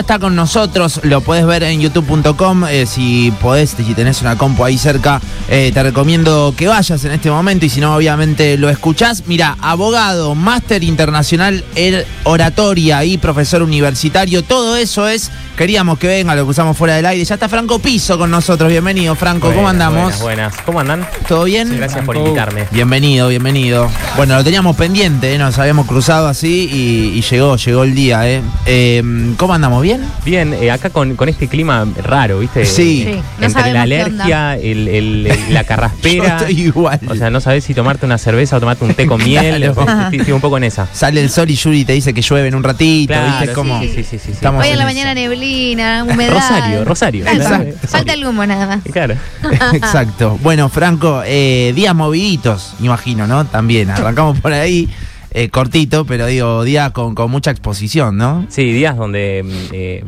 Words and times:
está 0.00 0.18
con 0.18 0.36
nosotros, 0.36 1.00
lo 1.02 1.20
puedes 1.20 1.44
ver 1.46 1.62
en 1.62 1.80
youtube.com, 1.80 2.64
eh, 2.66 2.86
si 2.86 3.32
podés, 3.40 3.70
si 3.70 3.94
tenés 3.94 4.22
una 4.22 4.36
compu 4.36 4.64
ahí 4.64 4.78
cerca, 4.78 5.20
eh, 5.48 5.70
te 5.72 5.82
recomiendo 5.82 6.54
que 6.56 6.68
vayas 6.68 7.04
en 7.04 7.12
este 7.12 7.30
momento 7.30 7.66
y 7.66 7.68
si 7.68 7.80
no, 7.80 7.94
obviamente 7.96 8.56
lo 8.56 8.68
escuchás. 8.68 9.24
Mira, 9.26 9.56
abogado, 9.60 10.34
máster 10.34 10.84
internacional 10.84 11.64
en 11.74 12.04
oratoria 12.24 13.04
y 13.04 13.18
profesor 13.18 13.62
universitario, 13.62 14.42
todo 14.44 14.76
eso 14.76 15.08
es, 15.08 15.30
queríamos 15.56 15.98
que 15.98 16.06
venga, 16.06 16.34
lo 16.34 16.44
que 16.44 16.50
usamos 16.50 16.76
fuera 16.76 16.94
del 16.94 17.06
aire. 17.06 17.24
Ya 17.24 17.34
está 17.34 17.48
Franco 17.48 17.78
Piso 17.78 18.18
con 18.18 18.30
nosotros, 18.30 18.70
bienvenido 18.70 19.14
Franco, 19.14 19.52
¿cómo 19.52 19.68
andamos? 19.68 20.20
Buenas, 20.20 20.20
buenas, 20.20 20.56
¿cómo 20.64 20.80
andan? 20.80 21.06
¿Todo 21.26 21.44
bien? 21.44 21.76
Gracias 21.76 22.04
por 22.04 22.16
invitarme. 22.16 22.66
Bienvenido, 22.70 23.28
bienvenido. 23.28 23.90
Bueno, 24.16 24.36
lo 24.36 24.44
teníamos 24.44 24.76
pendiente, 24.76 25.34
¿eh? 25.34 25.38
nos 25.38 25.58
habíamos 25.58 25.86
cruzado 25.86 26.28
así 26.28 26.68
y, 26.72 27.18
y 27.18 27.22
llegó, 27.22 27.56
llegó 27.56 27.82
el 27.84 27.94
día. 27.94 28.28
¿eh? 28.28 28.42
Eh, 28.66 29.02
¿Cómo 29.36 29.54
andamos? 29.54 29.82
¿Bien? 29.82 29.87
Bien, 30.24 30.54
eh, 30.54 30.70
acá 30.70 30.90
con, 30.90 31.16
con 31.16 31.28
este 31.28 31.48
clima 31.48 31.86
raro, 32.02 32.40
¿viste? 32.40 32.64
Sí. 32.66 33.04
Sí, 33.06 33.20
no 33.38 33.46
Entre 33.46 33.72
la 33.72 33.82
alergia, 33.82 34.56
el, 34.56 34.88
el- 34.88 35.26
el- 35.26 35.54
la 35.54 35.62
Yo 35.62 35.66
carraspera. 35.68 36.36
estoy 36.38 36.60
igual. 36.60 37.00
O 37.08 37.14
sea, 37.14 37.30
no 37.30 37.40
sabes 37.40 37.64
si 37.64 37.74
tomarte 37.74 38.04
una 38.06 38.18
cerveza 38.18 38.56
o 38.56 38.60
tomarte 38.60 38.84
un 38.84 38.94
té 38.94 39.06
con 39.06 39.18
miel. 39.24 39.56
Claro. 39.56 39.80
Estoy, 40.04 40.18
estoy 40.18 40.32
un 40.34 40.40
poco 40.40 40.56
en 40.56 40.64
esa. 40.64 40.86
Sale 40.92 41.22
el 41.22 41.30
sol 41.30 41.48
y 41.50 41.54
Yuri 41.56 41.84
te 41.84 41.92
dice 41.92 42.12
que 42.12 42.22
llueve 42.22 42.48
en 42.48 42.54
un 42.54 42.62
ratito, 42.64 43.14
¿viste? 43.14 43.44
Claro, 43.44 43.54
Como 43.54 43.80
sí, 43.80 43.88
sí, 43.88 43.94
sí, 43.96 44.04
sí, 44.04 44.18
sí. 44.26 44.32
estamos 44.32 44.62
Hoy 44.64 44.70
en 44.70 44.78
la 44.78 44.84
eso. 44.84 44.92
mañana 44.94 45.14
neblina, 45.14 46.04
humedad. 46.04 46.34
Rosario, 46.34 46.84
Rosario. 46.84 47.26
Exacto. 47.26 47.86
falta 47.88 48.12
el 48.14 48.26
humo 48.26 48.44
nada 48.46 48.66
más. 48.66 48.80
Claro. 48.92 49.14
Exacto. 49.72 50.38
Bueno, 50.42 50.68
Franco, 50.68 51.22
eh, 51.24 51.72
días 51.74 51.94
moviditos, 51.94 52.74
imagino, 52.80 53.26
¿no? 53.26 53.44
También, 53.46 53.90
arrancamos 53.90 54.38
por 54.40 54.52
ahí, 54.52 54.88
eh, 55.32 55.48
cortito, 55.50 56.04
pero 56.04 56.26
digo, 56.26 56.64
días 56.64 56.92
con, 56.92 57.14
con 57.14 57.30
mucha 57.30 57.50
exposición, 57.50 58.16
¿no? 58.16 58.46
Sí, 58.48 58.72
días 58.72 58.96
donde. 58.96 59.42
mm, 59.44 59.72
eh, 59.72 60.04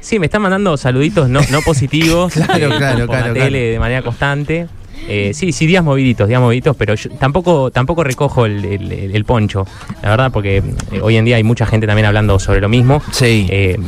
sí, 0.00 0.18
me 0.18 0.26
están 0.26 0.42
mandando 0.42 0.76
saluditos 0.76 1.28
no, 1.28 1.40
no 1.50 1.60
positivos. 1.62 2.32
Claro, 2.44 2.74
eh, 2.74 2.76
claro, 2.78 3.06
por 3.06 3.16
claro, 3.16 3.28
la 3.28 3.34
tele 3.34 3.48
claro. 3.58 3.72
de 3.72 3.78
manera 3.78 4.02
constante. 4.02 4.66
Eh, 5.10 5.30
sí, 5.32 5.52
sí, 5.52 5.66
días 5.66 5.82
moviditos, 5.84 6.28
días 6.28 6.40
moviditos, 6.40 6.76
pero 6.76 6.94
yo 6.94 7.08
tampoco, 7.10 7.70
tampoco 7.70 8.04
recojo 8.04 8.44
el, 8.46 8.64
el- 8.64 8.92
el- 8.92 9.16
el 9.16 9.24
poncho, 9.24 9.64
la 10.02 10.10
verdad, 10.10 10.30
porque 10.32 10.58
eh, 10.58 11.00
hoy 11.00 11.16
en 11.16 11.24
día 11.24 11.36
hay 11.36 11.44
mucha 11.44 11.64
gente 11.66 11.86
también 11.86 12.04
hablando 12.06 12.38
sobre 12.38 12.60
lo 12.60 12.68
mismo. 12.68 13.00
Sí. 13.12 13.46
Eh, 13.48 13.78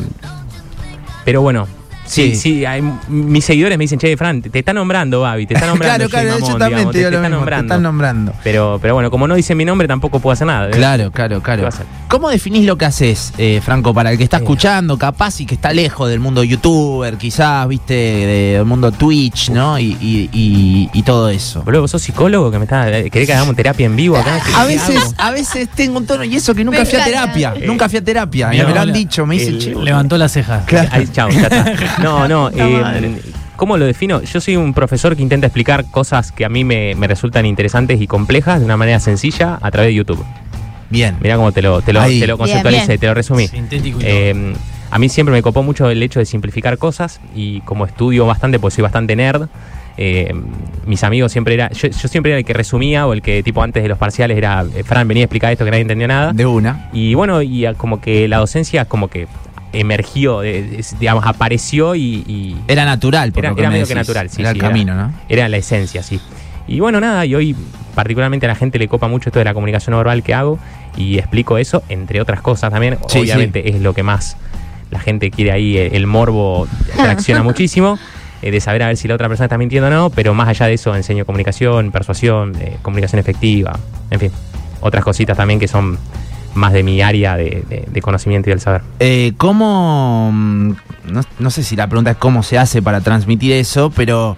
pero 1.25 1.43
bueno, 1.43 1.67
sí, 2.11 2.35
Sí. 2.35 2.37
sí, 2.37 2.65
hay, 2.67 2.83
mis 3.09 3.45
seguidores 3.45 3.79
me 3.79 3.85
dicen, 3.85 3.99
che, 3.99 4.17
Fran, 4.17 4.43
te, 4.43 4.51
te 4.51 4.59
está 4.61 4.73
nombrando, 4.73 5.21
Babi, 5.21 5.47
te 5.47 5.55
está 5.55 5.67
nombrando. 5.69 6.09
claro, 6.09 6.29
claro, 6.29 6.39
yo 6.47 6.57
también 6.59 6.71
digamos, 6.91 6.93
te 6.93 6.99
digo 6.99 7.11
te, 7.11 7.17
lo 7.17 7.21
mismo, 7.21 7.29
te 7.29 7.37
nombrando. 7.37 7.65
están 7.75 7.83
nombrando. 7.83 8.33
Pero, 8.43 8.79
pero 8.83 8.95
bueno, 8.95 9.11
como 9.11 9.27
no 9.29 9.35
dice 9.35 9.55
mi 9.55 9.65
nombre, 9.65 9.87
tampoco 9.89 10.19
puedo 10.21 10.33
hacer 10.33 10.47
nada. 10.47 10.69
¿eh? 10.69 10.73
Claro, 10.73 11.11
claro, 11.13 11.41
claro. 11.43 11.69
¿Cómo 12.09 12.29
definís 12.29 12.65
lo 12.67 12.77
que 12.77 12.85
haces, 12.87 13.33
eh, 13.39 13.61
Franco, 13.65 13.95
para 13.95 14.11
el 14.11 14.19
que 14.19 14.25
está 14.25 14.39
Eh. 14.39 14.41
escuchando, 14.41 14.99
capaz 14.99 15.41
y 15.41 15.47
que 15.47 15.55
está 15.55 15.73
lejos 15.73 16.09
del 16.11 16.19
mundo 16.21 16.43
youtuber, 16.43 17.17
quizás, 17.17 17.69
viste, 17.69 17.95
del 17.95 18.65
mundo 18.65 18.91
Twitch, 18.91 19.51
¿no? 19.51 19.79
Y, 19.79 19.97
y- 20.01 20.29
y- 20.33 20.91
y 20.93 21.03
todo 21.05 21.29
eso. 21.31 21.63
Boludo, 21.63 21.83
vos 21.83 21.91
sos 21.93 22.03
psicólogo 22.03 22.51
que 22.51 22.59
me 22.59 22.65
está. 22.65 22.87
¿Querés 22.87 23.27
que 23.29 23.33
hagamos 23.33 23.55
terapia 23.55 23.87
en 23.87 23.95
vivo 23.95 24.17
acá? 24.17 24.41
¿Qué- 24.45 24.53
A 24.55 24.65
veces, 24.65 25.15
a 25.19 25.31
veces 25.31 25.69
tengo 25.69 25.99
un 25.99 26.07
tono 26.07 26.25
y 26.25 26.35
eso 26.37 26.55
que 26.55 26.65
nunca 26.65 26.81
Me 26.81 26.87
fui 26.87 26.99
a 26.99 27.05
terapia, 27.05 27.55
Eh. 27.57 27.65
nunca 27.67 27.89
fui 27.89 27.99
a 27.99 28.05
terapia. 28.05 28.49
me 28.49 28.59
lo 28.75 28.81
han 28.81 28.93
dicho, 28.93 29.25
me 29.27 29.37
dice, 29.37 29.49
El- 29.51 29.59
che, 29.59 29.75
Levantó 29.75 30.19
las 30.19 30.33
cejas. 30.33 30.65
Ahí, 30.91 31.07
chao, 31.13 31.29
ya 31.31 31.43
está. 31.43 31.65
No, 32.29 32.29
no. 32.29 32.51
Eh. 32.55 33.21
¿Cómo 33.57 33.77
lo 33.77 33.85
defino? 33.85 34.23
Yo 34.23 34.41
soy 34.41 34.57
un 34.57 34.73
profesor 34.73 35.15
que 35.17 35.23
intenta 35.23 35.47
explicar 35.47 35.85
cosas 35.91 36.33
que 36.33 36.45
a 36.47 36.49
mí 36.49 36.65
me, 36.65 36.95
me 36.95 37.07
resultan 37.07 37.45
interesantes 37.45 38.01
y 38.01 38.07
complejas 38.07 38.59
de 38.59 38.65
una 38.65 38.77
manera 38.79 39.01
sencilla 39.01 39.59
a 39.61 39.71
través 39.71 39.91
de 39.91 39.95
YouTube. 39.97 40.25
Bien. 40.89 41.17
Mirá 41.21 41.37
cómo 41.37 41.53
te 41.53 41.61
lo, 41.63 41.83
te 41.83 41.93
lo, 41.93 42.01
Ahí. 42.01 42.21
te 42.21 42.27
lo 42.27 42.37
Bien, 42.37 42.49
conceptualicé, 42.49 42.87
bien. 42.87 43.01
te 43.01 43.07
lo 43.07 43.15
resumí. 43.15 43.47
Sintético 43.49 44.01
y 44.01 44.05
Eh, 44.07 44.55
a 44.91 44.99
mí 44.99 45.09
siempre 45.11 45.33
me 45.33 45.43
copó 45.43 45.63
mucho 45.63 45.89
el 45.91 46.03
hecho 46.03 46.19
de 46.21 46.27
simplificar 46.27 46.79
cosas 46.79 47.21
y 47.37 47.61
como 47.61 47.85
estudio 47.87 48.27
bastante, 48.27 48.59
pues 48.59 48.75
soy 48.75 48.83
bastante 48.83 49.15
nerd. 49.15 49.47
eh, 49.99 50.33
mis 50.87 51.05
amigos 51.05 51.31
siempre 51.31 51.53
era. 51.55 51.71
Yo, 51.73 51.89
yo 51.89 52.09
siempre 52.09 52.33
era 52.33 52.39
el 52.39 52.45
que 52.47 52.55
resumía 52.55 53.07
o 53.07 53.13
el 53.13 53.21
que, 53.21 53.43
tipo, 53.43 53.63
antes 53.63 53.83
de 53.83 53.89
los 53.91 53.99
parciales 53.99 54.39
era. 54.39 54.65
eh, 54.75 54.83
Fran, 54.85 55.07
venía 55.07 55.25
a 55.25 55.27
explicar 55.27 55.53
esto 55.53 55.65
que 55.67 55.71
nadie 55.71 55.83
entendía 55.83 56.09
nada. 56.09 56.33
De 56.33 56.47
una. 56.47 56.89
Y 56.95 57.13
bueno, 57.15 57.43
y 57.43 57.67
a- 57.67 57.75
como 57.75 58.01
que 58.01 58.27
la 58.27 58.39
docencia 58.39 58.87
como 58.87 59.09
que 59.09 59.27
emergió, 59.73 60.43
eh, 60.43 60.81
digamos, 60.99 61.25
apareció 61.27 61.95
y, 61.95 62.25
y 62.27 62.57
Era 62.69 62.85
natural, 62.85 63.33
por 63.33 63.45
Era- 63.45 63.51
lo 63.51 63.57
que 63.57 63.63
era 63.63 63.71
me 63.71 63.75
medio 63.75 63.87
que 63.87 63.95
decís. 63.95 64.09
natural, 64.09 64.31
sí, 64.31 64.41
Era 64.43 64.51
sí, 64.51 64.59
el 64.59 64.61
era. 64.65 64.69
camino, 64.69 64.95
¿no? 64.95 65.13
era 65.29 65.49
la 65.49 65.57
esencia, 65.57 66.03
sí. 66.03 66.21
Y 66.67 66.81
bueno, 66.81 67.01
nada, 67.01 67.25
y 67.27 67.35
hoy 67.35 67.57
particularmente 67.95 68.47
a 68.47 68.49
la 68.49 68.55
gente 68.55 68.79
le 68.79 68.87
copa 68.89 69.09
mucho 69.09 69.29
esto 69.31 69.39
de 69.41 69.45
la 69.45 69.55
comunicación 69.55 69.93
no 69.93 69.97
verbal 69.99 70.23
que 70.23 70.35
hago 70.35 70.59
y 70.97 71.19
explico 71.19 71.59
eso, 71.59 71.83
entre 71.89 72.21
otras 72.21 72.41
cosas 72.41 72.71
también. 72.71 72.99
Sí, 73.09 73.19
Obviamente 73.21 73.69
es 73.71 73.81
lo 73.81 73.93
que 73.95 74.03
más 74.03 74.37
la 74.91 74.99
gente 75.01 75.31
quiere 75.31 75.53
ahí, 75.53 75.77
eh, 75.77 75.91
el 75.95 76.07
morbo 76.07 76.67
reacciona 76.97 77.43
muchísimo. 77.43 77.99
eh, 78.43 78.51
de 78.51 78.61
saber 78.61 78.83
a 78.83 78.87
ver 78.87 78.97
si 78.97 79.07
la 79.09 79.15
otra 79.15 79.29
persona 79.29 79.47
está 79.47 79.59
mintiendo 79.59 79.89
o 79.89 79.91
no, 79.91 80.11
pero 80.11 80.33
más 80.35 80.49
allá 80.49 80.67
de 80.67 80.75
eso 80.75 80.95
enseño 80.97 81.25
comunicación, 81.27 81.91
persuasión, 81.91 82.55
eh, 82.61 82.77
comunicación 82.83 83.19
efectiva, 83.21 83.79
en 84.11 84.19
fin, 84.21 84.33
otras 84.81 85.05
cositas 85.05 85.37
también 85.37 85.61
que 85.61 85.69
son 85.69 85.99
más 86.55 86.73
de 86.73 86.83
mi 86.83 87.01
área 87.03 87.37
de, 87.37 87.65
de- 87.69 87.87
de 87.91 88.03
conocimiento 88.03 88.49
y 88.49 88.53
del 88.53 88.61
saber. 88.61 88.83
Eh, 88.99 89.33
¿Cómo.? 89.37 90.31
mm, 90.33 90.73
No, 91.13 91.21
no 91.39 91.51
sé 91.51 91.63
si 91.63 91.77
la 91.77 91.87
pregunta 91.87 92.11
es 92.13 92.17
cómo 92.17 92.43
se 92.43 92.59
hace 92.59 92.83
para 92.83 93.01
transmitir 93.01 93.53
eso, 93.53 93.91
pero 93.91 94.37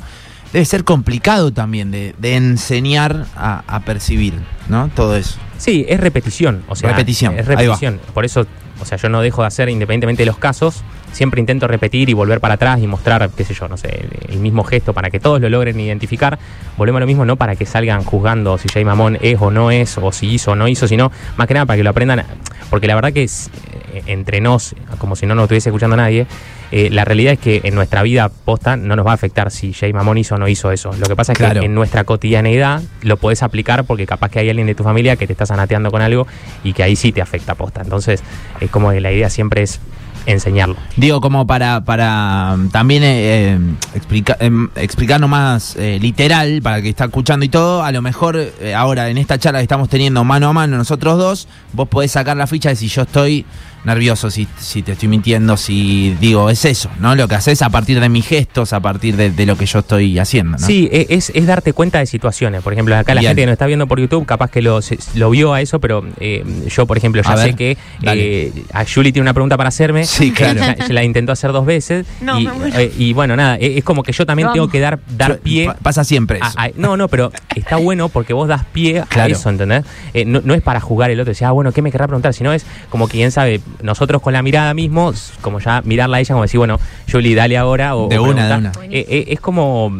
debe 0.52 0.64
ser 0.64 0.84
complicado 0.84 1.52
también 1.52 1.90
de, 1.90 2.14
de 2.18 2.36
enseñar 2.36 3.26
a, 3.36 3.62
a 3.66 3.80
percibir, 3.80 4.34
¿no? 4.68 4.88
Todo 4.94 5.16
eso. 5.16 5.38
Sí, 5.58 5.84
es 5.88 6.00
repetición. 6.00 6.62
O 6.68 6.76
sea, 6.76 6.90
Repetición, 6.90 7.38
Es 7.38 7.46
repetición. 7.46 8.00
Por 8.14 8.24
eso, 8.24 8.46
o 8.80 8.84
sea, 8.84 8.98
yo 8.98 9.08
no 9.08 9.20
dejo 9.22 9.42
de 9.42 9.48
hacer, 9.48 9.68
independientemente 9.68 10.22
de 10.22 10.26
los 10.26 10.38
casos, 10.38 10.82
siempre 11.12 11.40
intento 11.40 11.66
repetir 11.68 12.08
y 12.10 12.14
volver 12.14 12.40
para 12.40 12.54
atrás 12.54 12.80
y 12.80 12.86
mostrar, 12.86 13.30
qué 13.36 13.44
sé 13.44 13.54
yo, 13.54 13.68
no 13.68 13.76
sé, 13.76 13.88
el, 13.88 14.34
el 14.34 14.38
mismo 14.40 14.64
gesto 14.64 14.92
para 14.92 15.10
que 15.10 15.20
todos 15.20 15.40
lo 15.40 15.48
logren 15.48 15.78
identificar. 15.78 16.38
Volvemos 16.76 16.98
a 16.98 17.00
lo 17.00 17.06
mismo, 17.06 17.24
no 17.24 17.36
para 17.36 17.54
que 17.56 17.66
salgan 17.66 18.02
juzgando 18.04 18.58
si 18.58 18.68
Jay 18.68 18.84
Mamón 18.84 19.18
es 19.20 19.36
o 19.40 19.50
no 19.50 19.70
es, 19.70 19.96
o 19.98 20.10
si 20.12 20.26
hizo 20.28 20.52
o 20.52 20.54
no 20.56 20.68
hizo, 20.68 20.88
sino 20.88 21.12
más 21.36 21.46
que 21.46 21.54
nada 21.54 21.66
para 21.66 21.76
que 21.76 21.84
lo 21.84 21.90
aprendan. 21.90 22.24
Porque 22.70 22.86
la 22.86 22.94
verdad 22.94 23.12
que 23.12 23.22
es, 23.24 23.50
eh, 23.92 24.02
entre 24.06 24.40
nos, 24.40 24.74
como 24.98 25.14
si 25.16 25.26
no 25.26 25.34
nos 25.34 25.44
estuviese 25.44 25.68
escuchando 25.68 25.96
nadie, 25.96 26.26
eh, 26.70 26.88
la 26.90 27.04
realidad 27.04 27.34
es 27.34 27.38
que 27.38 27.60
en 27.64 27.74
nuestra 27.74 28.02
vida 28.02 28.30
posta 28.30 28.78
no 28.78 28.96
nos 28.96 29.06
va 29.06 29.10
a 29.10 29.14
afectar 29.14 29.50
si 29.50 29.74
Jay 29.74 29.92
Mamón 29.92 30.16
hizo 30.16 30.36
o 30.36 30.38
no 30.38 30.48
hizo 30.48 30.72
eso. 30.72 30.90
Lo 30.98 31.06
que 31.06 31.14
pasa 31.14 31.32
es 31.32 31.38
Claro. 31.38 31.60
que 31.60 31.66
en 31.66 31.74
nuestra 31.74 32.04
cotidianeidad 32.04 32.80
lo 33.02 33.18
podés 33.18 33.42
aplicar 33.42 33.84
porque 33.84 34.06
capaz 34.06 34.30
que 34.30 34.38
hay 34.38 34.48
alguien 34.48 34.66
de 34.66 34.74
tu 34.74 34.82
familia 34.82 35.16
que 35.16 35.26
te 35.26 35.34
está 35.34 35.44
sanateando 35.44 35.90
con 35.90 36.00
algo 36.00 36.26
y 36.64 36.72
que 36.72 36.82
ahí 36.82 36.96
sí 36.96 37.12
te 37.12 37.20
afecta 37.20 37.54
posta. 37.54 37.82
Entonces, 37.82 38.22
es 38.60 38.70
como 38.70 38.90
que 38.90 39.00
la 39.02 39.12
idea 39.12 39.28
siempre 39.28 39.62
es 39.62 39.80
enseñarlo. 40.26 40.76
Digo, 40.96 41.20
como 41.20 41.46
para, 41.46 41.84
para 41.84 42.56
mm, 42.56 42.68
también 42.70 43.02
eh, 43.02 43.54
eh, 43.54 43.58
explica- 43.94 44.36
em, 44.40 44.68
explicarlo 44.76 45.28
más 45.28 45.76
eh, 45.76 45.98
literal 46.00 46.60
para 46.62 46.80
que 46.82 46.88
está 46.88 47.04
escuchando 47.06 47.44
y 47.44 47.48
todo, 47.48 47.82
a 47.82 47.92
lo 47.92 48.02
mejor 48.02 48.36
eh, 48.36 48.74
ahora 48.74 49.08
en 49.10 49.18
esta 49.18 49.38
charla 49.38 49.58
que 49.58 49.64
estamos 49.64 49.88
teniendo 49.88 50.22
mano 50.24 50.48
a 50.48 50.52
mano 50.52 50.76
nosotros 50.76 51.18
dos, 51.18 51.48
vos 51.72 51.88
podés 51.88 52.12
sacar 52.12 52.36
la 52.36 52.46
ficha 52.46 52.68
de 52.70 52.76
si 52.76 52.88
yo 52.88 53.02
estoy 53.02 53.44
nervioso, 53.84 54.30
si, 54.30 54.46
si 54.58 54.82
te 54.82 54.92
estoy 54.92 55.08
mintiendo, 55.08 55.56
si 55.56 56.16
digo, 56.20 56.50
es 56.50 56.64
eso, 56.64 56.88
¿no? 57.00 57.14
Lo 57.14 57.26
que 57.28 57.34
haces 57.34 57.62
a 57.62 57.70
partir 57.70 58.00
de 58.00 58.08
mis 58.08 58.26
gestos, 58.26 58.72
a 58.72 58.80
partir 58.80 59.16
de, 59.16 59.30
de 59.30 59.46
lo 59.46 59.56
que 59.56 59.66
yo 59.66 59.80
estoy 59.80 60.18
haciendo, 60.18 60.58
¿no? 60.58 60.66
Sí, 60.66 60.88
e- 60.92 61.06
es, 61.10 61.30
es 61.34 61.46
darte 61.46 61.72
cuenta 61.72 61.98
de 61.98 62.06
situaciones. 62.06 62.62
Por 62.62 62.72
ejemplo, 62.72 62.96
acá 62.96 63.14
la 63.14 63.22
gente 63.22 63.42
que 63.42 63.46
nos 63.46 63.52
está 63.54 63.66
viendo 63.66 63.86
por 63.86 63.98
YouTube, 64.00 64.24
capaz 64.26 64.50
que 64.50 64.62
lo, 64.62 64.82
se- 64.82 64.98
lo 65.14 65.30
vio 65.30 65.52
a 65.54 65.60
eso, 65.60 65.80
pero 65.80 66.04
eh, 66.20 66.44
yo, 66.68 66.86
por 66.86 66.96
ejemplo, 66.96 67.22
ya 67.22 67.30
A 67.32 67.36
sé 67.36 67.44
ver, 67.46 67.54
que 67.56 67.76
eh, 68.02 68.52
a 68.72 68.84
Julie 68.84 69.12
tiene 69.12 69.24
una 69.24 69.34
pregunta 69.34 69.56
para 69.56 69.68
hacerme. 69.68 70.04
Sí, 70.04 70.30
claro. 70.36 70.60
Ya 70.60 70.76
la 70.88 71.04
intentó 71.04 71.32
hacer 71.32 71.52
dos 71.52 71.66
veces. 71.66 72.06
No, 72.20 72.38
y, 72.40 72.48
eh, 72.74 72.92
y 72.98 73.12
bueno, 73.12 73.36
nada, 73.36 73.56
e- 73.56 73.78
es 73.78 73.84
como 73.84 74.02
que 74.02 74.12
yo 74.12 74.24
también 74.26 74.52
tengo 74.52 74.68
que 74.68 74.80
dar, 74.80 75.00
dar 75.16 75.32
Yo- 75.36 75.40
pie. 75.42 75.66
pa- 75.66 75.74
pasa 75.74 76.04
siempre 76.04 76.38
eso. 76.38 76.46
a- 76.56 76.64
a- 76.66 76.70
no, 76.76 76.96
no, 76.96 77.08
pero 77.08 77.32
está 77.54 77.76
bueno 77.76 78.08
porque 78.08 78.32
vos 78.32 78.48
das 78.48 78.64
pie 78.72 79.02
Claro. 79.08 79.34
a 79.34 79.36
eso, 79.36 79.50
¿entendés? 79.50 79.84
Eh, 80.14 80.24
no, 80.24 80.40
no 80.44 80.54
es 80.54 80.62
para 80.62 80.80
jugar 80.80 81.10
el 81.10 81.18
otro 81.20 81.30
y 81.30 81.34
decir, 81.34 81.46
ah, 81.46 81.52
bueno, 81.52 81.72
¿qué 81.72 81.82
me 81.82 81.90
querrá 81.90 82.06
preguntar? 82.06 82.32
Sino 82.34 82.52
es 82.52 82.64
como 82.90 83.08
que, 83.08 83.12
quién 83.18 83.30
sabe, 83.30 83.60
nosotros 83.82 84.22
con 84.22 84.32
la 84.32 84.42
mirada 84.42 84.74
mismo, 84.74 85.12
como 85.40 85.60
ya 85.60 85.82
mirarla 85.84 86.18
a 86.18 86.20
ella, 86.20 86.34
como 86.34 86.42
decir, 86.42 86.58
bueno, 86.58 86.78
Julie, 87.10 87.34
dale 87.34 87.56
ahora. 87.56 87.96
O, 87.96 88.08
De 88.08 88.18
o 88.18 88.24
una, 88.24 88.48
de 88.48 88.54
una. 88.56 88.72
Eh, 88.84 89.06
eh, 89.08 89.24
es 89.28 89.40
como. 89.40 89.92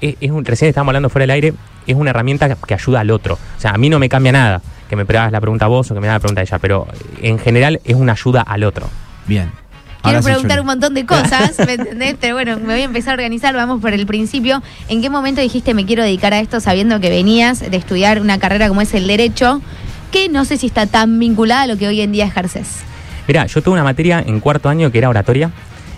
Es, 0.00 0.16
es 0.20 0.30
un, 0.30 0.44
recién 0.44 0.68
estábamos 0.68 0.90
hablando 0.90 1.08
fuera 1.08 1.24
del 1.24 1.30
aire, 1.30 1.54
es 1.86 1.96
una 1.96 2.10
herramienta 2.10 2.54
que, 2.54 2.74
ayuda 2.74 3.00
al 3.00 3.10
otro. 3.10 3.34
O 3.34 3.60
sea, 3.60 3.72
a 3.72 3.78
mí 3.78 3.88
no 3.88 3.98
me 3.98 4.08
cambia 4.08 4.32
nada 4.32 4.60
que 4.88 4.96
me 4.96 5.02
hagas 5.02 5.32
la 5.32 5.40
pregunta 5.40 5.66
a 5.66 5.68
vos 5.68 5.90
o 5.90 5.94
que 5.94 6.00
me 6.00 6.08
hagas 6.08 6.16
la 6.16 6.20
pregunta 6.20 6.40
a 6.40 6.44
ella, 6.44 6.58
pero 6.58 6.86
en 7.20 7.38
general 7.38 7.80
es 7.84 7.94
una 7.94 8.12
ayuda 8.12 8.42
al 8.42 8.64
otro. 8.64 8.88
Bien. 9.26 9.50
Quiero 10.02 10.22
preguntar 10.22 10.60
un 10.60 10.66
montón 10.66 10.94
de 10.94 11.04
cosas, 11.04 11.58
¿me 11.66 11.74
entendés? 11.74 12.16
Pero 12.20 12.34
bueno, 12.34 12.56
me 12.58 12.74
voy 12.74 12.82
a 12.82 12.84
empezar 12.84 13.12
a 13.12 13.14
organizar, 13.14 13.54
vamos 13.54 13.80
por 13.80 13.92
el 13.92 14.06
principio. 14.06 14.62
¿En 14.88 15.02
qué 15.02 15.10
momento 15.10 15.40
dijiste 15.40 15.74
me 15.74 15.86
quiero 15.86 16.02
dedicar 16.02 16.32
a 16.32 16.40
esto 16.40 16.60
sabiendo 16.60 17.00
que 17.00 17.10
venías 17.10 17.60
de 17.60 17.76
estudiar 17.76 18.20
una 18.20 18.38
carrera 18.38 18.68
como 18.68 18.80
es 18.80 18.94
el 18.94 19.06
derecho, 19.06 19.60
que 20.12 20.28
no 20.28 20.44
sé 20.44 20.56
si 20.56 20.66
está 20.66 20.86
tan 20.86 21.18
vinculada 21.18 21.62
a 21.62 21.66
lo 21.66 21.76
que 21.76 21.88
hoy 21.88 22.00
en 22.00 22.12
día 22.12 22.26
ejerces? 22.26 22.82
Mirá, 23.28 23.44
yo 23.44 23.60
tuve 23.62 23.74
una 23.74 23.84
materia 23.84 24.24
en 24.26 24.40
cuarto 24.40 24.70
año 24.70 24.90
que 24.90 24.96
era 24.96 25.10
oratoria, 25.10 25.50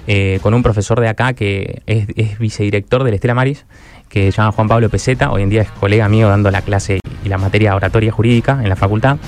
eh, 0.08 0.40
con 0.42 0.52
un 0.52 0.64
profesor 0.64 0.98
de 0.98 1.08
acá 1.08 1.32
que 1.32 1.80
es, 1.86 2.08
es 2.16 2.40
vicedirector 2.40 3.04
del 3.04 3.14
Estela 3.14 3.34
Maris, 3.34 3.66
que 4.08 4.32
se 4.32 4.38
llama 4.38 4.50
Juan 4.50 4.66
Pablo 4.66 4.88
Peseta, 4.88 5.30
hoy 5.30 5.44
en 5.44 5.48
día 5.48 5.62
es 5.62 5.70
colega 5.70 6.08
mío 6.08 6.28
dando 6.28 6.50
la 6.50 6.62
clase 6.62 6.98
y 7.24 7.28
la 7.28 7.38
materia 7.38 7.76
oratoria 7.76 8.10
jurídica 8.10 8.58
en 8.60 8.68
la 8.68 8.74
facultad. 8.74 9.18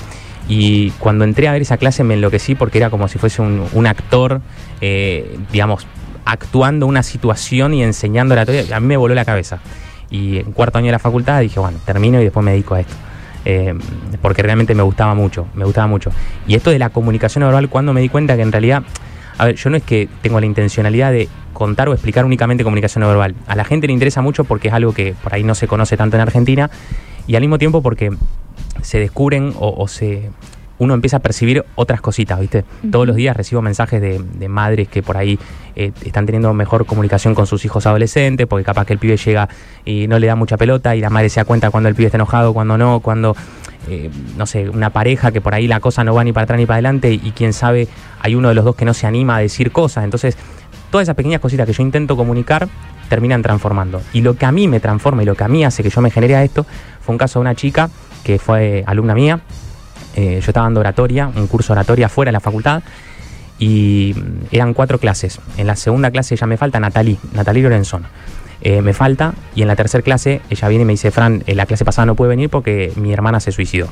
Y 0.49 0.89
cuando 0.99 1.23
entré 1.23 1.47
a 1.47 1.53
ver 1.53 1.61
esa 1.61 1.77
clase 1.77 2.03
me 2.03 2.15
enloquecí 2.15 2.55
porque 2.55 2.77
era 2.77 2.89
como 2.89 3.07
si 3.07 3.17
fuese 3.17 3.41
un, 3.41 3.87
actor, 3.87 4.41
eh, 4.81 5.39
digamos, 5.53 5.87
actuando 6.25 6.85
una 6.87 7.03
situación 7.03 7.73
y 7.73 7.83
enseñando 7.83 8.35
la 8.35 8.45
teoría. 8.45 8.75
A 8.75 8.81
mí 8.81 8.87
me 8.87 8.97
voló 8.97 9.15
la 9.15 9.23
cabeza. 9.23 9.59
Y 10.09 10.39
en 10.39 10.51
cuarto 10.51 10.77
año 10.77 10.87
de 10.87 10.91
la 10.91 10.99
facultad 10.99 11.39
dije, 11.39 11.61
bueno, 11.61 11.77
termino 11.85 12.19
y 12.19 12.25
después 12.25 12.43
me 12.43 12.51
dedico 12.51 12.75
a 12.75 12.81
esto. 12.81 12.95
Eh, 13.45 13.73
porque 14.21 14.41
realmente 14.41 14.73
me 14.73 14.83
gustaba 14.83 15.13
mucho, 15.15 15.47
me 15.53 15.65
gustaba 15.65 15.87
mucho. 15.87 16.11
Y 16.47 16.55
esto 16.55 16.69
de 16.69 16.79
la 16.79 16.89
comunicación 16.89 17.43
verbal, 17.43 17.69
cuando 17.69 17.93
me 17.93 18.01
di 18.01 18.09
cuenta 18.09 18.35
que 18.35 18.41
en 18.41 18.51
realidad, 18.51 18.83
a 19.37 19.45
ver, 19.45 19.55
yo 19.55 19.69
no 19.69 19.77
es 19.77 19.83
que 19.83 20.07
tengo 20.21 20.39
la 20.39 20.45
intencionalidad 20.45 21.11
de 21.11 21.27
contar 21.51 21.89
o 21.89 21.93
explicar 21.93 22.25
únicamente 22.25 22.63
comunicación 22.63 23.05
verbal. 23.05 23.35
A 23.47 23.55
la 23.55 23.65
gente 23.65 23.87
le 23.87 23.93
interesa 23.93 24.21
mucho 24.21 24.43
porque 24.43 24.69
es 24.69 24.73
algo 24.73 24.93
que 24.93 25.13
por 25.23 25.33
ahí 25.33 25.43
no 25.43 25.55
se 25.55 25.67
conoce 25.67 25.97
tanto 25.97 26.15
en 26.15 26.21
Argentina 26.21 26.69
y 27.27 27.35
al 27.35 27.41
mismo 27.41 27.57
tiempo 27.57 27.81
porque 27.81 28.11
se 28.81 28.99
descubren 28.99 29.53
o 29.59 29.87
se 29.87 30.29
uno 30.79 30.93
empieza 30.93 31.17
a 31.17 31.19
percibir 31.19 31.63
otras 31.75 32.01
cositas, 32.01 32.39
¿viste? 32.39 32.65
Todos 32.91 33.07
los 33.07 33.15
días 33.15 33.37
recibo 33.37 33.61
mensajes 33.61 34.01
de, 34.01 34.19
de 34.19 34.49
madres 34.49 34.87
que 34.87 35.03
por 35.03 35.17
ahí 35.17 35.37
eh, 35.75 35.91
están 36.05 36.25
teniendo 36.25 36.53
mejor 36.53 36.85
comunicación 36.85 37.33
con 37.33 37.47
sus 37.47 37.65
hijos 37.65 37.85
adolescentes, 37.85 38.47
porque 38.47 38.63
capaz 38.63 38.85
que 38.85 38.93
el 38.93 38.99
pibe 38.99 39.17
llega 39.17 39.49
y 39.85 40.07
no 40.07 40.19
le 40.19 40.27
da 40.27 40.35
mucha 40.35 40.57
pelota 40.57 40.95
y 40.95 41.01
la 41.01 41.09
madre 41.09 41.29
se 41.29 41.39
da 41.39 41.45
cuenta 41.45 41.71
cuando 41.71 41.89
el 41.89 41.95
pibe 41.95 42.07
está 42.07 42.17
enojado, 42.17 42.53
cuando 42.53 42.77
no, 42.77 42.99
cuando, 42.99 43.35
eh, 43.89 44.09
no 44.37 44.45
sé, 44.45 44.69
una 44.69 44.91
pareja 44.91 45.31
que 45.31 45.41
por 45.41 45.55
ahí 45.55 45.67
la 45.67 45.79
cosa 45.79 46.03
no 46.03 46.13
va 46.13 46.23
ni 46.23 46.31
para 46.31 46.43
atrás 46.43 46.59
ni 46.59 46.65
para 46.65 46.75
adelante 46.75 47.11
y 47.13 47.31
quién 47.31 47.53
sabe, 47.53 47.87
hay 48.19 48.35
uno 48.35 48.49
de 48.49 48.55
los 48.55 48.65
dos 48.65 48.75
que 48.75 48.85
no 48.85 48.93
se 48.93 49.07
anima 49.07 49.37
a 49.37 49.39
decir 49.39 49.71
cosas. 49.71 50.03
Entonces, 50.03 50.37
todas 50.91 51.05
esas 51.05 51.15
pequeñas 51.15 51.41
cositas 51.41 51.65
que 51.65 51.73
yo 51.73 51.81
intento 51.81 52.15
comunicar 52.15 52.67
terminan 53.09 53.41
transformando. 53.41 54.01
Y 54.13 54.21
lo 54.21 54.35
que 54.35 54.45
a 54.45 54.51
mí 54.51 54.67
me 54.67 54.79
transforma 54.79 55.23
y 55.23 55.25
lo 55.25 55.35
que 55.35 55.43
a 55.43 55.47
mí 55.47 55.65
hace 55.65 55.83
que 55.83 55.89
yo 55.89 56.01
me 56.01 56.11
genere 56.11 56.35
a 56.35 56.43
esto 56.43 56.65
fue 57.01 57.13
un 57.13 57.17
caso 57.17 57.39
de 57.39 57.41
una 57.41 57.55
chica 57.55 57.89
que 58.23 58.39
fue 58.39 58.83
alumna 58.85 59.15
mía. 59.15 59.41
Eh, 60.15 60.39
yo 60.41 60.47
estaba 60.47 60.65
dando 60.65 60.79
oratoria, 60.79 61.27
un 61.27 61.47
curso 61.47 61.73
de 61.73 61.79
oratoria 61.79 62.09
fuera 62.09 62.29
de 62.29 62.33
la 62.33 62.39
facultad, 62.39 62.83
y 63.59 64.13
mm, 64.15 64.47
eran 64.51 64.73
cuatro 64.73 64.99
clases. 64.99 65.39
En 65.57 65.67
la 65.67 65.75
segunda 65.75 66.11
clase 66.11 66.35
ya 66.35 66.47
me 66.47 66.57
falta 66.57 66.79
Natalie, 66.79 67.17
Natalie 67.33 67.63
Lorenzón. 67.63 68.05
Eh, 68.61 68.81
me 68.81 68.93
falta, 68.93 69.33
y 69.55 69.61
en 69.61 69.67
la 69.67 69.75
tercera 69.75 70.01
clase 70.01 70.41
ella 70.49 70.67
viene 70.69 70.83
y 70.83 70.85
me 70.85 70.93
dice, 70.93 71.11
Fran, 71.11 71.43
en 71.47 71.57
la 71.57 71.65
clase 71.65 71.83
pasada 71.83 72.05
no 72.05 72.15
puede 72.15 72.29
venir 72.29 72.49
porque 72.49 72.93
mi 72.95 73.11
hermana 73.11 73.41
se 73.41 73.51
suicidó. 73.51 73.87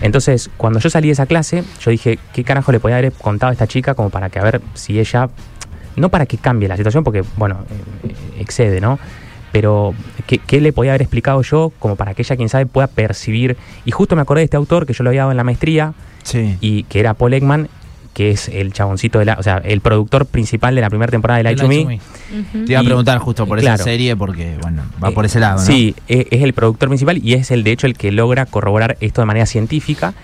Entonces, 0.00 0.50
cuando 0.56 0.78
yo 0.78 0.90
salí 0.90 1.08
de 1.08 1.14
esa 1.14 1.26
clase, 1.26 1.64
yo 1.80 1.90
dije, 1.90 2.18
¿qué 2.32 2.44
carajo 2.44 2.70
le 2.70 2.78
podía 2.78 2.98
haber 2.98 3.12
contado 3.12 3.50
a 3.50 3.52
esta 3.52 3.66
chica 3.66 3.94
como 3.94 4.10
para 4.10 4.28
que 4.30 4.38
a 4.38 4.44
ver 4.44 4.60
si 4.74 5.00
ella, 5.00 5.28
no 5.96 6.08
para 6.08 6.26
que 6.26 6.36
cambie 6.36 6.68
la 6.68 6.76
situación, 6.76 7.02
porque, 7.02 7.24
bueno, 7.36 7.64
eh, 8.04 8.14
excede, 8.38 8.80
¿no? 8.80 8.98
Pero, 9.54 9.94
¿qué, 10.26 10.38
¿qué, 10.38 10.60
le 10.60 10.72
podía 10.72 10.90
haber 10.90 11.02
explicado 11.02 11.40
yo 11.42 11.70
como 11.78 11.94
para 11.94 12.12
que 12.14 12.22
ella, 12.22 12.34
quien 12.34 12.48
sabe, 12.48 12.66
pueda 12.66 12.88
percibir? 12.88 13.56
Y 13.84 13.92
justo 13.92 14.16
me 14.16 14.22
acordé 14.22 14.40
de 14.40 14.46
este 14.46 14.56
autor 14.56 14.84
que 14.84 14.92
yo 14.94 15.04
lo 15.04 15.10
había 15.10 15.20
dado 15.20 15.30
en 15.30 15.36
la 15.36 15.44
maestría, 15.44 15.94
Sí. 16.24 16.56
y 16.60 16.82
que 16.84 16.98
era 16.98 17.14
Paul 17.14 17.34
Ekman, 17.34 17.68
que 18.14 18.30
es 18.32 18.48
el 18.48 18.72
chaboncito 18.72 19.20
de 19.20 19.26
la, 19.26 19.34
o 19.34 19.44
sea, 19.44 19.58
el 19.58 19.80
productor 19.80 20.26
principal 20.26 20.74
de 20.74 20.80
la 20.80 20.90
primera 20.90 21.08
temporada 21.12 21.38
de 21.38 21.44
Light 21.44 21.60
to 21.60 21.68
Me. 21.68 21.82
Ujú. 21.84 22.64
Te 22.64 22.72
iba 22.72 22.80
a 22.80 22.82
preguntar 22.82 23.18
justo 23.18 23.46
por 23.46 23.58
esa 23.60 23.68
claro. 23.74 23.84
serie 23.84 24.16
porque, 24.16 24.56
bueno, 24.60 24.82
va 25.02 25.10
Eh, 25.10 25.12
por 25.12 25.24
ese 25.24 25.38
lado, 25.38 25.60
¿no? 25.60 25.64
Sí, 25.64 25.94
e- 26.08 26.26
es 26.32 26.42
el 26.42 26.52
productor 26.52 26.88
principal 26.88 27.18
y 27.22 27.34
es 27.34 27.52
el 27.52 27.62
de 27.62 27.70
hecho 27.70 27.86
el 27.86 27.96
que 27.96 28.10
logra 28.10 28.46
corroborar 28.46 28.96
esto 29.00 29.20
de 29.22 29.26
manera 29.26 29.46
científica. 29.46 30.14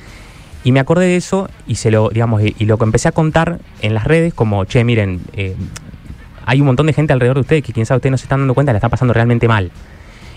Y 0.64 0.72
me 0.72 0.80
acordé 0.80 1.06
de 1.06 1.16
eso 1.16 1.48
y 1.68 1.76
se 1.76 1.92
lo, 1.92 2.08
digamos, 2.10 2.42
y, 2.42 2.56
y 2.58 2.64
lo 2.64 2.78
que 2.78 2.84
empecé 2.84 3.06
a 3.06 3.12
contar 3.12 3.60
en 3.80 3.94
las 3.94 4.04
redes 4.04 4.34
como, 4.34 4.64
che, 4.64 4.82
miren, 4.82 5.20
eh, 5.34 5.54
hay 6.46 6.60
un 6.60 6.66
montón 6.66 6.86
de 6.86 6.92
gente 6.92 7.12
alrededor 7.12 7.36
de 7.36 7.40
ustedes 7.42 7.62
que 7.62 7.72
quién 7.72 7.86
sabe 7.86 7.96
ustedes 7.98 8.10
no 8.12 8.18
se 8.18 8.24
están 8.24 8.40
dando 8.40 8.54
cuenta, 8.54 8.72
la 8.72 8.78
está 8.78 8.88
pasando 8.88 9.12
realmente 9.14 9.48
mal. 9.48 9.70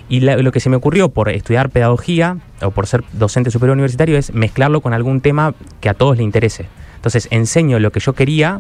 Y 0.09 0.19
la- 0.19 0.35
lo 0.37 0.51
que 0.51 0.59
se 0.59 0.69
me 0.69 0.75
ocurrió 0.75 1.09
por 1.09 1.29
estudiar 1.29 1.69
pedagogía 1.69 2.37
o 2.61 2.71
por 2.71 2.87
ser 2.87 3.03
docente 3.13 3.51
superior 3.51 3.73
universitario 3.75 4.17
es 4.17 4.33
mezclarlo 4.33 4.81
con 4.81 4.93
algún 4.93 5.21
tema 5.21 5.53
que 5.79 5.89
a 5.89 5.93
todos 5.93 6.17
le 6.17 6.23
interese. 6.23 6.67
Entonces 6.95 7.27
enseño 7.31 7.79
lo 7.79 7.91
que 7.91 7.99
yo 7.99 8.13
quería, 8.13 8.59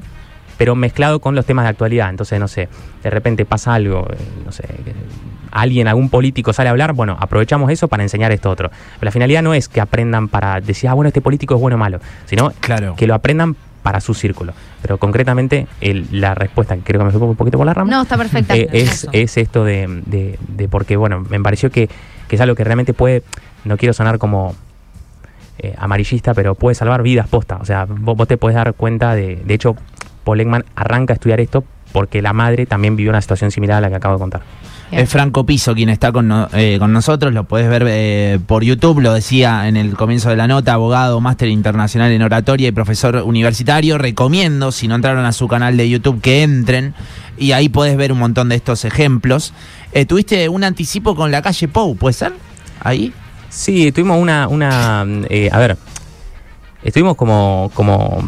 pero 0.57 0.75
mezclado 0.75 1.19
con 1.19 1.35
los 1.35 1.45
temas 1.45 1.65
de 1.65 1.69
actualidad. 1.69 2.09
Entonces, 2.09 2.39
no 2.39 2.47
sé, 2.47 2.69
de 3.03 3.09
repente 3.09 3.43
pasa 3.45 3.73
algo, 3.73 4.07
eh, 4.11 4.15
no 4.45 4.51
sé, 4.51 4.63
alguien, 5.51 5.87
algún 5.87 6.09
político 6.09 6.53
sale 6.53 6.69
a 6.69 6.71
hablar, 6.71 6.93
bueno, 6.93 7.17
aprovechamos 7.19 7.71
eso 7.71 7.87
para 7.87 8.03
enseñar 8.03 8.31
esto 8.31 8.49
otro. 8.49 8.69
Pero 8.69 9.05
la 9.05 9.11
finalidad 9.11 9.41
no 9.43 9.53
es 9.53 9.67
que 9.67 9.81
aprendan 9.81 10.27
para 10.27 10.59
decir, 10.61 10.89
ah, 10.89 10.93
bueno, 10.93 11.07
este 11.09 11.21
político 11.21 11.55
es 11.55 11.61
bueno 11.61 11.75
o 11.75 11.79
malo, 11.79 11.99
sino 12.25 12.51
Claro. 12.59 12.95
que 12.95 13.07
lo 13.07 13.13
aprendan 13.15 13.55
para 13.83 13.99
su 14.01 14.13
círculo. 14.15 14.53
Pero 14.81 14.97
concretamente, 14.97 15.67
el- 15.81 16.07
la 16.11 16.33
respuesta, 16.33 16.75
que 16.75 16.81
creo 16.81 16.99
que 16.99 17.05
me 17.05 17.11
fue 17.11 17.21
un 17.21 17.35
poquito 17.35 17.57
por 17.57 17.67
la 17.67 17.73
rama, 17.75 17.91
No, 17.91 18.01
está 18.01 18.17
perfecta. 18.17 18.55
eh, 18.55 18.67
es, 18.71 19.07
es 19.11 19.37
esto 19.37 19.63
de, 19.63 20.01
de- 20.05 20.39
de 20.47 20.67
porque, 20.69 20.95
bueno, 20.97 21.23
me 21.29 21.39
pareció 21.41 21.69
que, 21.69 21.89
que 22.27 22.35
es 22.35 22.41
algo 22.41 22.55
que 22.55 22.63
realmente 22.63 22.93
puede, 22.93 23.23
no 23.65 23.77
quiero 23.77 23.93
sonar 23.93 24.17
como 24.17 24.55
eh, 25.59 25.75
amarillista, 25.77 26.33
pero 26.33 26.55
puede 26.55 26.75
salvar 26.75 27.03
vidas 27.03 27.27
posta. 27.27 27.57
O 27.61 27.65
sea, 27.65 27.85
vos, 27.85 28.17
vos 28.17 28.27
te 28.27 28.37
puedes 28.37 28.55
dar 28.55 28.73
cuenta 28.73 29.13
de, 29.15 29.35
de 29.45 29.53
hecho, 29.53 29.75
Paul 30.23 30.39
Ekman 30.39 30.65
arranca 30.75 31.13
a 31.13 31.15
estudiar 31.15 31.39
esto 31.39 31.63
porque 31.91 32.21
la 32.21 32.33
madre 32.33 32.65
también 32.65 32.95
vivió 32.95 33.11
una 33.11 33.21
situación 33.21 33.51
similar 33.51 33.77
a 33.77 33.81
la 33.81 33.89
que 33.89 33.95
acabo 33.95 34.15
de 34.15 34.19
contar. 34.19 34.41
Es 34.95 35.09
Franco 35.09 35.45
Piso 35.45 35.73
quien 35.73 35.89
está 35.89 36.11
con, 36.11 36.27
no- 36.27 36.47
eh, 36.53 36.77
con 36.79 36.93
nosotros, 36.93 37.33
lo 37.33 37.45
puedes 37.45 37.67
ver 37.69 37.85
eh, 37.87 38.39
por 38.45 38.63
YouTube, 38.63 38.99
lo 39.01 39.13
decía 39.13 39.67
en 39.67 39.75
el 39.77 39.95
comienzo 39.95 40.29
de 40.29 40.35
la 40.35 40.47
nota, 40.47 40.73
abogado, 40.73 41.19
máster 41.19 41.49
internacional 41.49 42.11
en 42.11 42.21
oratoria 42.21 42.67
y 42.67 42.71
profesor 42.71 43.15
universitario. 43.25 43.97
Recomiendo, 43.97 44.71
si 44.71 44.87
no 44.87 44.95
entraron 44.95 45.25
a 45.25 45.31
su 45.33 45.47
canal 45.47 45.77
de 45.77 45.89
YouTube, 45.89 46.21
que 46.21 46.43
entren 46.43 46.93
y 47.37 47.53
ahí 47.53 47.69
puedes 47.69 47.97
ver 47.97 48.11
un 48.11 48.19
montón 48.19 48.49
de 48.49 48.55
estos 48.55 48.85
ejemplos. 48.85 49.53
Eh, 49.93 50.05
Tuviste 50.05 50.47
un 50.49 50.63
anticipo 50.63 51.15
con 51.15 51.31
la 51.31 51.41
calle 51.41 51.67
Pou, 51.67 51.95
¿puede 51.95 52.13
ser? 52.13 52.33
Ahí. 52.81 53.13
Sí, 53.49 53.91
tuvimos 53.91 54.19
una, 54.19 54.47
una 54.47 55.05
eh, 55.29 55.49
a 55.51 55.59
ver, 55.59 55.77
estuvimos 56.83 57.15
como, 57.15 57.71
como, 57.73 58.23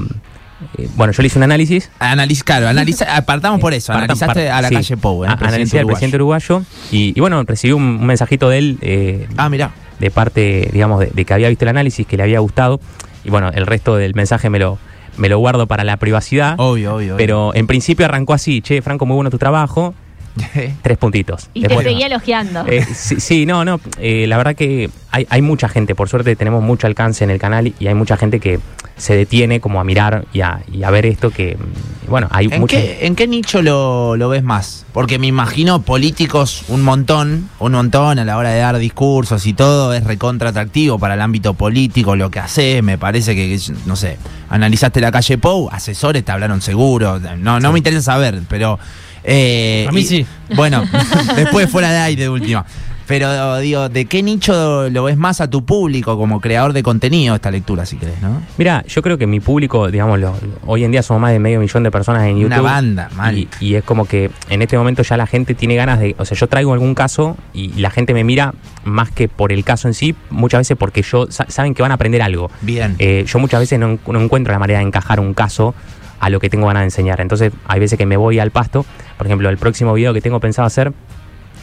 eh, 0.78 0.88
bueno, 0.96 1.14
yo 1.14 1.22
le 1.22 1.28
hice 1.28 1.38
un 1.40 1.44
análisis. 1.44 1.92
Analiz, 2.00 2.44
claro, 2.44 2.68
analiza, 2.68 3.06
apartamos 3.18 3.60
por 3.60 3.74
eso, 3.74 3.94
Partam- 3.94 4.04
analizaste 4.04 4.50
a 4.50 4.62
la 4.62 4.70
sí, 4.70 4.76
calle 4.76 4.98
Pou, 4.98 5.24
¿eh? 5.26 5.28
a- 5.28 5.34
analicé 5.34 5.80
al 5.80 5.86
presidente 5.86 6.16
uruguayo 6.18 6.64
y, 6.92 7.14
y 7.16 7.20
bueno, 7.20 7.44
recibí 7.44 7.74
un, 7.74 7.84
un 7.84 8.06
mensajito 8.06 8.50
de 8.50 8.58
él 8.58 8.78
eh, 8.82 9.28
Ah, 9.38 9.50
mira. 9.50 9.72
de 10.00 10.12
parte, 10.12 10.70
digamos, 10.74 11.00
de, 11.00 11.08
de 11.14 11.26
que 11.26 11.34
había 11.34 11.50
visto 11.50 11.66
el 11.66 11.70
análisis, 11.70 12.06
que 12.08 12.18
le 12.18 12.24
había 12.24 12.40
gustado. 12.40 12.80
Y 13.24 13.30
bueno, 13.30 13.50
el 13.54 13.66
resto 13.66 13.96
del 13.96 14.14
mensaje 14.14 14.50
me 14.50 14.60
lo, 14.60 14.78
me 15.18 15.30
lo 15.30 15.40
guardo 15.40 15.66
para 15.68 15.84
la 15.84 15.98
privacidad. 15.98 16.56
Obvio, 16.58 16.96
obvio. 16.96 17.18
Pero 17.18 17.54
en 17.56 17.66
principio 17.68 18.06
arrancó 18.06 18.34
así, 18.34 18.62
che, 18.62 18.82
Franco, 18.82 19.06
muy 19.06 19.16
bueno 19.16 19.30
tu 19.32 19.38
trabajo. 19.40 19.94
Tres 20.82 20.98
puntitos. 20.98 21.50
Y 21.54 21.64
te 21.64 21.78
seguía 21.82 22.08
elogiando. 22.08 22.66
Eh, 22.68 22.86
sí, 22.94 23.20
sí, 23.20 23.46
no, 23.46 23.64
no. 23.66 23.80
eh, 24.00 24.26
la 24.28 24.38
verdad 24.38 24.56
que 24.56 24.90
hay, 25.12 25.26
hay 25.30 25.42
mucha 25.42 25.70
gente, 25.70 25.96
por 25.96 26.10
suerte 26.10 26.36
tenemos 26.36 26.64
mucho 26.64 26.88
alcance 26.88 27.24
en 27.24 27.30
el 27.30 27.40
canal 27.40 27.74
y 27.80 27.88
hay 27.88 27.94
mucha 27.94 28.18
gente 28.18 28.40
que 28.40 28.60
se 28.98 29.16
detiene 29.16 29.60
como 29.60 29.82
a 29.82 29.84
mirar 29.84 30.26
y 30.32 30.42
a, 30.42 30.62
y 30.72 30.84
a 30.84 30.90
ver 30.90 31.06
esto 31.06 31.30
que, 31.30 31.58
mm, 31.58 32.10
bueno, 32.10 32.28
hay 32.32 32.48
¿En 32.50 32.62
mucha... 32.62 32.78
qué, 32.78 33.06
¿En 33.06 33.16
qué 33.16 33.28
nicho 33.28 33.62
lo, 33.62 34.16
lo 34.16 34.30
ves 34.30 34.44
más? 34.44 34.86
Porque 34.94 35.20
me 35.20 35.28
imagino 35.28 35.82
políticos 35.82 36.64
un 36.70 36.82
montón, 36.82 37.50
un 37.60 37.74
montón 37.74 38.20
a 38.20 38.26
la 38.26 38.38
hora 38.38 38.52
de 38.52 38.60
dar 38.60 38.78
discursos 38.78 39.46
y 39.48 39.54
todo 39.54 39.94
es 39.94 40.04
recontra 40.06 40.50
atractivo 40.50 40.98
para 40.98 41.16
el 41.16 41.22
ámbito 41.22 41.54
político, 41.54 42.16
lo 42.16 42.32
que 42.32 42.40
haces, 42.40 42.82
me 42.84 42.98
parece 42.98 43.36
que, 43.36 43.50
que, 43.50 43.74
no 43.86 43.96
sé, 43.96 44.18
analizaste 44.50 45.02
la 45.02 45.12
calle 45.12 45.38
Pou, 45.38 45.70
asesores 45.72 46.24
te 46.24 46.32
hablaron 46.32 46.62
seguro, 46.62 47.20
no, 47.38 47.60
no 47.60 47.72
me 47.72 47.80
interesa 47.80 48.14
saber, 48.14 48.42
pero... 48.50 48.80
eh, 49.26 49.86
A 49.90 49.92
mí 49.92 50.02
y- 50.02 50.06
sí. 50.06 50.26
Bueno, 50.56 50.84
después 51.36 51.70
fuera 51.70 51.92
de 51.92 51.98
aire 52.00 52.24
de 52.24 52.30
última. 52.30 52.66
Pero 53.08 53.60
digo, 53.60 53.88
¿de 53.88 54.06
qué 54.06 54.24
nicho 54.24 54.90
lo 54.90 55.04
ves 55.04 55.16
más 55.16 55.40
a 55.40 55.48
tu 55.48 55.64
público 55.64 56.18
como 56.18 56.42
creador 56.42 56.74
de 56.74 56.82
contenido 56.82 57.36
esta 57.36 57.52
lectura, 57.52 57.86
si 57.86 57.98
querés, 57.98 58.20
no? 58.20 58.42
Mira, 58.58 58.84
yo 58.88 59.04
creo 59.04 59.20
que 59.20 59.28
mi 59.28 59.40
público, 59.40 59.92
digamos, 59.92 60.20
lo- 60.20 60.34
hoy 60.66 60.84
en 60.86 60.90
día 60.92 61.04
somos 61.04 61.22
más 61.22 61.32
de 61.32 61.38
medio 61.38 61.60
millón 61.60 61.84
de 61.84 61.92
personas 61.92 62.24
en 62.24 62.40
YouTube. 62.40 62.48
Una 62.48 62.62
banda, 62.62 63.10
mal. 63.16 63.38
Y, 63.38 63.48
y 63.60 63.76
es 63.76 63.84
como 63.84 64.06
que 64.06 64.32
en 64.50 64.64
este 64.64 64.76
momento 64.76 65.04
ya 65.04 65.18
la 65.18 65.28
gente 65.28 65.54
tiene 65.54 65.76
ganas 65.76 66.00
de. 66.00 66.16
O 66.18 66.26
sea, 66.26 66.36
yo 66.36 66.48
traigo 66.48 66.74
algún 66.74 66.96
caso 66.96 67.38
y 67.54 67.74
la 67.80 67.92
gente 67.92 68.12
me 68.16 68.24
mira 68.24 68.56
más 68.86 69.12
que 69.12 69.28
por 69.28 69.52
el 69.52 69.64
caso 69.64 69.88
en 69.88 69.94
sí, 69.94 70.16
muchas 70.32 70.62
veces 70.62 70.76
porque 70.76 71.04
yo 71.04 71.28
sa- 71.30 71.46
saben 71.48 71.76
que 71.76 71.84
van 71.84 71.92
a 71.92 71.96
aprender 71.96 72.24
algo. 72.24 72.50
Bien. 72.62 72.96
Eh, 72.98 73.24
yo 73.28 73.38
muchas 73.38 73.60
veces 73.60 73.78
no, 73.80 74.00
no 74.08 74.20
encuentro 74.20 74.52
la 74.52 74.58
manera 74.58 74.80
de 74.80 74.86
encajar 74.86 75.20
un 75.20 75.36
caso 75.36 75.76
a 76.20 76.32
lo 76.32 76.40
que 76.40 76.50
tengo 76.50 76.66
ganas 76.66 76.82
de 76.82 76.86
enseñar. 76.86 77.22
Entonces, 77.22 77.52
hay 77.68 77.80
veces 77.80 78.00
que 78.00 78.08
me 78.08 78.18
voy 78.18 78.40
al 78.40 78.50
pasto. 78.50 78.84
Por 79.18 79.28
ejemplo, 79.28 79.50
el 79.50 79.58
próximo 79.58 79.94
video 79.94 80.14
que 80.14 80.22
tengo 80.22 80.40
pensado 80.40 80.66
hacer 80.66 80.94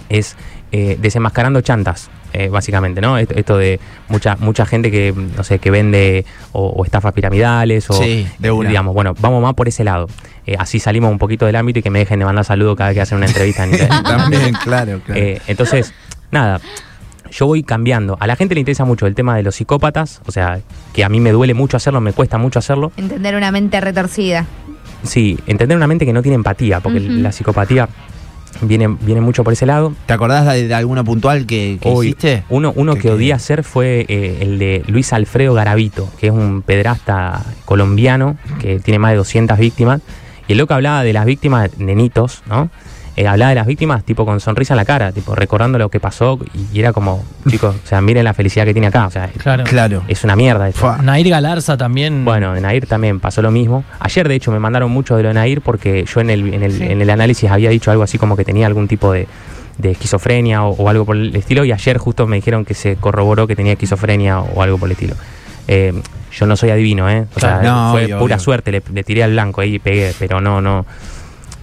es 0.09 0.37
eh, 0.73 0.97
desenmascarando 1.01 1.61
chantas, 1.61 2.11
eh, 2.33 2.49
básicamente, 2.49 3.01
¿no? 3.01 3.19
Esto, 3.19 3.35
esto 3.35 3.59
de 3.59 3.79
mucha 4.09 4.37
mucha 4.37 4.65
gente 4.67 4.91
que, 4.91 5.13
no 5.37 5.45
sé, 5.45 5.59
que 5.59 5.71
vende 5.71 6.25
o, 6.53 6.67
o 6.69 6.85
estafas 6.85 7.13
piramidales 7.13 7.89
o, 7.91 7.95
Sí, 7.95 8.27
de 8.39 8.51
una. 8.51 8.69
digamos, 8.69 8.95
bueno, 8.95 9.15
vamos 9.21 9.43
más 9.43 9.55
por 9.55 9.69
ese 9.69 9.85
lado. 9.85 10.09
Eh, 10.47 10.57
así 10.59 10.81
salimos 10.81 11.11
un 11.11 11.19
poquito 11.19 11.47
del 11.47 11.57
ámbito 11.57 11.79
y 11.79 11.83
que 11.83 11.91
me 11.91 11.99
dejen 12.01 12.19
de 12.19 12.25
mandar 12.25 12.45
saludos 12.45 12.77
cada 12.77 12.89
vez 12.91 12.97
que 12.97 13.01
hacen 13.03 13.19
una 13.19 13.27
entrevista. 13.27 13.65
en 13.65 13.71
internet. 13.73 14.03
También, 14.05 14.55
claro, 14.55 15.01
claro. 15.05 15.21
Eh, 15.21 15.41
entonces, 15.47 15.95
nada, 16.31 16.61
yo 17.31 17.47
voy 17.47 17.63
cambiando. 17.63 18.17
A 18.21 18.27
la 18.27 18.37
gente 18.37 18.55
le 18.55 18.61
interesa 18.61 18.85
mucho 18.85 19.07
el 19.07 19.15
tema 19.15 19.37
de 19.37 19.43
los 19.43 19.55
psicópatas, 19.55 20.21
o 20.27 20.33
sea, 20.33 20.61
que 20.93 21.05
a 21.05 21.09
mí 21.09 21.21
me 21.21 21.33
duele 21.33 21.55
mucho 21.55 21.77
hacerlo, 21.77 22.01
me 22.01 22.13
cuesta 22.13 22.39
mucho 22.39 22.59
hacerlo. 22.59 22.93
Entender 22.97 23.37
una 23.37 23.51
mente 23.53 23.81
retorcida. 23.81 24.47
Sí, 25.03 25.39
entender 25.47 25.77
una 25.77 25.87
mente 25.87 26.05
que 26.07 26.13
no 26.13 26.23
tiene 26.23 26.37
empatía, 26.37 26.81
porque 26.81 27.01
la 27.01 27.33
psicopatía 27.33 27.89
viene, 28.61 28.87
viene 29.01 29.21
mucho 29.21 29.43
por 29.45 29.53
ese 29.53 29.67
lado. 29.67 29.95
¿Te 30.07 30.13
acordás 30.13 30.47
de, 30.47 30.69
de 30.69 30.75
alguno 30.75 31.05
puntual 31.05 31.47
que, 31.47 31.79
que 31.81 31.89
Hoy, 31.89 32.09
hiciste? 32.09 32.45
Uno, 32.49 32.73
uno 32.77 32.95
Que- 32.95 33.01
que, 33.01 33.09
que- 33.09 33.15
odié 33.15 33.33
hacer 33.33 33.65
fue 33.65 34.05
eh, 34.09 34.39
el 34.43 34.59
de 34.59 34.83
Luis 34.87 35.13
Alfredo 35.13 35.55
Garavito, 35.55 36.09
que 36.21 36.29
es 36.29 36.33
un 36.33 36.63
pedrasta 36.63 37.43
colombiano 37.65 38.37
que 38.61 38.79
tiene 38.79 38.99
más 38.99 39.11
de 39.13 39.17
200 39.19 39.59
víctimas. 39.59 40.01
Y 40.49 40.53
el 40.53 40.59
loco 40.59 40.75
hablaba 40.75 41.03
de 41.05 41.13
las 41.13 41.25
víctimas, 41.25 41.71
nenitos, 41.79 42.43
¿no? 42.49 42.69
Eh, 43.15 43.27
hablaba 43.29 43.51
de 43.51 43.57
las 43.57 43.67
víctimas 43.67 44.05
tipo 44.05 44.25
con 44.25 44.41
sonrisa 44.41 44.73
en 44.73 44.79
la 44.79 44.85
cara, 44.87 45.13
tipo 45.13 45.35
recordando 45.35 45.79
lo 45.79 45.91
que 45.91 46.01
pasó 46.01 46.39
y, 46.55 46.77
y 46.77 46.81
era 46.81 46.93
como, 46.95 47.23
chicos, 47.49 47.77
o 47.85 47.87
sea, 47.87 48.01
miren 48.01 48.25
la 48.25 48.33
felicidad 48.33 48.65
que 48.65 48.73
tiene 48.73 48.87
acá, 48.89 49.07
o 49.07 49.11
sea, 49.11 49.29
Claro. 49.37 49.65
Claro. 49.65 50.03
es 50.09 50.25
una 50.25 50.35
mierda 50.35 50.67
esto. 50.69 50.97
Nair 51.03 51.29
Galarza 51.29 51.77
también. 51.77 52.25
Bueno, 52.25 52.55
de 52.55 52.61
Nair 52.63 52.87
también 52.87 53.21
pasó 53.21 53.43
lo 53.43 53.51
mismo. 53.51 53.85
Ayer, 54.01 54.27
de 54.29 54.35
hecho, 54.35 54.51
me 54.51 54.59
mandaron 54.59 54.91
mucho 54.91 55.17
de 55.17 55.23
lo 55.25 55.29
de 55.29 55.35
Nair 55.35 55.61
porque 55.61 56.05
yo 56.07 56.21
en 56.21 56.31
el, 56.31 56.55
en 56.55 56.63
el, 56.63 56.73
Sí. 56.73 56.85
en 56.85 57.03
el 57.03 57.11
análisis 57.11 57.51
había 57.51 57.69
dicho 57.69 57.91
algo 57.91 58.03
así 58.03 58.17
como 58.17 58.35
que 58.37 58.45
tenía 58.45 58.67
algún 58.67 58.89
tipo 58.89 59.13
de, 59.13 59.29
de 59.77 59.91
esquizofrenia 59.91 60.63
o, 60.65 60.71
o 60.71 60.89
algo 60.89 61.05
por 61.05 61.17
el 61.17 61.37
estilo. 61.37 61.65
Y 61.67 61.73
ayer 61.73 61.99
justo 61.99 62.27
me 62.27 62.37
dijeron 62.37 62.65
que 62.65 62.73
se 62.73 62.97
corroboró 62.97 63.47
que 63.47 63.55
tenía 63.57 63.73
esquizofrenia 63.75 64.41
o, 64.41 64.45
o 64.55 64.63
algo 64.63 64.79
por 64.79 64.89
el 64.89 64.93
estilo. 64.93 65.15
Eh, 65.69 65.93
yo 66.33 66.47
no 66.47 66.57
soy 66.57 66.71
adivino, 66.71 67.11
¿eh? 67.11 67.27
O 67.37 67.41
sea, 67.41 67.61
no, 67.63 67.93
fue 67.93 68.05
obvio, 68.07 68.19
pura 68.21 68.37
obvio. 68.37 68.43
suerte, 68.45 68.73
le, 68.73 68.83
le 68.93 69.05
tiré 69.05 69.23
al 69.23 69.33
blanco 69.33 69.61
ahí 69.61 69.75
y 69.75 69.79
pegué, 69.79 70.15
pero 70.19 70.41
no, 70.41 70.63
no. 70.63 70.87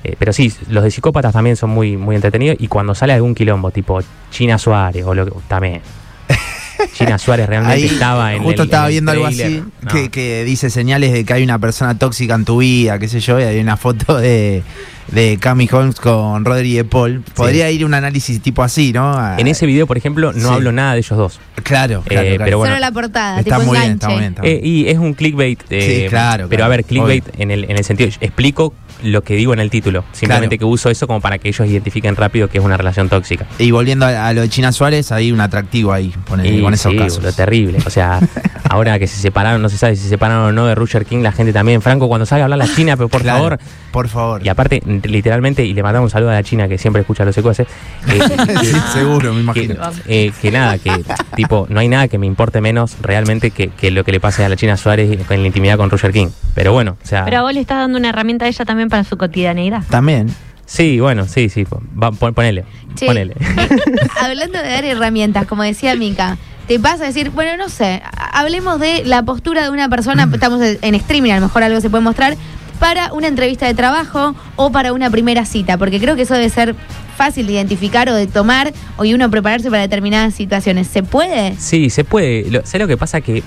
Eh, 0.04 0.16
pero 0.18 0.32
sí, 0.34 0.52
los 0.70 0.84
de 0.84 0.92
psicópatas 0.92 1.34
también 1.34 1.56
son 1.56 1.70
muy, 1.72 1.98
muy 1.98 2.16
entretenidos. 2.16 2.58
Y 2.60 2.68
cuando 2.68 2.96
sale 2.96 3.14
algún 3.14 3.36
quilombo, 3.36 3.72
tipo 3.72 4.00
China 4.32 4.58
Suárez 4.58 5.04
o 5.06 5.14
lo 5.14 5.26
que. 5.26 5.32
También. 5.48 5.82
China 6.94 7.18
Suárez 7.18 7.48
realmente 7.48 7.76
Ahí, 7.76 7.86
estaba 7.86 8.34
en 8.34 8.44
justo 8.44 8.62
el- 8.64 8.68
estaba 8.70 8.84
en 8.86 8.88
el 8.88 8.92
viendo 8.94 9.12
algo 9.12 9.26
así 9.26 9.64
No. 9.82 9.92
que, 9.92 10.10
que 10.10 10.44
dice 10.46 10.70
señales 10.70 11.12
de 11.12 11.26
que 11.26 11.34
hay 11.34 11.44
una 11.44 11.60
persona 11.60 11.98
tóxica 11.98 12.36
en 12.36 12.46
tu 12.46 12.60
vida, 12.60 12.98
qué 13.00 13.08
sé 13.10 13.20
yo, 13.20 13.38
y 13.40 13.44
hay 13.44 13.60
una 13.60 13.76
foto 13.76 14.18
de, 14.18 14.64
de 15.12 15.38
Cami 15.40 15.68
Holmes 15.72 16.00
con 16.00 16.46
Rodri 16.46 16.74
de 16.76 16.84
Paul. 16.86 17.24
Podría 17.36 17.70
ir 17.72 17.86
un 17.86 17.94
análisis 17.94 18.42
tipo 18.42 18.64
así, 18.64 18.92
¿no? 18.94 19.12
A- 19.18 19.38
En 19.40 19.48
ese 19.48 19.66
video, 19.66 19.88
por 19.88 19.98
ejemplo, 19.98 20.32
no 20.34 20.50
Sí. 20.50 20.54
hablo 20.54 20.72
nada 20.72 20.94
de 20.94 21.00
ellos 21.00 21.18
dos. 21.18 21.40
Claro, 21.64 22.02
claro, 22.06 22.28
Eh, 22.28 22.36
claro. 22.36 22.46
pero 22.46 22.58
bueno. 22.60 22.74
Solo 22.76 22.80
la 22.86 22.92
portada, 22.92 23.40
está 23.40 23.58
tipo 23.58 23.68
muy 23.70 23.80
bien, 23.80 23.92
está 23.94 24.10
muy 24.10 24.20
bien. 24.20 24.30
está 24.32 24.42
muy 24.44 24.52
Eh, 24.52 24.62
y 24.64 24.88
es 24.88 24.98
un 24.98 25.14
clickbait. 25.14 25.60
eh, 25.70 26.02
Sí, 26.04 26.10
claro, 26.10 26.48
Pero 26.50 26.60
claro, 26.60 26.66
a 26.66 26.68
ver, 26.70 26.84
clickbait 26.86 27.24
en 27.38 27.52
el, 27.52 27.64
en 27.66 27.78
el 27.78 27.84
sentido, 27.84 28.10
explico 28.22 28.74
lo 29.04 29.22
que 29.24 29.36
digo 29.36 29.54
en 29.54 29.60
el 29.60 29.70
título. 29.70 30.04
Simplemente 30.12 30.58
Claro. 30.58 30.70
que 30.70 30.74
uso 30.74 30.90
eso 30.90 31.08
como 31.08 31.22
para 31.22 31.38
que 31.38 31.48
ellos 31.48 31.66
identifiquen 31.68 32.16
rápido 32.18 32.50
que 32.50 32.58
es 32.58 32.64
una 32.64 32.76
relación 32.76 33.08
tóxica. 33.08 33.46
Y 33.58 33.72
volviendo 33.72 34.06
a, 34.06 34.28
a 34.28 34.34
lo 34.34 34.42
de 34.42 34.50
China 34.50 34.72
Suárez, 34.74 35.12
hay 35.14 35.32
un 35.32 35.40
atractivo 35.40 35.94
ahí 35.94 36.14
Y 36.44 36.62
con 36.62 36.74
esos 36.74 36.92
sí, 36.92 36.98
casos. 36.98 37.24
lo 37.24 37.32
terrible. 37.32 37.78
O 37.86 37.90
sea, 37.90 38.20
ahora 38.70 39.00
que 39.00 39.08
se 39.08 39.16
separaron, 39.22 39.62
no 39.62 39.70
se 39.70 39.78
sabe 39.78 39.96
si 39.96 40.04
se 40.04 40.10
separaron 40.10 40.46
o 40.48 40.52
no 40.52 40.66
de 40.66 40.76
Roger 40.76 41.06
King, 41.06 41.20
la 41.20 41.32
gente 41.32 41.54
también. 41.54 41.82
Franco, 41.82 42.08
cuando 42.10 42.26
salga 42.26 42.44
a 42.44 42.46
hablar 42.46 42.60
la 42.60 42.76
China, 42.76 42.98
pero 42.98 43.08
por 43.08 43.22
Claro, 43.22 43.38
favor. 43.40 43.60
Por 43.92 44.08
favor. 44.10 44.46
Y 44.46 44.50
aparte, 44.50 44.82
literalmente, 45.04 45.64
y 45.66 45.74
le 45.74 45.84
mandamos 45.84 46.08
un 46.08 46.12
saludo 46.12 46.32
a 46.32 46.34
la 46.34 46.44
China 46.44 46.68
que 46.68 46.78
siempre 46.78 47.02
escucha 47.02 47.24
los 47.26 47.36
secuaces. 47.36 47.68
eh, 48.08 48.20
Sí, 48.64 48.72
seguro, 48.94 49.34
me 49.34 49.54
que, 49.54 49.64
imagino. 49.64 49.90
eh, 50.08 50.32
que 50.42 50.52
nada, 50.52 50.78
que 50.78 50.92
tipo, 51.36 51.66
no 51.70 51.80
hay 51.80 51.88
nada 51.88 52.08
que 52.08 52.18
me 52.18 52.26
importe 52.26 52.62
menos 52.62 52.98
realmente 53.02 53.52
que, 53.52 53.70
que 53.70 53.92
lo 53.92 54.04
que 54.04 54.12
le 54.12 54.20
pase 54.20 54.44
a 54.44 54.50
la 54.50 54.56
China 54.56 54.76
Suárez 54.78 55.18
en 55.30 55.42
la 55.42 55.48
intimidad 55.48 55.78
con 55.78 55.90
Roger 55.90 56.12
King. 56.12 56.28
Pero 56.56 56.74
bueno, 56.74 56.98
o 57.04 57.08
sea. 57.08 57.26
Pero 57.26 57.44
vos 57.44 57.54
le 57.54 57.62
estás 57.62 57.78
dando 57.78 57.98
una 57.98 58.10
herramienta 58.10 58.46
a 58.46 58.48
ella 58.48 58.66
también 58.66 58.90
para 58.90 59.04
su 59.04 59.18
cotidianeidad. 59.18 59.84
También. 59.90 60.28
Sí, 60.66 61.00
bueno, 61.00 61.26
sí, 61.28 61.50
sí. 61.50 61.66
Va, 62.02 62.12
pon- 62.12 62.34
ponele. 62.34 62.64
Che, 62.96 63.06
Ponele. 63.08 63.34
Hablando 64.22 64.60
de 64.62 64.70
dar 64.70 64.86
herramientas, 64.86 65.46
como 65.48 65.64
decía 65.64 65.96
Mica, 65.96 66.38
te 66.68 66.80
pasa 66.80 67.06
a 67.06 67.08
decir, 67.08 67.32
bueno, 67.32 67.58
no 67.58 67.70
sé, 67.70 68.02
a- 68.04 68.40
hablemos 68.40 68.80
de 68.80 69.04
la 69.06 69.24
postura 69.24 69.64
de 69.64 69.70
una 69.72 69.90
persona, 69.90 70.30
estamos 70.32 70.62
en 70.62 70.96
streaming, 70.96 71.32
a 71.32 71.36
lo 71.40 71.48
mejor 71.48 71.64
algo 71.64 71.82
se 71.82 71.90
puede 71.90 72.04
mostrar, 72.04 72.36
para 72.80 73.12
una 73.14 73.28
entrevista 73.28 73.68
de 73.68 73.74
trabajo 73.74 74.36
o 74.56 74.72
para 74.72 74.94
una 74.94 75.10
primera 75.10 75.46
cita, 75.46 75.78
porque 75.78 76.00
creo 76.00 76.16
que 76.16 76.24
eso 76.24 76.34
debe 76.34 76.50
ser 76.50 76.76
fácil 77.18 77.48
de 77.48 77.54
identificar 77.54 78.10
o 78.10 78.16
de 78.16 78.28
tomar 78.28 78.74
o 78.98 79.06
y 79.06 79.14
uno 79.14 79.30
prepararse 79.30 79.70
para 79.70 79.82
determinadas 79.82 80.34
situaciones. 80.34 80.88
¿Se 80.88 81.04
puede? 81.04 81.56
Sí, 81.58 81.90
se 81.90 82.04
puede. 82.04 82.50
Lo, 82.50 82.66
¿Sabes 82.66 82.82
lo 82.82 82.88
que 82.88 82.98
pasa? 82.98 83.22
Que 83.22 83.44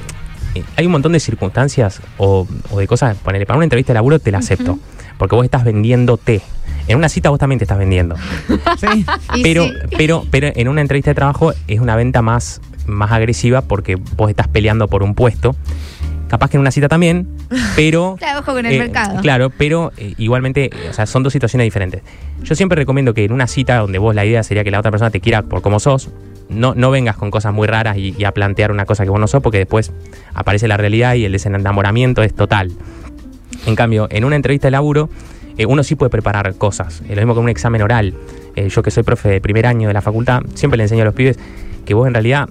eh, 0.54 0.62
hay 0.76 0.86
un 0.86 0.92
montón 0.92 1.12
de 1.12 1.20
circunstancias 1.20 2.00
o, 2.18 2.46
o 2.70 2.78
de 2.78 2.86
cosas. 2.86 3.16
Ponele, 3.16 3.46
para 3.46 3.56
una 3.56 3.64
entrevista 3.64 3.92
de 3.92 3.94
laburo 3.94 4.18
te 4.18 4.30
la 4.30 4.38
acepto. 4.38 4.78
Porque 5.16 5.36
vos 5.36 5.44
estás 5.44 5.64
vendiéndote. 5.64 6.42
En 6.88 6.98
una 6.98 7.08
cita 7.08 7.30
vos 7.30 7.38
también 7.38 7.58
te 7.58 7.64
estás 7.64 7.78
vendiendo. 7.78 8.16
Sí. 8.78 9.04
Pero, 9.42 9.64
sí. 9.64 9.74
pero, 9.96 10.26
pero 10.30 10.48
en 10.54 10.68
una 10.68 10.80
entrevista 10.80 11.10
de 11.10 11.14
trabajo 11.14 11.52
es 11.68 11.80
una 11.80 11.94
venta 11.94 12.22
más, 12.22 12.60
más 12.86 13.12
agresiva 13.12 13.62
porque 13.62 13.96
vos 14.16 14.28
estás 14.28 14.48
peleando 14.48 14.88
por 14.88 15.02
un 15.02 15.14
puesto. 15.14 15.54
Capaz 16.28 16.50
que 16.50 16.56
en 16.56 16.62
una 16.62 16.70
cita 16.70 16.88
también, 16.88 17.28
pero. 17.76 18.16
Claro, 18.23 18.40
ojo 18.40 18.52
con 18.52 18.66
el 18.66 18.75
eh, 18.75 18.78
mercado. 18.78 19.21
Claro, 19.21 19.50
pero 19.50 19.92
eh, 19.97 20.14
igualmente, 20.18 20.66
eh, 20.66 20.90
o 20.90 20.92
sea, 20.92 21.06
son 21.06 21.23
dos 21.23 21.32
situaciones 21.32 21.64
diferentes. 21.64 22.02
Yo 22.42 22.54
siempre 22.54 22.76
recomiendo 22.76 23.14
que 23.14 23.25
en 23.25 23.32
una 23.32 23.47
cita 23.47 23.78
donde 23.78 23.99
vos 23.99 24.14
la 24.14 24.25
idea 24.25 24.42
sería 24.42 24.64
que 24.64 24.71
la 24.71 24.78
otra 24.78 24.90
persona 24.90 25.11
te 25.11 25.21
quiera 25.21 25.42
por 25.42 25.62
como 25.62 25.80
sos, 25.80 26.11
no, 26.49 26.75
no 26.75 26.90
vengas 26.90 27.16
con 27.16 27.30
cosas 27.30 27.52
muy 27.52 27.66
raras 27.66 27.97
y, 27.97 28.14
y 28.16 28.25
a 28.25 28.32
plantear 28.32 28.71
una 28.71 28.85
cosa 28.85 29.04
que 29.04 29.11
vos 29.11 29.18
no 29.21 29.26
sos, 29.26 29.42
porque 29.42 29.59
después 29.59 29.92
aparece 30.35 30.68
la 30.68 30.76
realidad 30.76 31.14
y 31.14 31.25
el 31.25 31.32
desenamoramiento 31.32 32.23
es 32.23 32.35
total. 32.35 32.73
En 33.66 33.76
cambio, 33.76 34.09
en 34.11 34.25
una 34.25 34.37
entrevista 34.37 34.68
de 34.68 34.73
laburo, 34.73 35.09
eh, 35.56 35.66
uno 35.66 35.82
sí 35.82 35.94
puede 35.94 36.11
preparar 36.11 36.54
cosas. 36.56 37.02
Eh, 37.09 37.14
lo 37.14 37.23
mismo 37.23 37.35
que 37.35 37.40
un 37.40 37.49
examen 37.49 37.82
oral. 37.82 38.14
Eh, 38.56 38.68
yo 38.68 38.82
que 38.82 38.90
soy 38.90 39.02
profe 39.02 39.28
de 39.28 39.40
primer 39.40 39.66
año 39.66 39.88
de 39.88 39.94
la 39.94 40.02
facultad, 40.02 40.42
siempre 40.54 40.76
le 40.76 40.85
enseño 40.85 41.02
a 41.02 41.06
los 41.06 41.14
pibes 41.14 41.38
que 41.85 41.94
vos 41.94 42.06
en 42.06 42.14
realidad... 42.14 42.49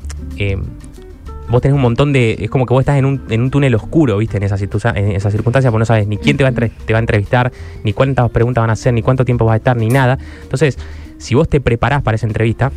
vos 1.51 1.61
tenés 1.61 1.75
un 1.75 1.81
montón 1.81 2.13
de. 2.13 2.37
Es 2.39 2.49
como 2.49 2.65
que 2.65 2.73
vos 2.73 2.81
estás 2.81 2.97
en 2.97 3.05
un, 3.05 3.21
en 3.29 3.41
un 3.41 3.51
túnel 3.51 3.75
oscuro, 3.75 4.17
¿viste? 4.17 4.37
En 4.37 4.43
esa, 4.43 4.57
circunstancia, 4.57 5.03
en 5.03 5.11
esa 5.11 5.29
circunstancia, 5.29 5.69
porque 5.69 5.81
no 5.81 5.85
sabes 5.85 6.07
ni 6.07 6.17
quién 6.17 6.37
te 6.37 6.43
va, 6.43 6.49
a 6.49 6.53
te 6.53 6.93
va 6.93 6.97
a 6.97 6.99
entrevistar, 6.99 7.51
ni 7.83 7.93
cuántas 7.93 8.29
preguntas 8.31 8.61
van 8.61 8.69
a 8.69 8.73
hacer, 8.73 8.93
ni 8.93 9.01
cuánto 9.01 9.25
tiempo 9.25 9.45
vas 9.45 9.53
a 9.53 9.57
estar, 9.57 9.77
ni 9.77 9.89
nada. 9.89 10.17
Entonces, 10.41 10.77
si 11.17 11.35
vos 11.35 11.47
te 11.47 11.61
preparás 11.61 12.01
para 12.01 12.15
esa 12.15 12.25
entrevista, 12.25 12.71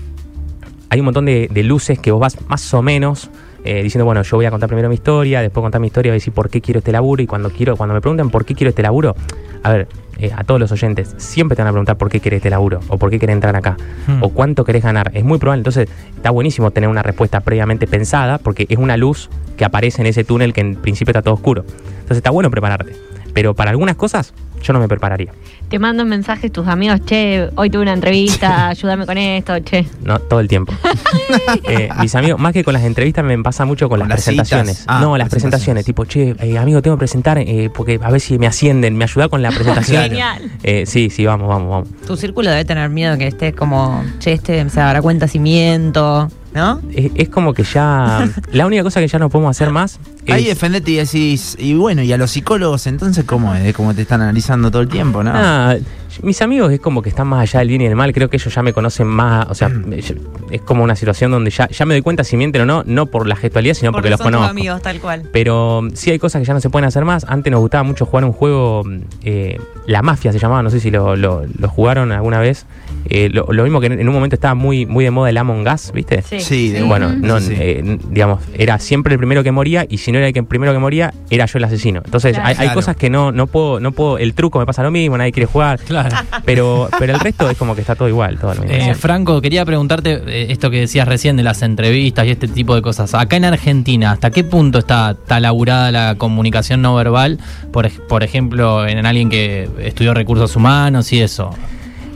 hay 0.91 1.01
un 1.01 1.07
montón 1.07 1.25
de, 1.25 1.49
de 1.51 1.63
luces 1.63 1.99
que 1.99 2.11
vos 2.11 2.21
vas 2.21 2.37
más 2.49 2.75
o 2.75 2.83
menos 2.83 3.31
eh, 3.65 3.83
diciendo, 3.83 4.05
bueno, 4.05 4.23
yo 4.23 4.37
voy 4.37 4.45
a 4.45 4.51
contar 4.51 4.69
primero 4.69 4.91
mi 4.91 4.97
historia, 4.97 5.41
después 5.41 5.63
contar 5.63 5.81
mi 5.81 5.87
historia, 5.87 6.11
voy 6.11 6.17
a 6.17 6.21
decir 6.21 6.35
por 6.35 6.51
qué 6.51 6.61
quiero 6.61 6.79
este 6.79 6.93
laburo, 6.93 7.23
y 7.23 7.27
cuando 7.27 7.49
quiero, 7.49 7.79
cuando 7.79 7.95
me 7.95 8.03
preguntan 8.03 8.29
por 8.29 8.45
qué 8.45 8.55
quiero 8.55 8.69
este 8.69 8.83
laburo, 8.83 9.17
a 9.63 9.73
ver, 9.73 9.89
eh, 10.19 10.31
a 10.35 10.45
todos 10.45 10.61
los 10.61 10.73
oyentes, 10.73 11.15
siempre 11.19 11.57
te 11.57 11.63
van 11.63 11.69
a 11.69 11.73
preguntar 11.73 11.97
por 11.97 12.09
qué 12.09 12.21
querés 12.21 12.39
este 12.39 12.51
laburo, 12.51 12.81
o 12.89 12.99
por 12.99 13.11
qué 13.11 13.19
querés 13.19 13.35
entrar 13.35 13.57
acá, 13.57 13.77
Hmm. 14.07 14.23
o 14.23 14.29
cuánto 14.31 14.65
querés 14.65 14.83
ganar. 14.83 15.11
Es 15.15 15.25
muy 15.25 15.39
probable, 15.39 15.61
entonces 15.61 15.89
está 16.17 16.31
buenísimo 16.31 16.71
tener 16.71 16.89
una 16.89 17.03
respuesta 17.03 17.41
previamente 17.41 17.87
pensada, 17.87 18.39
porque 18.39 18.67
es 18.69 18.79
una 18.79 18.97
luz 18.97 19.31
que 19.57 19.65
aparece 19.65 20.03
en 20.03 20.07
ese 20.07 20.25
túnel 20.25 20.53
que 20.53 20.61
en 20.61 20.77
principio 20.77 21.13
está 21.13 21.23
todo 21.23 21.35
oscuro. 21.35 21.65
Entonces 21.95 22.19
está 22.19 22.31
bueno 22.31 22.51
prepararte. 22.51 22.93
Pero 23.35 23.55
para 23.55 23.71
algunas 23.73 23.97
cosas, 23.97 24.33
yo 24.63 24.73
no 24.73 24.79
me 24.79 24.89
prepararía. 24.89 25.33
Te 25.69 25.79
mandan 25.79 26.09
mensajes 26.09 26.51
tus 26.53 26.67
amigos, 26.69 27.01
che, 27.05 27.51
hoy 27.57 27.69
tuve 27.69 27.83
una 27.83 27.93
entrevista, 27.93 28.69
ayúdame 28.69 29.05
con 29.07 29.19
esto, 29.19 29.55
che. 29.65 29.87
No, 30.05 30.19
todo 30.21 30.41
el 30.41 30.49
tiempo. 30.49 30.73
Eh, 31.67 31.89
mis 32.01 32.15
amigos, 32.15 32.39
más 32.41 32.53
que 32.53 32.65
con 32.65 32.75
las 32.75 32.83
entrevistas, 32.83 33.25
me 33.25 33.41
pasa 33.43 33.65
mucho 33.65 33.89
con, 33.89 34.01
Con 34.01 34.09
las 34.09 34.17
presentaciones. 34.17 34.85
Ah, 34.87 35.01
no, 35.01 35.17
las 35.17 35.29
presentaciones. 35.29 35.85
presentaciones. 35.85 35.85
Tipo, 35.85 36.05
che, 36.05 36.35
eh, 36.53 36.59
amigo, 36.59 36.83
tengo 36.83 36.97
que 36.97 37.01
presentar 37.01 37.39
eh, 37.39 37.71
porque 37.75 37.99
a 38.03 38.11
ver 38.11 38.21
si 38.21 38.39
me 38.39 38.47
ascienden. 38.47 38.97
¿Me 38.97 39.05
ayuda 39.05 39.29
con 39.29 39.41
la 39.43 39.51
presentación? 39.53 40.03
Genial. 40.03 40.51
Eh, 40.63 40.85
sí, 40.87 41.11
sí, 41.11 41.25
vamos, 41.25 41.49
vamos, 41.49 41.71
vamos. 41.71 41.89
Tu 42.07 42.17
círculo 42.17 42.51
debe 42.51 42.65
tener 42.65 42.89
miedo 42.91 43.17
que 43.19 43.27
estés 43.29 43.55
como, 43.55 44.03
che, 44.19 44.33
este 44.33 44.69
se 44.69 44.81
dará 44.81 45.01
cuenta 45.03 45.29
si 45.29 45.39
miento, 45.39 46.29
¿no? 46.55 46.81
Es, 46.93 47.11
es 47.15 47.29
como 47.29 47.53
que 47.53 47.65
ya. 47.65 48.29
La 48.53 48.67
única 48.67 48.83
cosa 48.83 49.01
que 49.01 49.09
ya 49.09 49.19
no 49.19 49.29
podemos 49.29 49.51
hacer 49.51 49.71
más 49.71 49.99
es. 50.25 50.33
Ahí 50.33 50.45
defendete 50.45 50.93
y 50.93 50.97
decís, 50.97 51.57
y 51.59 51.75
bueno, 51.75 52.03
y 52.03 52.13
a 52.13 52.17
los 52.17 52.31
psicólogos 52.31 52.87
entonces, 52.87 53.25
¿cómo 53.25 53.55
es? 53.55 53.75
¿Cómo 53.75 53.95
te 53.95 54.03
están 54.03 54.23
analizando 54.23 54.71
todo 54.71 54.83
el 54.83 54.89
tiempo, 54.89 55.23
no? 55.23 55.33
Ah, 55.35 55.77
mis 56.23 56.41
amigos 56.43 56.73
es 56.73 56.81
como 56.81 57.03
que 57.03 57.09
están 57.09 57.27
más 57.27 57.41
allá 57.41 57.61
del 57.61 57.69
bien 57.69 57.81
y 57.83 57.87
del 57.89 57.97
mal. 57.97 58.13
Creo 58.13 58.29
que 58.31 58.37
ellos 58.37 58.55
ya 58.55 58.63
me 58.63 58.73
conocen 58.73 59.07
más. 59.07 59.47
O 59.51 59.55
sea, 59.55 59.69
Mm. 59.69 59.93
es 60.51 60.61
como 60.63 60.85
una 60.85 60.95
situación 60.97 61.31
donde 61.31 61.51
ya, 61.51 61.69
ya 61.69 61.85
me 61.87 61.95
doy 61.95 62.03
cuenta 62.03 62.25
si 62.25 62.37
mienten 62.37 62.63
o 62.63 62.67
no, 62.67 62.83
no 62.87 63.07
por 63.07 63.27
la 63.27 63.37
gestualidad, 63.37 63.75
sino 63.75 63.93
porque, 63.93 64.11
los 64.11 64.19
son 64.19 64.27
tus 64.29 64.35
conozco. 64.37 64.51
amigos, 64.51 64.83
tal 64.83 65.01
cual. 65.01 65.23
Pero 65.33 65.83
sí 65.95 66.11
hay 66.11 66.19
cosas 66.19 66.41
que 66.41 66.47
ya 66.47 66.55
no 66.55 66.61
se 66.61 66.71
pueden 66.71 66.87
hacer 66.87 67.05
más. 67.05 67.25
Antes 67.29 67.51
nos 67.51 67.61
gustaba 67.61 67.83
mucho 67.85 68.07
jugar 68.07 68.25
un 68.25 68.33
juego, 68.33 68.83
eh, 69.23 69.59
La 69.87 70.01
Mafia 70.03 70.33
se 70.33 70.39
llamaba, 70.39 70.63
no 70.63 70.71
sé 70.71 70.81
si 70.81 70.91
lo, 70.91 71.15
lo- 71.17 71.43
lo 71.59 71.69
jugaron 71.69 72.11
alguna 72.13 72.39
vez. 72.41 72.65
Eh, 73.11 73.29
lo, 73.31 73.47
lo 73.53 73.65
mismo 73.65 73.81
que 73.81 73.87
en, 73.89 74.01
en 74.01 74.09
un 74.09 74.15
momento 74.15 74.35
estaba 74.35 74.55
muy, 74.55 74.87
muy 74.87 75.05
de 75.05 75.11
moda 75.11 75.29
el 75.29 75.37
Among 75.37 75.67
Us, 75.69 75.93
¿viste? 75.93 76.23
Sí. 76.23 76.41
Sí, 76.41 76.71
de 76.71 76.83
Bueno, 76.83 77.13
no, 77.15 77.39
Sí, 77.41 77.55
eh, 77.59 77.99
digamos, 78.09 78.41
era 78.57 78.79
siempre 78.79 79.13
el 79.13 79.19
primero 79.19 79.43
que 79.43 79.53
moría 79.53 79.85
y 79.89 79.99
si 79.99 80.11
no 80.11 80.19
era 80.19 80.29
el 80.29 80.33
que- 80.33 80.43
primero 80.43 80.73
que 80.73 80.79
moría, 80.79 81.13
era 81.29 81.45
yo 81.47 81.59
el 81.59 81.65
asesino. 81.65 82.01
Entonces 82.05 82.33
Claro. 82.33 82.49
hay, 82.49 82.53
hay 82.55 82.59
Claro. 82.67 82.75
cosas 82.75 82.97
que 82.97 83.11
no, 83.11 83.31
no 83.33 83.47
puedo, 83.47 83.79
no 83.81 83.93
puedo, 83.93 84.17
el 84.17 84.33
truco 84.33 84.59
me 84.59 84.65
pasa 84.65 84.83
lo 84.83 84.91
mismo, 84.91 85.19
nadie 85.19 85.33
quiere 85.33 85.47
jugar, 85.47 85.81
Claro. 85.81 86.04
Pero, 86.45 86.89
pero 86.99 87.15
el 87.15 87.21
resto 87.21 87.49
es 87.49 87.57
como 87.57 87.75
que 87.75 87.81
está 87.81 87.95
todo 87.95 88.09
igual, 88.09 88.39
todo. 88.39 88.55
Eh, 88.65 88.95
Franco, 88.95 89.41
quería 89.41 89.65
preguntarte 89.65 90.23
eh, 90.27 90.47
esto 90.51 90.71
que 90.71 90.81
decías 90.81 91.07
recién 91.07 91.37
de 91.37 91.43
las 91.43 91.63
entrevistas 91.63 92.27
y 92.27 92.31
este 92.31 92.49
tipo 92.49 92.75
de 92.75 92.83
cosas. 92.83 93.15
Acá 93.15 93.37
en 93.37 93.45
Argentina, 93.45 94.13
¿hasta 94.13 94.31
qué 94.31 94.45
punto 94.45 94.79
está, 94.79 95.13
está 95.13 95.41
laburada 95.41 95.91
la 95.91 96.15
comunicación 96.17 96.83
no 96.83 96.95
verbal? 96.95 97.39
Por, 97.73 97.91
por 98.07 98.23
ejemplo, 98.23 98.87
en 98.87 99.05
alguien 99.07 99.29
que 99.31 99.69
estudió 99.79 100.15
recursos 100.15 100.57
humanos 100.57 101.13
y 101.13 101.21
eso. 101.21 101.51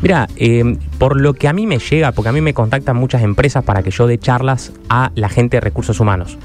Mira, 0.01 0.29
eh, 0.37 0.77
por 0.99 1.21
lo 1.21 1.35
que 1.35 1.49
a 1.49 1.53
mí 1.53 1.67
me 1.67 1.79
llega, 1.79 2.13
porque 2.13 2.29
a 2.29 2.33
mí 2.33 2.41
me 2.41 2.55
contactan 2.55 2.97
muchas 2.97 3.23
empresas 3.23 3.65
para 3.65 3.83
que 3.83 3.91
yo 3.91 4.07
dé 4.07 4.19
charlas 4.19 4.73
a 4.89 5.11
la 5.17 5.29
gente 5.29 5.57
de 5.57 5.61
recursos 5.61 5.99
humanos. 5.99 6.39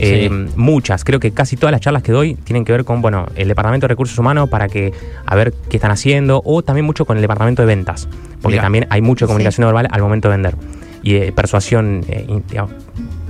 Eh, 0.00 0.28
Sí. 0.30 0.52
Muchas, 0.56 1.04
creo 1.04 1.20
que 1.20 1.32
casi 1.32 1.56
todas 1.56 1.72
las 1.72 1.80
charlas 1.80 2.02
que 2.02 2.12
doy 2.12 2.34
tienen 2.34 2.64
que 2.64 2.72
ver 2.72 2.84
con, 2.84 3.02
bueno, 3.02 3.26
el 3.36 3.48
Departamento 3.48 3.84
de 3.84 3.88
Recursos 3.88 4.18
Humanos 4.18 4.48
para 4.48 4.68
que, 4.68 4.92
a 5.26 5.36
ver 5.36 5.52
qué 5.68 5.76
están 5.76 5.90
haciendo, 5.90 6.40
o 6.44 6.62
también 6.62 6.86
mucho 6.86 7.04
con 7.04 7.16
el 7.16 7.22
Departamento 7.22 7.62
de 7.62 7.66
Ventas, 7.66 8.08
porque 8.40 8.54
Mirá. 8.54 8.62
también 8.62 8.86
hay 8.90 9.02
mucha 9.02 9.26
comunicación 9.26 9.66
verbal 9.66 9.88
al 9.90 10.00
momento 10.00 10.28
de 10.28 10.36
vender 10.36 10.54
y 11.02 11.30
persuasión 11.32 12.04
eh, 12.08 12.26
digamos, 12.48 12.72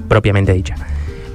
propiamente 0.09 0.53
dicha. 0.53 0.75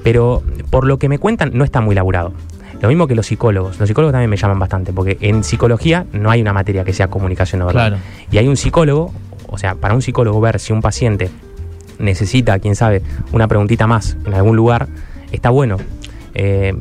Pero 0.04 0.44
por 0.70 0.86
lo 0.86 1.00
que 1.00 1.10
me 1.10 1.18
cuentan, 1.18 1.51
no 1.54 1.63
está 1.63 1.82
muy 1.82 1.96
laburado. 1.96 2.34
Lo 2.82 2.89
mismo 2.89 3.08
que 3.08 3.15
los 3.15 3.25
psicólogos. 3.25 3.80
Los 3.80 3.88
psicólogos 3.88 4.12
también 4.12 4.30
me 4.30 4.38
llaman 4.38 4.60
bastante, 4.60 4.94
porque 4.94 5.18
en 5.22 5.44
psicología 5.44 6.06
no 6.12 6.30
hay 6.30 6.42
una 6.42 6.54
materia 6.54 6.84
que 6.84 6.94
sea 6.94 7.08
comunicación 7.08 7.60
no 7.60 7.68
verbal. 7.68 7.92
Claro. 7.94 8.04
Y 8.32 8.38
hay 8.38 8.48
un 8.48 8.58
psicólogo, 8.58 9.13
o 9.48 9.58
sea, 9.58 9.75
para 9.75 9.94
un 9.96 10.01
psicólogo 10.01 10.39
ver 10.42 10.60
si 10.60 10.74
un 10.74 10.82
paciente 10.82 11.30
necesita, 11.98 12.60
quién 12.60 12.75
sabe, 12.75 13.01
una 13.32 13.48
preguntita 13.48 13.88
más 13.88 14.18
en 14.25 14.34
algún 14.34 14.56
lugar, 14.56 14.88
está 15.36 15.50
bueno. 15.50 15.77
Eh, 16.38 16.74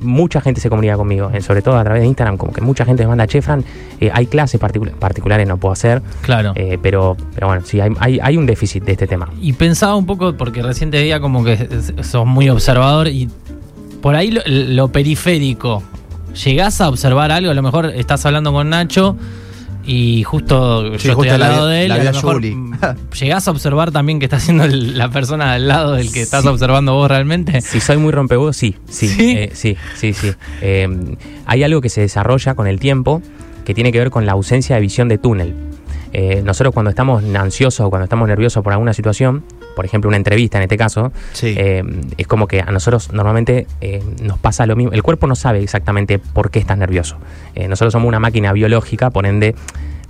mucha 0.00 0.40
gente 0.40 0.60
se 0.60 0.68
comunica 0.68 0.96
conmigo, 0.96 1.30
eh, 1.32 1.40
sobre 1.40 1.62
todo 1.62 1.78
a 1.78 1.84
través 1.84 2.02
de 2.02 2.08
Instagram, 2.08 2.36
como 2.36 2.52
que 2.52 2.60
mucha 2.60 2.84
gente 2.84 3.04
me 3.04 3.08
manda, 3.10 3.26
che, 3.28 3.40
Fran, 3.40 3.64
eh, 4.00 4.10
hay 4.12 4.26
clases 4.26 4.60
particul- 4.60 4.90
particulares, 4.92 5.46
no 5.46 5.58
puedo 5.58 5.72
hacer, 5.72 6.02
Claro. 6.22 6.54
pero, 6.82 7.16
pero 7.34 7.46
bueno, 7.46 7.62
sí, 7.64 7.78
hay, 7.80 7.92
hay, 8.00 8.18
hay 8.20 8.36
un 8.36 8.46
déficit 8.46 8.82
de 8.82 8.92
este 8.92 9.06
tema. 9.06 9.28
Y 9.40 9.52
pensaba 9.52 9.94
un 9.94 10.06
poco, 10.06 10.36
porque 10.36 10.60
recién 10.60 10.90
te 10.90 10.96
veía 10.96 11.20
como 11.20 11.44
que 11.44 11.68
sos 12.02 12.26
muy 12.26 12.48
observador 12.48 13.06
y 13.06 13.28
por 14.02 14.16
ahí 14.16 14.32
lo, 14.32 14.40
lo 14.46 14.88
periférico, 14.88 15.84
¿llegás 16.44 16.80
a 16.80 16.88
observar 16.88 17.30
algo? 17.30 17.52
A 17.52 17.54
lo 17.54 17.62
mejor 17.62 17.86
estás 17.86 18.26
hablando 18.26 18.52
con 18.52 18.68
Nacho 18.70 19.16
y 19.86 20.22
justo 20.24 20.88
yo 20.96 21.12
estoy 21.12 21.28
al 21.28 21.40
la 21.40 21.48
lado 21.50 21.66
de 21.68 21.82
él. 21.84 21.88
la 21.90 21.96
y 21.98 22.00
a 22.00 22.04
lo 22.04 22.12
mejor, 22.12 22.42
¿Llegás 23.20 23.48
a 23.48 23.50
observar 23.52 23.90
también 23.92 24.18
que 24.18 24.26
está 24.26 24.36
haciendo 24.36 24.64
el- 24.64 24.98
la 24.98 25.10
persona 25.10 25.52
al 25.54 25.68
lado 25.68 25.92
del 25.92 26.12
que 26.12 26.22
estás 26.22 26.42
Sí. 26.42 26.48
observando 26.48 26.94
vos 26.94 27.08
realmente? 27.08 27.60
Si 27.60 27.80
soy 27.80 27.96
muy 27.96 28.12
rompehuevos, 28.12 28.56
sí, 28.56 28.76
sí, 28.88 29.08
¿Sí? 29.08 29.30
eh, 29.36 29.50
sí, 29.54 29.76
sí, 29.94 30.12
sí. 30.12 30.32
Eh, 30.60 30.88
hay 31.46 31.62
algo 31.62 31.80
que 31.80 31.88
se 31.88 32.00
desarrolla 32.00 32.54
con 32.54 32.66
el 32.66 32.78
tiempo 32.80 33.22
que 33.64 33.74
tiene 33.74 33.92
que 33.92 33.98
ver 33.98 34.10
con 34.10 34.26
la 34.26 34.32
ausencia 34.32 34.76
de 34.76 34.82
visión 34.82 35.08
de 35.08 35.18
túnel. 35.18 35.54
Eh, 36.12 36.42
nosotros 36.44 36.72
cuando 36.72 36.90
estamos 36.90 37.22
ansiosos 37.34 37.86
o 37.86 37.90
cuando 37.90 38.04
estamos 38.04 38.28
nerviosos 38.28 38.62
por 38.62 38.72
alguna 38.72 38.92
situación, 38.92 39.42
por 39.74 39.84
ejemplo 39.84 40.08
una 40.08 40.16
entrevista 40.16 40.58
en 40.58 40.62
este 40.62 40.76
caso, 40.76 41.12
Sí. 41.32 41.54
eh, 41.58 41.82
es 42.16 42.26
como 42.26 42.46
que 42.46 42.60
a 42.60 42.70
nosotros 42.70 43.12
normalmente 43.12 43.66
eh, 43.80 44.02
nos 44.22 44.38
pasa 44.38 44.66
lo 44.66 44.76
mismo. 44.76 44.92
El 44.92 45.02
cuerpo 45.02 45.26
no 45.26 45.34
sabe 45.34 45.62
exactamente 45.62 46.18
por 46.18 46.50
qué 46.50 46.58
estás 46.58 46.78
nervioso. 46.78 47.16
Nosotros 47.68 47.92
somos 47.92 48.08
una 48.08 48.20
máquina 48.20 48.52
biológica, 48.52 49.10
por 49.10 49.26
ende, 49.26 49.54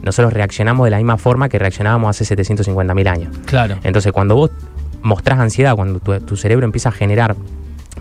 nosotros 0.02 0.32
reaccionamos 0.32 0.84
de 0.84 0.90
la 0.90 0.96
misma 0.98 1.16
forma 1.16 1.48
que 1.48 1.58
reaccionábamos 1.58 2.10
hace 2.10 2.36
750.000 2.36 3.08
años. 3.08 3.36
Claro. 3.46 3.76
Entonces, 3.82 4.12
cuando 4.12 4.34
vos 4.36 4.50
mostrás 5.02 5.38
ansiedad, 5.38 5.74
cuando 5.76 6.00
tu, 6.00 6.18
tu 6.20 6.36
cerebro 6.36 6.66
empieza 6.66 6.88
a 6.90 6.92
generar, 6.92 7.36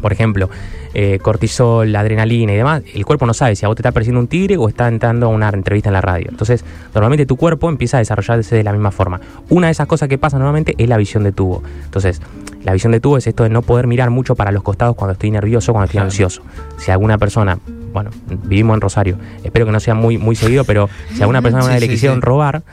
por 0.02 0.12
ejemplo, 0.14 0.50
eh, 0.94 1.20
cortisol, 1.22 1.96
adrenalina 1.96 2.54
y 2.54 2.56
demás, 2.56 2.84
el 2.94 3.06
cuerpo 3.06 3.26
no 3.26 3.34
sabe 3.34 3.56
si 3.56 3.66
a 3.66 3.68
vos 3.68 3.76
te 3.76 3.82
está 3.82 3.92
persiguiendo 3.92 4.22
un 4.22 4.28
tigre 4.28 4.58
o 4.58 4.68
está 4.70 4.88
entrando 4.88 5.26
a 5.28 5.30
una 5.30 5.50
entrevista 5.50 5.90
en 5.90 5.94
la 5.94 6.02
radio. 6.02 6.28
Entonces, 6.30 6.64
normalmente 6.94 7.26
tu 7.26 7.36
cuerpo 7.38 7.70
empieza 7.70 7.98
a 7.98 8.00
desarrollarse 8.00 8.56
de 8.56 8.64
la 8.64 8.72
misma 8.72 8.92
forma. 8.92 9.20
Una 9.50 9.68
de 9.68 9.72
esas 9.72 9.88
cosas 9.88 10.08
que 10.10 10.18
pasa 10.18 10.38
normalmente 10.38 10.74
es 10.78 10.88
la 10.90 10.98
visión 10.98 11.24
de 11.24 11.32
tubo. 11.32 11.64
Entonces, 11.86 12.22
la 12.64 12.74
visión 12.74 12.92
de 12.92 13.00
tubo 13.00 13.18
es 13.18 13.28
esto 13.28 13.44
de 13.44 13.50
no 13.50 13.62
poder 13.62 13.88
mirar 13.88 14.10
mucho 14.10 14.36
para 14.36 14.52
los 14.52 14.64
costados 14.64 14.96
cuando 14.96 15.14
estoy 15.14 15.32
nervioso, 15.32 15.72
cuando 15.72 15.86
estoy 15.86 15.98
Claro. 15.98 16.08
ansioso. 16.08 16.42
Si 16.78 16.92
alguna 16.92 17.18
persona, 17.18 17.60
bueno, 17.96 18.12
vivimos 18.44 18.76
en 18.76 18.82
Rosario, 18.82 19.18
espero 19.44 19.66
que 19.66 19.72
no 19.72 19.80
sea 19.80 19.96
muy, 19.96 20.20
muy 20.20 20.36
seguido, 20.36 20.64
pero 20.66 20.88
si 21.14 21.22
alguna 21.22 21.42
persona 21.42 21.64
Sí, 21.64 21.66
una 21.66 21.74
vez 21.74 21.82
le 21.82 21.88
sí, 21.88 21.94
quisieron 21.94 22.18
sí. 22.20 22.22
robar, 22.22 22.64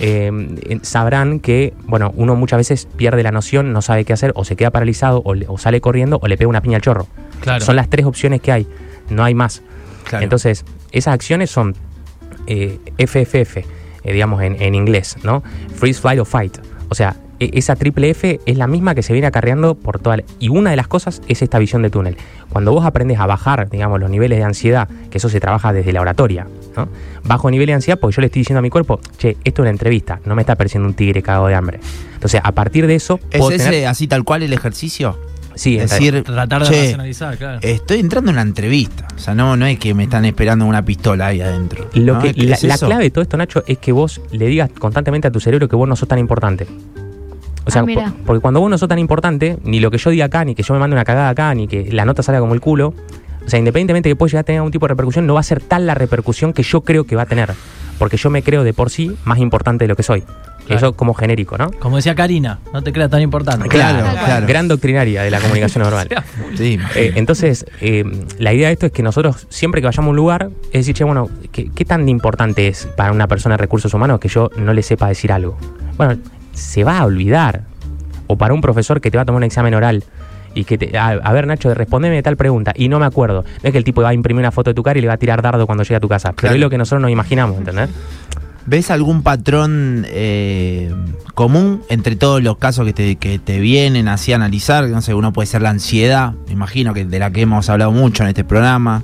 eh, 0.00 0.30
eh, 0.68 0.78
sabrán 0.82 1.40
que, 1.40 1.72
bueno, 1.84 2.12
uno 2.16 2.36
muchas 2.36 2.58
veces 2.58 2.86
pierde 2.96 3.22
la 3.22 3.30
noción, 3.30 3.72
no 3.72 3.80
sabe 3.80 4.04
qué 4.04 4.12
hacer, 4.12 4.32
o 4.34 4.44
se 4.44 4.56
queda 4.56 4.70
paralizado, 4.70 5.22
o, 5.24 5.32
le- 5.34 5.46
o 5.48 5.56
sale 5.56 5.80
corriendo, 5.80 6.18
o 6.22 6.28
le 6.28 6.36
pega 6.36 6.48
una 6.48 6.60
piña 6.60 6.76
al 6.76 6.82
chorro. 6.82 7.06
Claro. 7.40 7.64
Son 7.64 7.76
las 7.76 7.88
tres 7.88 8.04
opciones 8.04 8.40
que 8.42 8.52
hay, 8.52 8.66
no 9.08 9.24
hay 9.24 9.34
más. 9.34 9.62
Claro. 10.08 10.24
Entonces, 10.24 10.64
esas 10.90 11.14
acciones 11.14 11.50
son 11.50 11.74
eh, 12.46 12.78
FFF, 12.98 13.56
eh, 13.58 13.64
digamos 14.12 14.42
en, 14.42 14.60
en 14.60 14.74
inglés, 14.74 15.16
¿no? 15.22 15.42
Freeze, 15.76 16.00
Flight 16.00 16.20
o 16.20 16.24
Fight. 16.24 16.58
O 16.88 16.94
sea, 16.94 17.16
esa 17.54 17.76
triple 17.76 18.10
F 18.10 18.40
es 18.44 18.56
la 18.58 18.66
misma 18.66 18.94
que 18.94 19.02
se 19.02 19.12
viene 19.12 19.26
acarreando 19.28 19.74
por 19.74 19.98
toda 19.98 20.18
la- 20.18 20.24
Y 20.38 20.48
una 20.48 20.70
de 20.70 20.76
las 20.76 20.88
cosas 20.88 21.22
es 21.28 21.42
esta 21.42 21.58
visión 21.58 21.82
de 21.82 21.90
túnel. 21.90 22.16
Cuando 22.50 22.72
vos 22.72 22.84
aprendes 22.84 23.18
a 23.18 23.26
bajar, 23.26 23.68
digamos, 23.70 24.00
los 24.00 24.10
niveles 24.10 24.38
de 24.38 24.44
ansiedad, 24.44 24.88
que 25.10 25.18
eso 25.18 25.28
se 25.28 25.40
trabaja 25.40 25.72
desde 25.72 25.92
la 25.92 26.00
oratoria, 26.00 26.46
¿no? 26.76 26.88
Bajo 27.24 27.50
nivel 27.50 27.66
de 27.66 27.74
ansiedad 27.74 27.98
porque 27.98 28.16
yo 28.16 28.20
le 28.20 28.26
estoy 28.26 28.40
diciendo 28.40 28.58
a 28.58 28.62
mi 28.62 28.70
cuerpo, 28.70 29.00
che, 29.18 29.36
esto 29.44 29.62
es 29.62 29.64
una 29.64 29.70
entrevista, 29.70 30.20
no 30.24 30.34
me 30.34 30.42
está 30.42 30.54
pareciendo 30.56 30.88
un 30.88 30.94
tigre 30.94 31.22
cagado 31.22 31.46
de 31.46 31.54
hambre. 31.54 31.80
Entonces, 32.14 32.40
a 32.42 32.52
partir 32.52 32.86
de 32.86 32.94
eso, 32.94 33.20
¿Es 33.30 33.38
puedo 33.40 33.52
ese 33.52 33.64
tener- 33.70 33.86
así 33.86 34.06
tal 34.08 34.24
cual 34.24 34.42
el 34.42 34.52
ejercicio? 34.52 35.18
Sí, 35.54 35.76
Es 35.78 35.90
decir, 35.90 36.22
Tratar 36.24 36.62
de 36.64 36.68
che, 36.70 36.80
racionalizar, 36.80 37.36
claro. 37.36 37.58
estoy 37.60 37.98
entrando 38.00 38.30
en 38.30 38.36
una 38.36 38.42
entrevista. 38.42 39.06
O 39.14 39.18
sea, 39.18 39.34
no, 39.34 39.54
no 39.54 39.66
es 39.66 39.78
que 39.78 39.92
me 39.92 40.04
están 40.04 40.24
esperando 40.24 40.64
una 40.64 40.82
pistola 40.82 41.26
ahí 41.26 41.42
adentro. 41.42 41.86
Lo 41.92 42.14
¿no? 42.14 42.20
que, 42.22 42.30
¿Es- 42.30 42.62
la, 42.62 42.68
la 42.68 42.78
clave 42.78 43.04
de 43.04 43.10
todo 43.10 43.20
esto, 43.20 43.36
Nacho, 43.36 43.62
es 43.66 43.76
que 43.76 43.92
vos 43.92 44.22
le 44.30 44.46
digas 44.46 44.70
constantemente 44.78 45.28
a 45.28 45.30
tu 45.30 45.40
cerebro 45.40 45.68
que 45.68 45.76
vos 45.76 45.86
no 45.86 45.94
sos 45.94 46.08
tan 46.08 46.18
importante. 46.18 46.66
O 47.64 47.70
sea, 47.70 47.82
Ah, 47.82 47.84
por- 47.86 48.12
porque 48.26 48.40
cuando 48.40 48.60
vos 48.60 48.70
no 48.70 48.76
sos 48.78 48.88
tan 48.88 48.98
importante, 48.98 49.58
ni 49.64 49.78
lo 49.80 49.90
que 49.90 49.98
yo 49.98 50.10
diga 50.10 50.24
acá, 50.26 50.44
ni 50.44 50.54
que 50.54 50.62
yo 50.62 50.74
me 50.74 50.80
mande 50.80 50.94
una 50.94 51.04
cagada 51.04 51.28
acá, 51.28 51.54
ni 51.54 51.68
que 51.68 51.90
la 51.92 52.04
nota 52.04 52.22
salga 52.22 52.40
como 52.40 52.54
el 52.54 52.60
culo, 52.60 52.94
o 53.44 53.48
sea, 53.50 53.58
independientemente 53.58 54.08
de 54.08 54.14
que 54.14 54.16
pueda 54.18 54.30
llegar 54.30 54.40
a 54.40 54.44
tener 54.44 54.58
algún 54.60 54.72
tipo 54.72 54.86
de 54.86 54.90
repercusión, 54.90 55.26
no 55.26 55.34
va 55.34 55.40
a 55.40 55.44
ser 55.44 55.60
tal 55.60 55.86
la 55.86 55.94
repercusión 55.94 56.52
que 56.52 56.62
yo 56.62 56.80
creo 56.82 57.04
que 57.04 57.16
va 57.16 57.22
a 57.22 57.26
tener. 57.26 57.50
Porque 57.98 58.16
yo 58.16 58.30
me 58.30 58.42
creo 58.42 58.64
de 58.64 58.72
por 58.72 58.90
sí 58.90 59.14
más 59.24 59.38
importante 59.38 59.84
de 59.84 59.88
lo 59.88 59.96
que 59.96 60.02
soy. 60.02 60.22
Claro. 60.66 60.76
Eso 60.76 60.92
como 60.96 61.12
genérico, 61.12 61.58
¿no? 61.58 61.70
Como 61.72 61.96
decía 61.96 62.14
Karina, 62.14 62.60
no 62.72 62.82
te 62.82 62.92
creas 62.92 63.10
tan 63.10 63.20
importante. 63.20 63.68
Claro, 63.68 64.06
claro. 64.24 64.46
Gran 64.46 64.68
doctrinaria 64.68 65.22
de 65.22 65.30
la 65.30 65.40
comunicación 65.40 65.82
verbal. 65.84 66.08
Sí, 66.56 66.78
Eh, 66.94 67.12
entonces, 67.16 67.66
eh, 67.80 68.04
la 68.38 68.52
idea 68.52 68.68
de 68.68 68.74
esto 68.74 68.86
es 68.86 68.92
que 68.92 69.02
nosotros, 69.02 69.46
siempre 69.50 69.80
que 69.80 69.86
vayamos 69.86 70.06
a 70.08 70.10
un 70.10 70.16
lugar, 70.16 70.50
es 70.66 70.72
decir, 70.86 70.94
che, 70.94 71.02
bueno, 71.04 71.28
¿qué, 71.50 71.68
qué 71.74 71.84
tan 71.84 72.08
importante 72.08 72.68
es 72.68 72.86
para 72.96 73.10
una 73.12 73.26
persona 73.26 73.54
de 73.56 73.58
recursos 73.58 73.92
humanos 73.92 74.20
que 74.20 74.28
yo 74.28 74.50
no 74.56 74.72
le 74.72 74.82
sepa 74.82 75.08
decir 75.08 75.32
algo? 75.32 75.56
Bueno, 75.96 76.16
se 76.52 76.84
va 76.84 76.98
a 76.98 77.04
olvidar. 77.04 77.62
O 78.26 78.36
para 78.36 78.54
un 78.54 78.60
profesor 78.60 79.00
que 79.00 79.10
te 79.10 79.18
va 79.18 79.22
a 79.22 79.26
tomar 79.26 79.38
un 79.38 79.44
examen 79.44 79.74
oral 79.74 80.04
y 80.54 80.64
que 80.64 80.78
te. 80.78 80.96
A, 80.96 81.08
a 81.08 81.32
ver, 81.32 81.46
Nacho, 81.46 81.72
respondeme 81.74 82.22
tal 82.22 82.36
pregunta 82.36 82.72
y 82.74 82.88
no 82.88 82.98
me 82.98 83.06
acuerdo. 83.06 83.42
No 83.44 83.68
es 83.68 83.72
que 83.72 83.78
el 83.78 83.84
tipo 83.84 84.02
va 84.02 84.10
a 84.10 84.14
imprimir 84.14 84.40
una 84.40 84.52
foto 84.52 84.70
de 84.70 84.74
tu 84.74 84.82
cara 84.82 84.98
y 84.98 85.02
le 85.02 85.08
va 85.08 85.14
a 85.14 85.18
tirar 85.18 85.42
dardo 85.42 85.66
cuando 85.66 85.84
llegue 85.84 85.96
a 85.96 86.00
tu 86.00 86.08
casa. 86.08 86.32
Pero 86.32 86.54
es 86.54 86.60
lo 86.60 86.70
que 86.70 86.78
nosotros 86.78 87.02
nos 87.02 87.10
imaginamos, 87.10 87.58
¿entendés? 87.58 87.90
¿Ves 88.64 88.90
algún 88.90 89.22
patrón 89.22 90.06
eh, 90.08 90.92
común 91.34 91.82
entre 91.88 92.14
todos 92.16 92.42
los 92.42 92.58
casos 92.58 92.86
que 92.86 92.92
te, 92.92 93.16
que 93.16 93.38
te 93.38 93.58
vienen 93.58 94.06
así 94.08 94.32
a 94.32 94.36
analizar? 94.36 94.88
No 94.88 95.02
sé, 95.02 95.14
uno 95.14 95.32
puede 95.32 95.46
ser 95.46 95.62
la 95.62 95.70
ansiedad, 95.70 96.32
me 96.46 96.52
imagino 96.52 96.94
que 96.94 97.04
de 97.04 97.18
la 97.18 97.30
que 97.32 97.40
hemos 97.42 97.68
hablado 97.68 97.90
mucho 97.90 98.22
en 98.22 98.28
este 98.28 98.44
programa. 98.44 99.02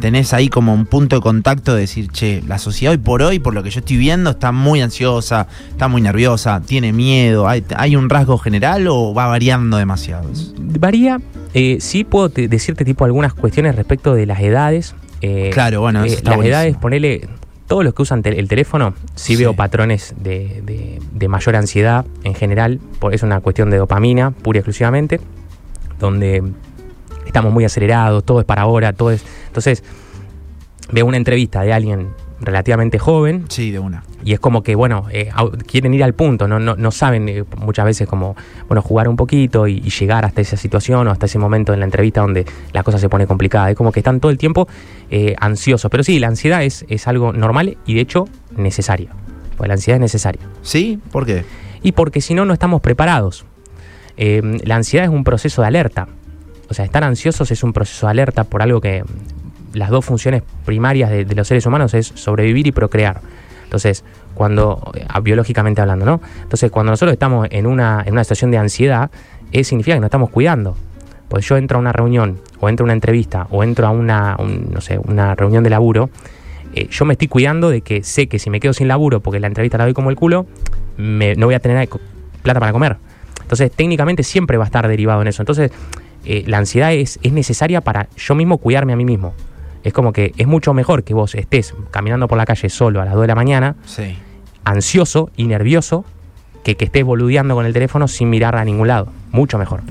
Tenés 0.00 0.32
ahí 0.32 0.48
como 0.48 0.72
un 0.72 0.86
punto 0.86 1.16
de 1.16 1.20
contacto 1.22 1.74
de 1.74 1.80
decir, 1.82 2.08
che, 2.08 2.42
la 2.46 2.58
sociedad 2.58 2.92
hoy 2.92 2.98
por 2.98 3.20
hoy, 3.22 3.38
por 3.38 3.52
lo 3.52 3.62
que 3.62 3.68
yo 3.70 3.80
estoy 3.80 3.98
viendo, 3.98 4.30
está 4.30 4.50
muy 4.52 4.80
ansiosa, 4.80 5.46
está 5.70 5.88
muy 5.88 6.00
nerviosa, 6.00 6.62
tiene 6.64 6.92
miedo. 6.92 7.48
¿Hay, 7.48 7.64
hay 7.76 7.96
un 7.96 8.08
rasgo 8.08 8.38
general 8.38 8.86
o 8.88 9.12
va 9.12 9.26
variando 9.26 9.76
demasiado? 9.76 10.30
Varía. 10.78 11.20
Eh, 11.52 11.78
sí 11.80 12.04
puedo 12.04 12.30
te- 12.30 12.48
decirte 12.48 12.84
tipo 12.86 13.04
algunas 13.04 13.34
cuestiones 13.34 13.74
respecto 13.74 14.14
de 14.14 14.24
las 14.24 14.40
edades. 14.40 14.94
Eh, 15.20 15.50
Claro, 15.52 15.80
bueno, 15.82 16.00
las 16.06 16.22
buenísimo. 16.22 16.42
edades, 16.44 16.76
ponele. 16.78 17.28
Todos 17.70 17.84
los 17.84 17.94
que 17.94 18.02
usan 18.02 18.20
el 18.24 18.48
teléfono, 18.48 18.94
sí, 19.14 19.36
Sí. 19.36 19.42
veo 19.44 19.54
patrones 19.54 20.12
de, 20.18 20.60
de- 20.66 21.00
de 21.12 21.28
mayor 21.28 21.54
ansiedad 21.54 22.04
en 22.24 22.34
general. 22.34 22.80
por- 22.98 23.14
Es 23.14 23.22
una 23.22 23.40
cuestión 23.40 23.70
de 23.70 23.76
dopamina, 23.76 24.32
pura 24.32 24.56
y 24.56 24.58
exclusivamente. 24.58 25.20
Donde 26.00 26.42
estamos 27.26 27.52
muy 27.52 27.64
acelerados, 27.64 28.24
todo 28.24 28.40
es 28.40 28.44
para 28.44 28.62
ahora, 28.62 28.92
todo 28.92 29.12
es. 29.12 29.24
Entonces, 29.46 29.84
veo 30.90 31.06
una 31.06 31.16
entrevista 31.16 31.62
de 31.62 31.72
alguien 31.72 32.08
relativamente 32.40 32.98
joven 32.98 33.44
Sí, 33.48 33.70
de 33.70 33.78
una. 33.78 34.02
y 34.24 34.32
es 34.32 34.40
como 34.40 34.62
que, 34.62 34.74
bueno, 34.74 35.06
eh, 35.12 35.30
quieren 35.66 35.92
ir 35.94 36.02
al 36.04 36.14
punto, 36.14 36.48
no, 36.48 36.58
no, 36.58 36.74
no 36.76 36.90
saben 36.90 37.28
eh, 37.28 37.44
muchas 37.58 37.84
veces 37.84 38.08
como, 38.08 38.34
bueno, 38.68 38.82
jugar 38.82 39.08
un 39.08 39.16
poquito 39.16 39.66
y, 39.66 39.78
y 39.84 39.90
llegar 39.90 40.24
hasta 40.24 40.40
esa 40.40 40.56
situación 40.56 41.06
o 41.06 41.10
hasta 41.10 41.26
ese 41.26 41.38
momento 41.38 41.72
en 41.74 41.80
la 41.80 41.84
entrevista 41.86 42.20
donde 42.22 42.46
la 42.72 42.82
cosa 42.82 42.98
se 42.98 43.08
pone 43.08 43.26
complicada. 43.26 43.70
Es 43.70 43.76
como 43.76 43.92
que 43.92 44.00
están 44.00 44.20
todo 44.20 44.30
el 44.32 44.38
tiempo 44.38 44.68
eh, 45.10 45.34
ansiosos. 45.38 45.90
Pero 45.90 46.02
sí, 46.02 46.18
la 46.18 46.28
ansiedad 46.28 46.62
es, 46.64 46.84
es 46.88 47.06
algo 47.08 47.32
normal 47.32 47.76
y 47.86 47.94
de 47.94 48.00
hecho 48.00 48.26
necesario. 48.56 49.10
Pues 49.56 49.68
la 49.68 49.74
ansiedad 49.74 49.96
es 49.96 50.00
necesaria. 50.02 50.40
¿Sí? 50.62 50.98
¿Por 51.12 51.26
qué? 51.26 51.44
Y 51.82 51.92
porque 51.92 52.20
si 52.20 52.34
no, 52.34 52.44
no 52.44 52.52
estamos 52.54 52.80
preparados. 52.80 53.44
Eh, 54.16 54.40
la 54.64 54.76
ansiedad 54.76 55.04
es 55.06 55.10
un 55.12 55.24
proceso 55.24 55.62
de 55.62 55.68
alerta. 55.68 56.08
O 56.68 56.74
sea, 56.74 56.84
estar 56.84 57.02
ansiosos 57.04 57.50
es 57.50 57.62
un 57.62 57.72
proceso 57.72 58.06
de 58.06 58.12
alerta 58.12 58.44
por 58.44 58.62
algo 58.62 58.80
que 58.80 59.02
las 59.72 59.90
dos 59.90 60.04
funciones 60.04 60.42
primarias 60.64 61.10
de, 61.10 61.24
los 61.34 61.46
seres 61.48 61.64
humanos 61.66 61.94
es 61.94 62.06
sobrevivir 62.14 62.66
y 62.66 62.72
procrear. 62.72 63.20
Entonces, 63.64 64.04
cuando, 64.34 64.92
eh, 64.94 65.04
biológicamente 65.22 65.80
hablando, 65.80 66.04
¿no? 66.06 66.20
Entonces, 66.42 66.70
cuando 66.70 66.90
nosotros 66.90 67.12
estamos 67.12 67.46
en 67.50 67.66
una, 67.66 68.02
en 68.04 68.12
una 68.12 68.24
situación 68.24 68.50
de 68.50 68.58
ansiedad, 68.58 69.10
eh, 69.52 69.62
significa 69.64 69.94
que 69.96 70.00
nos 70.00 70.08
estamos 70.08 70.30
cuidando. 70.30 70.76
Pues 71.28 71.46
yo 71.46 71.56
entro 71.56 71.78
a 71.78 71.80
una 71.80 71.92
reunión, 71.92 72.40
o 72.58 72.68
entro 72.68 72.84
a 72.84 72.86
una 72.86 72.92
entrevista, 72.94 73.46
o 73.50 73.62
entro 73.62 73.86
a 73.86 73.90
una, 73.90 74.36
un- 74.40 74.70
no 74.72 74.80
sé, 74.80 74.98
una 74.98 75.34
reunión 75.36 75.62
de 75.62 75.70
laburo, 75.70 76.10
eh, 76.74 76.88
yo 76.90 77.04
me 77.04 77.14
estoy 77.14 77.28
cuidando 77.28 77.70
de 77.70 77.82
que 77.82 78.02
sé 78.02 78.26
que 78.28 78.38
si 78.40 78.50
me 78.50 78.58
quedo 78.60 78.72
sin 78.72 78.88
laburo 78.88 79.20
porque 79.20 79.38
la 79.40 79.46
entrevista 79.46 79.78
la 79.78 79.84
doy 79.84 79.92
como 79.94 80.10
el 80.10 80.16
culo, 80.16 80.46
me- 80.96 81.34
no 81.36 81.46
voy 81.46 81.54
a 81.54 81.60
tener 81.60 81.88
plata 82.42 82.58
para 82.58 82.72
comer. 82.72 82.96
Entonces, 83.42 83.70
técnicamente 83.72 84.22
siempre 84.24 84.56
va 84.56 84.64
a 84.64 84.66
estar 84.66 84.86
derivado 84.88 85.22
en 85.22 85.28
eso. 85.28 85.42
Entonces, 85.42 85.70
eh, 86.24 86.44
la 86.46 86.58
ansiedad 86.58 86.92
es, 86.92 87.18
es 87.22 87.32
necesaria 87.32 87.80
para 87.80 88.08
yo 88.16 88.34
mismo 88.34 88.58
cuidarme 88.58 88.92
a 88.92 88.96
mí 88.96 89.04
mismo. 89.04 89.34
Es 89.84 89.92
como 89.92 90.12
que 90.12 90.32
es 90.36 90.46
mucho 90.46 90.74
mejor 90.74 91.04
que 91.04 91.14
vos 91.14 91.34
estés 91.34 91.74
caminando 91.90 92.28
por 92.28 92.36
la 92.38 92.44
calle 92.44 92.68
solo 92.68 93.00
a 93.00 93.04
las 93.04 93.14
2 93.14 93.22
de 93.22 93.26
la 93.28 93.34
mañana, 93.34 93.76
Sí. 93.86 94.16
ansioso 94.64 95.30
y 95.36 95.46
nervioso, 95.46 96.04
que 96.64 96.76
que 96.76 96.84
estés 96.84 97.04
boludeando 97.04 97.54
con 97.54 97.64
el 97.64 97.72
teléfono 97.72 98.06
sin 98.08 98.28
mirar 98.28 98.56
a 98.56 98.64
ningún 98.64 98.88
lado. 98.88 99.08
Mucho 99.32 99.56
mejor. 99.58 99.82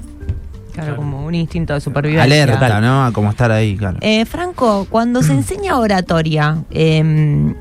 Claro, 0.74 0.96
como 0.96 1.26
un 1.26 1.36
instinto 1.36 1.74
de 1.74 1.82
supervivencia. 1.82 2.24
Alerta, 2.24 2.80
¿no? 2.80 3.06
A 3.06 3.12
cómo 3.12 3.30
estar 3.32 3.52
ahí, 3.52 3.76
claro. 3.76 3.98
Eh, 4.02 4.24
Franco, 4.26 4.86
cuando 4.90 5.24
se 5.24 5.34
enseña 5.34 5.78
oratoria, 5.78 6.64
eh, 6.72 7.54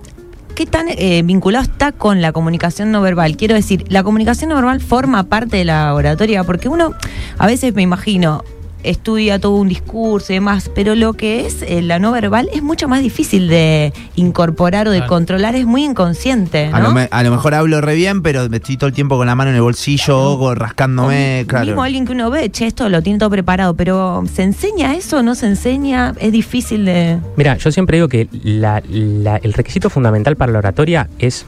¿qué 0.55 0.67
tan 0.67 0.87
eh, 0.91 1.23
vinculado 1.25 1.65
está 1.65 1.93
con 1.93 2.21
la 2.21 2.33
comunicación 2.33 2.93
no 2.93 3.01
verbal? 3.01 3.37
Quiero 3.37 3.55
decir, 3.55 3.85
¿la 3.89 4.03
comunicación 4.05 4.51
no 4.51 4.57
verbal 4.57 4.81
forma 4.81 5.25
parte 5.25 5.57
de 5.57 5.65
la 5.65 5.95
oratoria? 5.95 6.45
Porque 6.45 6.69
uno, 6.69 6.95
a 7.39 7.47
veces 7.47 7.75
me 7.75 7.83
imagino, 7.83 8.45
estudia 8.85 9.39
todo 9.39 9.53
un 9.57 9.69
discurso 9.69 10.33
y 10.33 10.37
demás, 10.37 10.71
pero 10.75 10.95
lo 10.95 11.13
que 11.15 11.47
es 11.47 11.63
eh, 11.63 11.83
la 11.83 11.99
no 11.99 12.13
verbal 12.13 12.49
es 12.55 12.63
mucho 12.63 12.87
más 12.89 13.03
difícil 13.03 13.49
de 13.49 13.93
incorporar 14.15 14.87
o 14.89 14.91
de 14.91 14.99
Claro. 14.99 15.09
controlar, 15.11 15.55
es 15.57 15.67
muy 15.67 15.85
inconsciente, 15.85 16.71
A, 16.73 16.79
lo 16.81 16.89
¿no? 16.89 16.95
me- 16.95 17.09
a 17.11 17.23
lo 17.23 17.31
mejor 17.31 17.55
hablo 17.55 17.81
re 17.81 17.95
bien, 17.97 18.23
pero 18.23 18.49
me 18.49 18.59
estoy 18.59 18.77
todo 18.77 18.87
el 18.89 18.95
tiempo 18.95 19.17
con 19.17 19.27
la 19.27 19.35
mano 19.35 19.51
en 19.51 19.57
el 19.57 19.63
bolsillo, 19.63 20.39
o 20.39 20.55
rascándome, 20.55 21.43
O 21.45 21.47
claro. 21.49 21.67
Mismo 21.67 21.83
alguien 21.83 22.07
que 22.07 22.13
uno 22.13 22.31
ve, 22.31 22.51
che, 22.51 22.67
esto 22.67 22.89
lo 22.89 23.03
tiene 23.03 23.19
todo 23.19 23.31
preparado, 23.31 23.75
pero 23.75 24.23
¿se 24.33 24.43
enseña 24.45 24.95
eso? 24.95 25.23
¿No 25.23 25.35
se 25.35 25.47
enseña? 25.47 26.15
Es 26.21 26.31
difícil 26.33 26.85
de... 26.85 27.19
Mira, 27.37 27.57
yo 27.57 27.73
siempre 27.73 27.97
digo 27.97 28.09
que 28.09 28.29
la- 28.33 28.83
la- 28.89 29.37
el 29.39 29.53
requisito 29.55 29.91
fundamental 29.91 30.37
para 30.37 30.53
la 30.53 30.59
oratoria 30.61 31.09
es 31.19 31.47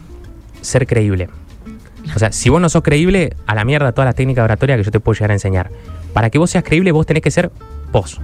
ser 0.63 0.87
creíble. 0.87 1.29
O 2.15 2.19
sea, 2.19 2.33
si 2.33 2.49
vos 2.49 2.61
no 2.61 2.69
sos 2.69 2.83
creíble, 2.83 3.35
a 3.47 3.55
la 3.55 3.65
mierda 3.65 3.93
toda 3.93 4.07
la 4.07 4.13
técnica 4.15 4.41
de 4.41 4.47
oratoria 4.47 4.77
que 4.77 4.83
yo 4.83 4.91
te 4.91 4.99
puedo 5.01 5.15
llegar 5.15 5.31
a 5.31 5.35
enseñar. 5.35 5.71
Para 6.13 6.31
que 6.31 6.39
vos 6.39 6.51
seas 6.51 6.65
creíble, 6.65 6.93
vos 6.93 7.07
tenés 7.07 7.23
que 7.23 7.31
ser 7.31 7.51
vos. 7.93 8.21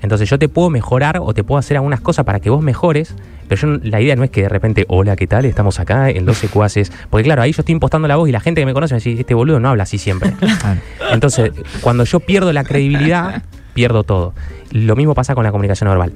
Entonces 0.00 0.30
yo 0.30 0.38
te 0.38 0.48
puedo 0.48 0.70
mejorar 0.70 1.18
o 1.20 1.34
te 1.34 1.42
puedo 1.42 1.58
hacer 1.58 1.76
algunas 1.76 2.00
cosas 2.00 2.24
para 2.24 2.38
que 2.38 2.50
vos 2.50 2.62
mejores, 2.62 3.16
pero 3.48 3.60
yo, 3.60 3.66
no- 3.68 3.80
la 3.82 4.00
idea 4.00 4.14
no 4.14 4.22
es 4.22 4.30
que 4.30 4.42
de 4.42 4.48
repente, 4.48 4.84
hola, 4.88 5.16
¿qué 5.16 5.26
tal? 5.26 5.44
Estamos 5.44 5.80
acá 5.80 6.08
en 6.10 6.24
12 6.24 6.48
cuaces. 6.52 6.92
Porque 7.10 7.24
claro, 7.24 7.42
ahí 7.42 7.50
yo 7.52 7.62
estoy 7.62 7.72
impostando 7.72 8.06
la 8.06 8.14
voz 8.16 8.28
y 8.28 8.32
la 8.32 8.38
gente 8.40 8.60
que 8.60 8.66
me 8.66 8.74
conoce 8.74 8.94
me 8.94 9.00
dice, 9.00 9.20
este 9.20 9.34
boludo 9.34 9.58
no 9.58 9.68
habla 9.70 9.82
así 9.82 9.98
siempre. 9.98 10.32
Entonces, 11.10 11.50
cuando 11.80 12.04
yo 12.04 12.20
pierdo 12.20 12.52
la 12.52 12.62
credibilidad, 12.64 13.42
pierdo 13.74 14.04
todo. 14.04 14.34
Lo 14.70 14.94
mismo 14.96 15.14
pasa 15.14 15.34
con 15.34 15.42
la 15.44 15.50
comunicación 15.50 15.88
verbal. 15.90 16.12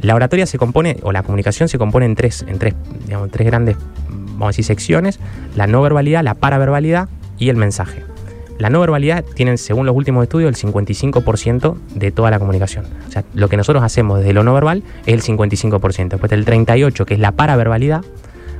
La 0.00 0.14
oratoria 0.14 0.46
se 0.46 0.58
compone, 0.58 0.98
o 1.02 1.10
la 1.12 1.22
comunicación 1.22 1.68
se 1.68 1.78
compone 1.78 2.06
en 2.06 2.14
tres, 2.14 2.44
en 2.46 2.58
tres, 2.58 2.74
digamos, 3.06 3.30
tres 3.30 3.46
grandes, 3.46 3.76
vamos 4.10 4.42
a 4.44 4.46
decir, 4.48 4.64
secciones. 4.64 5.18
La 5.56 5.66
no 5.66 5.80
verbalidad, 5.82 6.22
la 6.22 6.34
paraverbalidad 6.34 7.08
y 7.38 7.48
el 7.48 7.56
mensaje. 7.56 8.04
La 8.58 8.70
no 8.70 8.80
verbalidad 8.80 9.24
tienen, 9.34 9.58
según 9.58 9.84
los 9.86 9.96
últimos 9.96 10.22
estudios, 10.22 10.48
el 10.48 10.72
55% 10.72 11.76
de 11.96 12.12
toda 12.12 12.30
la 12.30 12.38
comunicación. 12.38 12.86
O 13.08 13.10
sea, 13.10 13.24
lo 13.34 13.48
que 13.48 13.56
nosotros 13.56 13.82
hacemos 13.82 14.20
desde 14.20 14.32
lo 14.32 14.44
no 14.44 14.54
verbal 14.54 14.82
es 15.06 15.14
el 15.14 15.22
55%. 15.22 16.08
Después 16.10 16.30
el 16.32 16.44
38%, 16.46 17.04
que 17.04 17.14
es 17.14 17.20
la 17.20 17.32
paraverbalidad. 17.32 18.02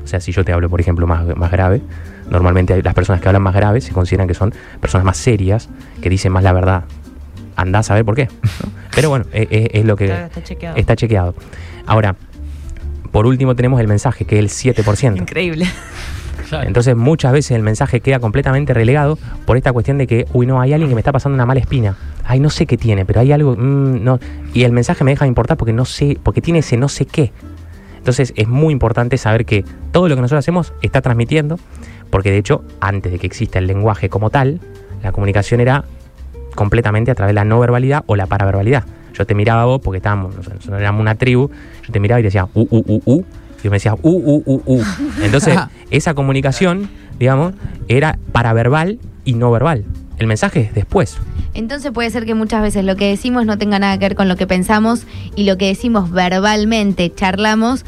O 0.02 0.06
sea, 0.06 0.20
si 0.20 0.32
yo 0.32 0.44
te 0.44 0.52
hablo, 0.52 0.68
por 0.68 0.80
ejemplo, 0.80 1.06
más, 1.06 1.24
más 1.36 1.50
grave, 1.50 1.80
normalmente 2.28 2.82
las 2.82 2.94
personas 2.94 3.20
que 3.22 3.28
hablan 3.28 3.42
más 3.42 3.54
grave 3.54 3.80
se 3.80 3.92
consideran 3.92 4.26
que 4.28 4.34
son 4.34 4.52
personas 4.80 5.04
más 5.04 5.16
serias, 5.16 5.68
que 6.02 6.10
dicen 6.10 6.32
más 6.32 6.42
la 6.42 6.52
verdad. 6.52 6.84
Andá 7.56 7.78
a 7.78 7.82
saber 7.84 8.04
por 8.04 8.16
qué. 8.16 8.24
¿no? 8.26 8.70
Pero 8.94 9.08
bueno, 9.10 9.26
es, 9.32 9.46
es- 9.50 9.68
es 9.74 9.84
lo 9.84 9.94
que 9.96 10.06
Está- 10.06 10.26
está 10.26 10.42
chequeado. 10.42 10.76
está 10.76 10.96
chequeado. 10.96 11.34
Ahora, 11.86 12.16
por 13.12 13.26
último 13.26 13.54
tenemos 13.54 13.80
el 13.80 13.86
mensaje, 13.86 14.24
que 14.24 14.40
es 14.40 14.66
el 14.66 14.74
7%. 14.74 15.16
Increíble. 15.18 15.66
Entonces 16.62 16.96
muchas 16.96 17.32
veces 17.32 17.52
el 17.52 17.62
mensaje 17.62 18.00
queda 18.00 18.18
completamente 18.18 18.74
relegado 18.74 19.18
por 19.46 19.56
esta 19.56 19.72
cuestión 19.72 19.98
de 19.98 20.06
que, 20.06 20.26
uy, 20.32 20.46
no, 20.46 20.60
hay 20.60 20.72
alguien 20.72 20.88
que 20.90 20.94
me 20.94 21.00
está 21.00 21.12
pasando 21.12 21.34
una 21.34 21.46
mala 21.46 21.60
espina. 21.60 21.96
Ay, 22.24 22.40
no 22.40 22.50
sé 22.50 22.66
qué 22.66 22.76
tiene, 22.76 23.04
pero 23.04 23.20
hay 23.20 23.32
algo, 23.32 23.56
mm, 23.56 24.04
no. 24.04 24.18
Y 24.52 24.64
el 24.64 24.72
mensaje 24.72 25.04
me 25.04 25.10
deja 25.12 25.24
de 25.24 25.28
importar 25.28 25.56
porque 25.56 25.72
no 25.72 25.84
sé, 25.84 26.18
porque 26.22 26.40
tiene 26.40 26.60
ese 26.60 26.76
no 26.76 26.88
sé 26.88 27.06
qué. 27.06 27.32
Entonces 27.96 28.34
es 28.36 28.48
muy 28.48 28.72
importante 28.72 29.16
saber 29.16 29.46
que 29.46 29.64
todo 29.90 30.08
lo 30.08 30.14
que 30.14 30.20
nosotros 30.20 30.40
hacemos 30.40 30.72
está 30.82 31.00
transmitiendo, 31.00 31.58
porque 32.10 32.30
de 32.30 32.38
hecho, 32.38 32.62
antes 32.80 33.10
de 33.10 33.18
que 33.18 33.26
exista 33.26 33.58
el 33.58 33.66
lenguaje 33.66 34.08
como 34.08 34.30
tal, 34.30 34.60
la 35.02 35.12
comunicación 35.12 35.60
era 35.60 35.84
completamente 36.54 37.10
a 37.10 37.14
través 37.14 37.30
de 37.30 37.34
la 37.34 37.44
no 37.44 37.58
verbalidad 37.58 38.04
o 38.06 38.16
la 38.16 38.26
paraverbalidad. 38.26 38.84
Yo 39.14 39.26
te 39.26 39.34
miraba 39.34 39.62
a 39.62 39.64
vos 39.64 39.80
porque 39.82 39.98
estábamos, 39.98 40.34
nosotros 40.34 40.68
éramos 40.68 41.00
una 41.00 41.14
tribu, 41.14 41.50
yo 41.82 41.92
te 41.92 42.00
miraba 42.00 42.20
y 42.20 42.24
decía, 42.24 42.46
uh, 42.52 42.66
uh, 42.70 42.84
uh, 42.86 43.02
uh, 43.04 43.24
y 43.64 43.70
me 43.70 43.76
decías, 43.76 43.94
uh, 44.02 44.10
uh, 44.10 44.42
uh, 44.44 44.62
uh. 44.66 44.84
Entonces, 45.22 45.58
esa 45.90 46.14
comunicación, 46.14 46.88
digamos, 47.18 47.54
era 47.88 48.18
paraverbal 48.32 48.98
y 49.24 49.34
no 49.34 49.50
verbal. 49.50 49.84
El 50.18 50.26
mensaje 50.26 50.60
es 50.60 50.74
después. 50.74 51.16
Entonces 51.54 51.90
puede 51.92 52.10
ser 52.10 52.24
que 52.24 52.34
muchas 52.34 52.62
veces 52.62 52.84
lo 52.84 52.96
que 52.96 53.08
decimos 53.08 53.46
no 53.46 53.58
tenga 53.58 53.78
nada 53.78 53.98
que 53.98 54.04
ver 54.04 54.14
con 54.16 54.28
lo 54.28 54.36
que 54.36 54.46
pensamos 54.46 55.06
y 55.34 55.44
lo 55.44 55.56
que 55.56 55.66
decimos 55.66 56.10
verbalmente, 56.10 57.12
charlamos, 57.12 57.84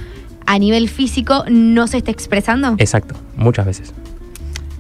a 0.47 0.59
nivel 0.59 0.89
físico 0.89 1.45
no 1.49 1.87
se 1.87 1.99
está 1.99 2.11
expresando. 2.11 2.75
Exacto, 2.79 3.15
muchas 3.37 3.67
veces. 3.67 3.93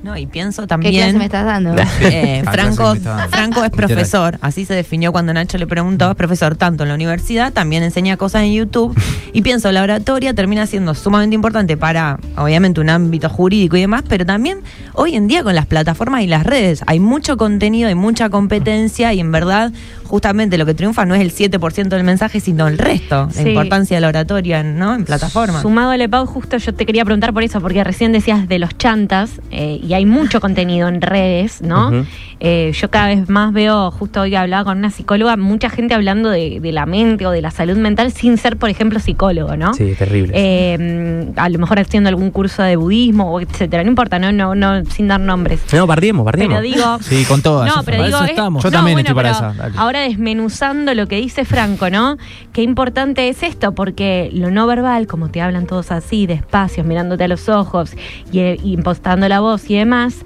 No, 0.02 0.16
y 0.16 0.26
pienso 0.26 0.62
¿Qué 0.62 0.68
también. 0.68 0.94
clase 0.94 1.18
me 1.18 1.24
estás 1.24 1.44
dando? 1.44 1.74
Eh, 2.00 2.42
Ah, 2.46 2.52
Franco, 2.52 2.94
dando. 2.94 3.28
Franco 3.28 3.64
es 3.64 3.70
profesor, 3.70 4.38
así 4.40 4.64
se 4.64 4.74
definió 4.74 5.10
cuando 5.10 5.32
Nacho 5.32 5.58
le 5.58 5.66
preguntó, 5.66 6.10
es 6.10 6.16
profesor 6.16 6.54
tanto 6.56 6.84
en 6.84 6.90
la 6.90 6.94
universidad, 6.94 7.52
también 7.52 7.82
enseña 7.82 8.16
cosas 8.16 8.42
en 8.42 8.52
YouTube, 8.52 8.96
y 9.32 9.42
pienso, 9.42 9.72
la 9.72 9.82
oratoria 9.82 10.32
termina 10.34 10.66
siendo 10.66 10.94
sumamente 10.94 11.34
importante 11.34 11.76
para, 11.76 12.18
obviamente, 12.36 12.80
un 12.80 12.90
ámbito 12.90 13.28
jurídico 13.28 13.76
y 13.76 13.80
demás, 13.80 14.04
pero 14.08 14.24
también 14.24 14.60
hoy 14.94 15.16
en 15.16 15.26
día 15.28 15.42
con 15.42 15.54
las 15.54 15.66
plataformas 15.66 16.22
y 16.22 16.26
las 16.26 16.44
redes, 16.44 16.82
hay 16.86 17.00
mucho 17.00 17.36
contenido, 17.36 17.88
hay 17.88 17.94
mucha 17.94 18.28
competencia, 18.30 19.12
y 19.12 19.20
en 19.20 19.32
verdad, 19.32 19.72
justamente 20.06 20.58
lo 20.58 20.66
que 20.66 20.74
triunfa 20.74 21.04
no 21.04 21.14
es 21.14 21.20
el 21.20 21.32
7% 21.32 21.88
del 21.88 22.04
mensaje, 22.04 22.40
sino 22.40 22.68
el 22.68 22.78
resto, 22.78 23.28
la 23.34 23.42
importancia 23.42 23.96
de 23.96 24.00
la 24.00 24.08
oratoria 24.08 24.62
¿no? 24.62 24.94
en 24.94 25.04
plataformas. 25.04 25.62
Sumado 25.62 25.90
al 25.90 26.00
EPAU, 26.00 26.26
justo 26.26 26.56
yo 26.56 26.74
te 26.74 26.86
quería 26.86 27.04
preguntar 27.04 27.32
por 27.32 27.42
eso, 27.42 27.60
porque 27.60 27.82
recién 27.84 28.12
decías 28.12 28.48
de 28.48 28.58
los 28.58 28.76
chantas, 28.78 29.40
eh, 29.50 29.80
y 29.82 29.94
hay 29.94 30.06
mucho 30.06 30.40
contenido 30.40 30.88
en 30.88 31.00
redes, 31.00 31.60
¿no? 31.62 32.06
Eh, 32.38 32.72
yo 32.74 32.90
cada 32.90 33.06
vez 33.08 33.30
más 33.30 33.52
veo, 33.54 33.90
justo 33.90 34.20
hoy 34.20 34.34
hablaba 34.34 34.64
con 34.64 34.76
una 34.78 34.90
psicóloga, 34.90 35.36
mucha 35.38 35.70
gente 35.70 35.94
hablando 35.94 36.28
de, 36.28 36.60
de 36.60 36.70
la 36.72 36.84
mente 36.84 37.26
o 37.26 37.30
de 37.30 37.40
la 37.40 37.50
salud 37.50 37.78
mental 37.78 38.12
sin 38.12 38.36
ser, 38.36 38.58
por 38.58 38.68
ejemplo, 38.68 38.98
psicólogo, 39.00 39.56
¿no? 39.56 39.72
Sí, 39.72 39.94
terrible. 39.98 40.32
Eh, 40.36 41.32
a 41.36 41.48
lo 41.48 41.58
mejor 41.58 41.78
haciendo 41.78 42.08
algún 42.10 42.30
curso 42.30 42.62
de 42.62 42.76
budismo, 42.76 43.32
o 43.32 43.40
etcétera, 43.40 43.82
no 43.84 43.88
importa, 43.88 44.18
no, 44.18 44.32
no, 44.32 44.54
no, 44.54 44.84
sin 44.84 45.08
dar 45.08 45.20
nombres. 45.20 45.60
no, 45.72 45.86
bardiemos, 45.86 46.24
bardiemos. 46.26 46.58
Pero 46.60 46.74
digo, 46.74 46.98
Sí, 47.00 47.24
con 47.24 47.40
todas. 47.40 47.74
no, 47.74 47.82
pero 47.84 48.04
digo, 48.04 48.22
es- 48.22 48.30
estamos. 48.30 48.62
Yo 48.62 48.70
no, 48.70 48.76
también 48.76 48.96
bueno, 48.96 49.08
estoy 49.08 49.14
para 49.14 49.30
esa, 49.30 49.52
dale. 49.54 49.74
Ahora 49.78 50.00
desmenuzando 50.00 50.92
lo 50.94 51.06
que 51.08 51.16
dice 51.16 51.44
Franco, 51.46 51.88
¿no? 51.90 52.18
Qué 52.52 52.62
importante 52.62 53.28
es 53.30 53.42
esto, 53.42 53.72
porque 53.74 54.28
lo 54.32 54.50
no 54.50 54.66
verbal, 54.66 55.06
como 55.06 55.30
te 55.30 55.40
hablan 55.40 55.66
todos 55.66 55.90
así, 55.90 56.26
despacio, 56.26 56.84
mirándote 56.84 57.24
a 57.24 57.28
los 57.28 57.48
ojos 57.48 57.92
y, 58.30 58.40
eh, 58.40 58.58
y 58.62 58.74
impostando 58.74 59.28
la 59.28 59.40
voz 59.40 59.70
y 59.70 59.76
demás, 59.76 60.16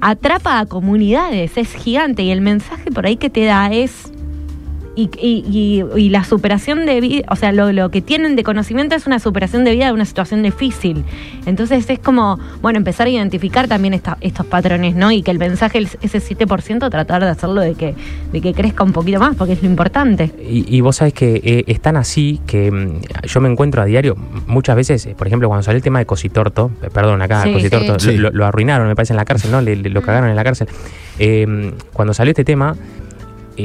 atrapa 0.00 0.58
a 0.58 0.66
comunidades, 0.66 1.56
es 1.56 1.74
gigante 1.74 2.22
y 2.22 2.30
el 2.30 2.40
mensaje 2.40 2.90
por 2.90 3.06
ahí 3.06 3.16
que 3.16 3.30
te 3.30 3.44
da 3.44 3.72
es 3.72 4.12
y, 4.96 5.08
y- 5.18 5.44
y- 5.48 5.84
y 6.00 6.08
la 6.08 6.24
superación 6.24 6.84
de 6.84 7.00
vida, 7.00 7.24
o 7.30 7.36
sea, 7.36 7.52
lo, 7.52 7.72
lo 7.72 7.90
que 7.90 8.02
tienen 8.02 8.34
de 8.36 8.42
conocimiento 8.42 8.94
es 8.96 9.06
una 9.06 9.18
superación 9.20 9.64
de 9.64 9.72
vida 9.72 9.86
de 9.86 9.92
una 9.92 10.04
situación 10.04 10.42
difícil. 10.42 11.04
Entonces 11.46 11.88
es 11.88 11.98
como, 11.98 12.38
bueno, 12.60 12.78
empezar 12.78 13.06
a 13.06 13.10
identificar 13.10 13.68
también 13.68 13.94
esta- 13.94 14.18
estos 14.20 14.46
patrones, 14.46 14.96
¿no? 14.96 15.12
Y 15.12 15.22
que 15.22 15.30
el 15.30 15.38
mensaje, 15.38 15.78
ese 16.02 16.20
7%, 16.20 16.90
tratar 16.90 17.22
de 17.22 17.28
hacerlo 17.30 17.60
de 17.60 17.74
que, 17.74 17.94
de 18.32 18.40
que 18.40 18.52
crezca 18.52 18.82
un 18.84 18.92
poquito 18.92 19.20
más, 19.20 19.36
porque 19.36 19.52
es 19.54 19.62
lo 19.62 19.68
importante. 19.68 20.32
Y, 20.42 20.64
y 20.76 20.80
vos 20.80 20.96
sabés 20.96 21.14
que 21.14 21.40
eh, 21.44 21.64
es 21.66 21.80
tan 21.80 21.96
así 21.96 22.40
que 22.46 22.70
mm, 22.70 23.00
yo 23.26 23.40
me 23.40 23.48
encuentro 23.48 23.82
a 23.82 23.84
diario, 23.84 24.16
muchas 24.46 24.76
veces, 24.76 25.06
eh, 25.06 25.14
por 25.16 25.26
ejemplo, 25.26 25.48
cuando 25.48 25.62
salió 25.62 25.76
el 25.76 25.82
tema 25.82 26.00
de 26.00 26.06
Cositorto, 26.06 26.70
eh, 26.82 26.88
perdón, 26.92 27.22
acá 27.22 27.44
Sí, 27.44 27.52
Cositorto, 27.52 27.98
sí. 28.00 28.16
Lo, 28.16 28.30
lo 28.30 28.44
arruinaron, 28.44 28.88
me 28.88 28.96
parece, 28.96 29.12
en 29.12 29.18
la 29.18 29.24
cárcel, 29.24 29.50
¿no? 29.52 29.60
Le, 29.60 29.76
le- 29.76 29.88
lo 29.90 30.02
cagaron 30.02 30.28
en 30.30 30.36
la 30.36 30.44
cárcel. 30.44 30.68
Eh, 31.18 31.72
cuando 31.92 32.12
salió 32.14 32.30
este 32.32 32.44
tema, 32.44 32.76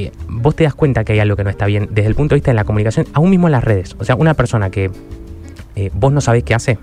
eh, 0.04 0.12
vos 0.28 0.56
te 0.56 0.64
das 0.64 0.74
cuenta 0.76 1.04
que 1.04 1.14
hay 1.14 1.20
algo 1.20 1.36
que 1.36 1.44
no 1.44 1.50
está 1.50 1.66
bien 1.66 1.88
desde 1.92 2.08
el 2.10 2.16
punto 2.16 2.36
de 2.36 2.38
vista 2.38 2.52
de 2.52 2.56
la 2.56 2.64
comunicación, 2.66 3.06
aún 3.14 3.30
mismo 3.30 3.48
en 3.48 3.52
las 3.54 3.64
redes. 3.64 3.96
O 4.00 4.04
sea, 4.04 4.16
una 4.16 4.34
persona 4.34 4.70
que 4.70 4.92
eh, 5.76 5.90
vos 5.94 6.12
no 6.14 6.22
sabés 6.22 6.44
qué 6.44 6.54
hace. 6.56 6.78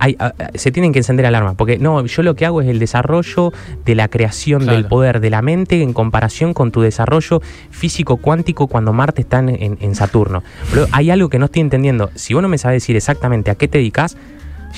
hay- 0.00 0.16
a- 0.18 0.26
a- 0.38 0.50
se 0.54 0.70
tienen 0.70 0.92
que 0.92 0.98
encender 0.98 1.24
alarmas, 1.24 1.54
porque 1.54 1.78
no, 1.78 2.04
yo 2.04 2.22
lo 2.22 2.34
que 2.34 2.44
hago 2.44 2.60
es 2.60 2.68
el 2.68 2.78
desarrollo 2.78 3.52
de 3.86 3.94
la 3.94 4.08
creación 4.08 4.66
del 4.66 4.84
poder 4.86 5.20
de 5.20 5.30
la 5.30 5.40
mente 5.40 5.80
en 5.82 5.92
comparación 5.94 6.52
con 6.52 6.72
tu 6.72 6.82
desarrollo 6.82 7.40
físico 7.70 8.16
cuántico 8.18 8.66
cuando 8.66 8.92
Marte 8.92 9.22
está 9.22 9.38
en 9.38 9.94
Saturno. 9.94 10.42
Pero 10.72 10.88
hay 10.92 11.10
algo 11.10 11.28
que 11.30 11.38
no 11.38 11.46
estoy 11.46 11.60
entendiendo. 11.62 12.10
Si 12.16 12.34
vos 12.34 12.42
no 12.42 12.48
me 12.48 12.58
sabes 12.58 12.82
decir 12.82 12.96
exactamente 12.96 13.50
a 13.50 13.54
qué 13.54 13.66
te 13.68 13.78
dedicas, 13.78 14.16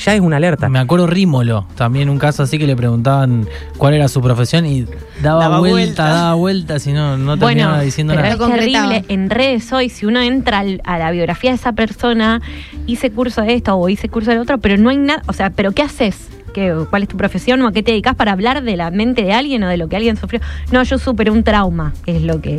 ya 0.04 0.14
es 0.14 0.20
una 0.20 0.36
alerta. 0.36 0.68
Me 0.68 0.78
acuerdo 0.78 1.06
Rímolo, 1.06 1.66
también 1.76 2.08
un 2.10 2.18
caso 2.18 2.42
así 2.42 2.58
que 2.58 2.66
le 2.66 2.76
preguntaban 2.76 3.46
cuál 3.78 3.94
era 3.94 4.08
su 4.08 4.20
profesión 4.20 4.66
y 4.66 4.86
daba, 5.22 5.40
Daba 5.44 5.58
vuelta, 5.60 5.74
vuelta. 5.76 6.04
daba 6.08 6.34
vuelta, 6.34 6.78
si 6.78 6.92
no, 6.92 7.16
no 7.16 7.36
Bueno, 7.36 7.46
terminaba 7.46 7.80
diciendo 7.80 8.12
pero 8.14 8.28
nada. 8.28 8.34
es 8.46 8.58
terrible. 8.60 9.04
En 9.08 9.30
redes 9.30 9.72
hoy, 9.72 9.88
si 9.88 10.06
uno 10.06 10.20
entra 10.20 10.58
al- 10.60 10.80
a 10.84 10.98
la 10.98 11.10
biografía 11.10 11.50
de 11.50 11.56
esa 11.56 11.72
persona, 11.72 12.40
hice 12.86 13.10
curso 13.10 13.42
de 13.42 13.54
esto 13.54 13.74
o 13.76 13.88
hice 13.88 14.08
curso 14.08 14.30
del 14.30 14.40
otro, 14.40 14.58
pero 14.58 14.76
no 14.76 14.90
hay 14.90 14.98
nada. 14.98 15.22
O 15.26 15.32
sea, 15.32 15.50
¿pero 15.50 15.72
qué 15.72 15.82
haces? 15.82 16.28
¿Qué, 16.54 16.74
¿Cuál 16.88 17.02
es 17.02 17.08
tu 17.08 17.16
profesión 17.18 17.60
o 17.62 17.68
a 17.68 17.72
qué 17.72 17.82
te 17.82 17.90
dedicas 17.90 18.14
para 18.14 18.32
hablar 18.32 18.62
de 18.62 18.76
la 18.78 18.90
mente 18.90 19.22
de 19.24 19.32
alguien 19.34 19.62
o 19.64 19.68
de 19.68 19.76
lo 19.76 19.88
que 19.88 19.96
alguien 19.96 20.16
sufrió? 20.16 20.40
No, 20.72 20.82
yo 20.84 20.96
superé 20.98 21.30
un 21.30 21.42
trauma, 21.44 21.92
es 22.06 22.22
lo 22.22 22.40
que... 22.40 22.54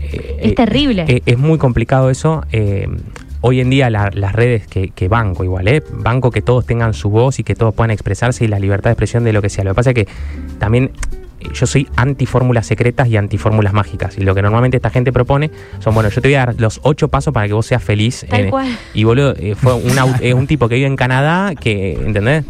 Eh, 0.00 0.36
Es 0.40 0.52
eh, 0.52 0.54
terrible. 0.54 1.04
eh, 1.08 1.22
es 1.26 1.38
muy 1.38 1.58
complicado 1.58 2.08
eso. 2.10 2.44
eh, 2.52 2.86
hoy 3.42 3.60
en 3.60 3.68
día 3.70 3.90
la- 3.90 4.10
las 4.14 4.32
redes 4.32 4.66
que, 4.66 5.08
banco 5.08 5.44
igual, 5.44 5.68
¿eh? 5.68 5.82
Banco 5.92 6.30
que 6.30 6.40
todos 6.42 6.64
tengan 6.64 6.94
su 6.94 7.10
voz 7.10 7.38
y 7.38 7.44
que 7.44 7.54
todos 7.54 7.74
puedan 7.74 7.90
expresarse 7.90 8.44
y 8.44 8.48
la 8.48 8.58
libertad 8.58 8.90
de 8.90 8.92
expresión 8.94 9.22
de 9.24 9.32
lo 9.32 9.42
que 9.42 9.50
sea. 9.50 9.64
Lo 9.64 9.70
que 9.72 9.74
pasa 9.74 9.90
es 9.90 9.94
que 9.94 10.08
también 10.58 10.90
yo 11.52 11.66
soy 11.66 11.88
anti 11.96 12.26
fórmulas 12.26 12.66
secretas 12.66 13.08
y 13.08 13.16
anti 13.16 13.38
fórmulas 13.38 13.72
mágicas. 13.72 14.16
Y 14.18 14.22
lo 14.22 14.34
que 14.34 14.42
normalmente 14.42 14.76
esta 14.76 14.90
gente 14.90 15.12
propone 15.12 15.50
son, 15.80 15.94
bueno, 15.94 16.08
yo 16.10 16.20
te 16.20 16.28
voy 16.28 16.34
a 16.36 16.46
dar 16.46 16.54
los 16.58 16.80
ocho 16.82 17.08
pasos 17.08 17.32
para 17.34 17.46
que 17.46 17.52
vos 17.54 17.66
seas 17.66 17.82
feliz. 17.82 18.24
Tal 18.28 18.40
eh, 18.42 18.50
cual. 18.50 18.68
Y 18.94 19.04
boludo, 19.04 19.34
eh, 19.38 19.54
fue 19.54 19.74
un, 19.74 19.96
au- 19.96 20.18
eh, 20.20 20.34
un 20.34 20.46
tipo 20.46 20.68
que 20.68 20.74
vive 20.76 20.86
en 20.86 20.96
Canadá 20.96 21.54
que, 21.54 21.92
¿entendés? 21.94 22.44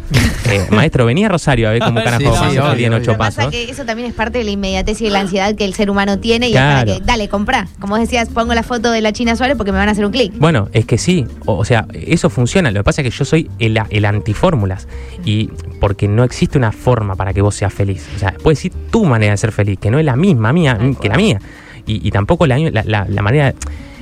Eh, 0.49 0.65
maestro, 0.71 1.05
venía 1.05 1.27
a 1.27 1.29
Rosario 1.29 1.69
a 1.69 1.71
ver 1.71 1.81
cómo 1.81 2.03
carajo 2.03 2.19
Sí, 2.19 2.25
vamos 2.25 2.53
sí, 2.77 2.85
ocho 2.85 2.89
Lo 2.89 2.99
que 3.01 3.13
pasa 3.17 3.35
pasos. 3.45 3.51
que 3.51 3.69
eso 3.69 3.85
también 3.85 4.09
es 4.09 4.13
parte 4.13 4.37
de 4.39 4.43
la 4.43 4.51
inmediatez 4.51 5.01
y 5.01 5.05
de 5.05 5.09
la 5.11 5.21
ansiedad 5.21 5.55
que 5.55 5.65
el 5.65 5.73
ser 5.73 5.89
humano 5.89 6.19
tiene 6.19 6.49
y 6.49 6.51
Claro. 6.51 6.91
es 6.91 6.97
para 6.97 6.99
que, 6.99 7.05
dale, 7.05 7.29
comprá. 7.29 7.67
Como 7.79 7.97
decías, 7.97 8.29
pongo 8.29 8.53
la 8.53 8.63
foto 8.63 8.91
de 8.91 9.01
la 9.01 9.13
China 9.13 9.35
Suárez 9.35 9.55
porque 9.57 9.71
me 9.71 9.77
van 9.77 9.89
a 9.89 9.93
hacer 9.93 10.05
un 10.05 10.11
clic. 10.11 10.33
Bueno, 10.37 10.69
es 10.73 10.85
que 10.85 10.97
sí, 10.97 11.25
o, 11.45 11.55
o 11.57 11.65
sea, 11.65 11.87
eso 11.93 12.29
funciona. 12.29 12.71
Lo 12.71 12.81
que 12.81 12.83
pasa 12.83 13.01
es 13.01 13.09
que 13.09 13.17
yo 13.17 13.25
soy 13.25 13.49
el, 13.59 13.79
el 13.89 14.05
antifórmulas 14.05 14.87
y 15.25 15.49
porque 15.79 16.07
no 16.07 16.23
existe 16.23 16.57
una 16.57 16.71
forma 16.71 17.15
para 17.15 17.33
que 17.33 17.41
vos 17.41 17.55
seas 17.55 17.73
feliz. 17.73 18.07
O 18.15 18.19
sea, 18.19 18.33
puedes 18.43 18.59
decir 18.59 18.71
tu 18.93 19.03
manera 19.05 19.31
de 19.33 19.37
ser 19.37 19.51
feliz, 19.51 19.79
que 19.79 19.89
no 19.89 19.97
es 19.97 20.05
la 20.05 20.15
misma 20.15 20.53
mía 20.53 20.77
que 21.01 21.09
la 21.09 21.17
mía. 21.17 21.39
Y, 21.87 22.07
y 22.07 22.11
tampoco 22.11 22.45
la, 22.45 22.59
la, 22.59 23.05
la- 23.09 23.21
manera... 23.23 23.53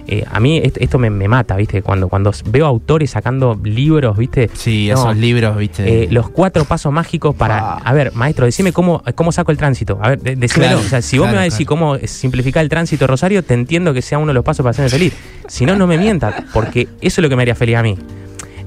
eh, 0.07 0.25
a 0.29 0.39
mí 0.41 0.57
esto, 0.57 0.79
esto 0.81 0.99
me, 0.99 1.09
me 1.09 1.27
mata, 1.29 1.55
¿viste? 1.55 1.81
Cuando, 1.81 2.09
cuando 2.09 2.31
veo 2.47 2.65
autores 2.65 3.09
sacando 3.11 3.57
libros, 3.63 4.17
¿viste? 4.17 4.49
Sí, 4.53 4.89
No, 4.91 4.99
esos 4.99 5.15
libros, 5.17 5.55
viste. 5.57 6.03
eh, 6.03 6.07
los 6.11 6.29
cuatro 6.29 6.65
pasos 6.65 6.91
mágicos 6.91 7.33
para. 7.35 7.57
Ah. 7.59 7.81
A 7.85 7.93
ver, 7.93 8.11
maestro, 8.13 8.45
decime 8.45 8.73
cómo, 8.73 9.01
cómo 9.15 9.31
saco 9.31 9.51
el 9.51 9.57
tránsito. 9.57 9.97
A 10.01 10.09
ver, 10.09 10.19
de- 10.19 10.35
decímelo. 10.35 10.73
Claro, 10.73 10.85
o 10.85 10.89
sea, 10.89 11.01
si 11.01 11.17
vos 11.17 11.25
claro, 11.25 11.35
me 11.37 11.37
vas 11.37 11.53
a 11.53 11.53
decir 11.53 11.65
cómo 11.65 11.97
simplificar 12.03 12.61
el 12.63 12.69
tránsito, 12.69 13.07
Rosario, 13.07 13.43
te 13.43 13.53
entiendo 13.53 13.93
que 13.93 14.01
sea 14.01 14.17
uno 14.17 14.27
de 14.27 14.33
los 14.33 14.43
pasos 14.43 14.63
para 14.63 14.71
hacerme 14.71 14.89
feliz. 14.89 15.13
Si 15.47 15.65
no, 15.65 15.75
no 15.75 15.87
me 15.87 15.97
mientas, 15.97 16.35
porque 16.53 16.87
eso 16.99 17.21
es 17.21 17.23
lo 17.23 17.29
que 17.29 17.35
me 17.37 17.43
haría 17.43 17.55
feliz 17.55 17.77
a 17.77 17.83
mí. 17.83 17.97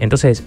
Entonces, 0.00 0.42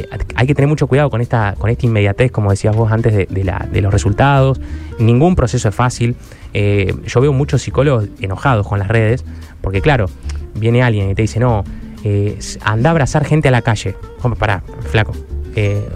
eh, 0.00 0.08
hay 0.34 0.46
que 0.46 0.54
tener 0.54 0.68
mucho 0.68 0.86
cuidado 0.86 1.10
con 1.10 1.20
esta, 1.20 1.54
con 1.58 1.70
esta 1.70 1.86
inmediatez, 1.86 2.30
como 2.32 2.50
decías 2.50 2.74
vos 2.76 2.90
antes, 2.92 3.12
de, 3.14 3.26
de 3.28 3.44
la- 3.44 3.66
de 3.70 3.80
los 3.80 3.92
resultados. 3.92 4.60
Ningún 4.98 5.34
proceso 5.36 5.68
es 5.68 5.74
fácil. 5.74 6.16
Eh, 6.54 6.94
yo 7.06 7.20
veo 7.20 7.32
muchos 7.32 7.62
psicólogos 7.62 8.08
enojados 8.20 8.66
con 8.66 8.78
las 8.78 8.88
redes, 8.88 9.24
porque 9.60 9.80
claro, 9.80 10.06
viene 10.54 10.82
alguien 10.82 11.10
y 11.10 11.14
te 11.14 11.22
dice, 11.22 11.40
no, 11.40 11.64
eh, 12.04 12.38
anda 12.62 12.90
a 12.90 12.92
abrazar 12.92 13.24
gente 13.24 13.48
a 13.48 13.50
la 13.50 13.62
calle. 13.62 13.94
Hombre, 14.22 14.38
pará, 14.38 14.62
flaco. 14.90 15.12
Eh, 15.54 15.86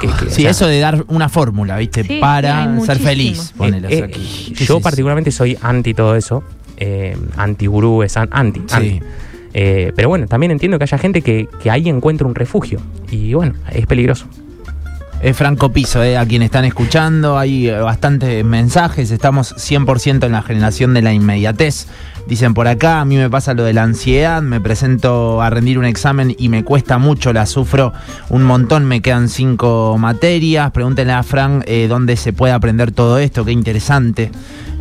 que- 0.00 0.06
que- 0.06 0.24
o 0.26 0.30
Sí, 0.30 0.42
sea, 0.42 0.50
eso 0.50 0.66
de 0.66 0.78
dar 0.78 1.04
una 1.08 1.28
fórmula, 1.28 1.76
¿viste? 1.76 2.04
Sí, 2.04 2.18
para 2.20 2.64
ser 2.86 2.98
feliz. 2.98 3.52
Eh, 3.60 3.82
eh, 3.90 4.52
yo 4.64 4.80
particularmente 4.80 5.30
soy 5.32 5.58
anti 5.60 5.92
todo 5.94 6.14
eso. 6.16 6.42
Eh, 6.76 7.16
anti 7.36 7.66
gurúes, 7.66 8.16
an- 8.16 8.28
anti. 8.32 8.62
Sí. 8.66 9.00
Eh, 9.54 9.92
pero 9.94 10.08
bueno, 10.08 10.26
también 10.26 10.50
entiendo 10.52 10.78
que 10.78 10.84
haya 10.84 10.98
gente 10.98 11.22
que, 11.22 11.48
ahí 11.70 11.88
encuentre 11.88 12.26
un 12.26 12.34
refugio. 12.34 12.80
Y 13.10 13.34
bueno, 13.34 13.54
es 13.70 13.86
peligroso. 13.86 14.26
Es 15.20 15.36
Franco 15.36 15.70
Piso, 15.70 16.02
eh, 16.02 16.18
a 16.18 16.26
quien 16.26 16.42
están 16.42 16.64
escuchando, 16.64 17.38
hay 17.38 17.68
eh, 17.68 17.78
bastantes 17.78 18.44
mensajes, 18.44 19.12
estamos 19.12 19.54
100% 19.54 20.26
en 20.26 20.32
la 20.32 20.42
generación 20.42 20.94
de 20.94 21.02
la 21.02 21.12
inmediatez. 21.12 21.86
Dicen 22.26 22.54
por 22.54 22.66
acá, 22.66 23.00
a 23.00 23.04
mí 23.04 23.16
me 23.16 23.30
pasa 23.30 23.54
lo 23.54 23.62
de 23.62 23.72
la 23.72 23.84
ansiedad, 23.84 24.42
me 24.42 24.60
presento 24.60 25.40
a 25.40 25.48
rendir 25.48 25.78
un 25.78 25.84
examen 25.84 26.34
y 26.36 26.48
me 26.48 26.64
cuesta 26.64 26.98
mucho, 26.98 27.32
la 27.32 27.46
sufro 27.46 27.92
un 28.30 28.42
montón, 28.42 28.84
me 28.84 29.00
quedan 29.00 29.28
cinco 29.28 29.96
materias. 29.96 30.72
Pregúntenle 30.72 31.12
a 31.12 31.22
Fran 31.22 31.64
dónde 31.88 32.16
se 32.16 32.32
puede 32.32 32.52
aprender 32.52 32.90
todo 32.90 33.18
esto, 33.18 33.44
qué 33.44 33.52
interesante. 33.52 34.30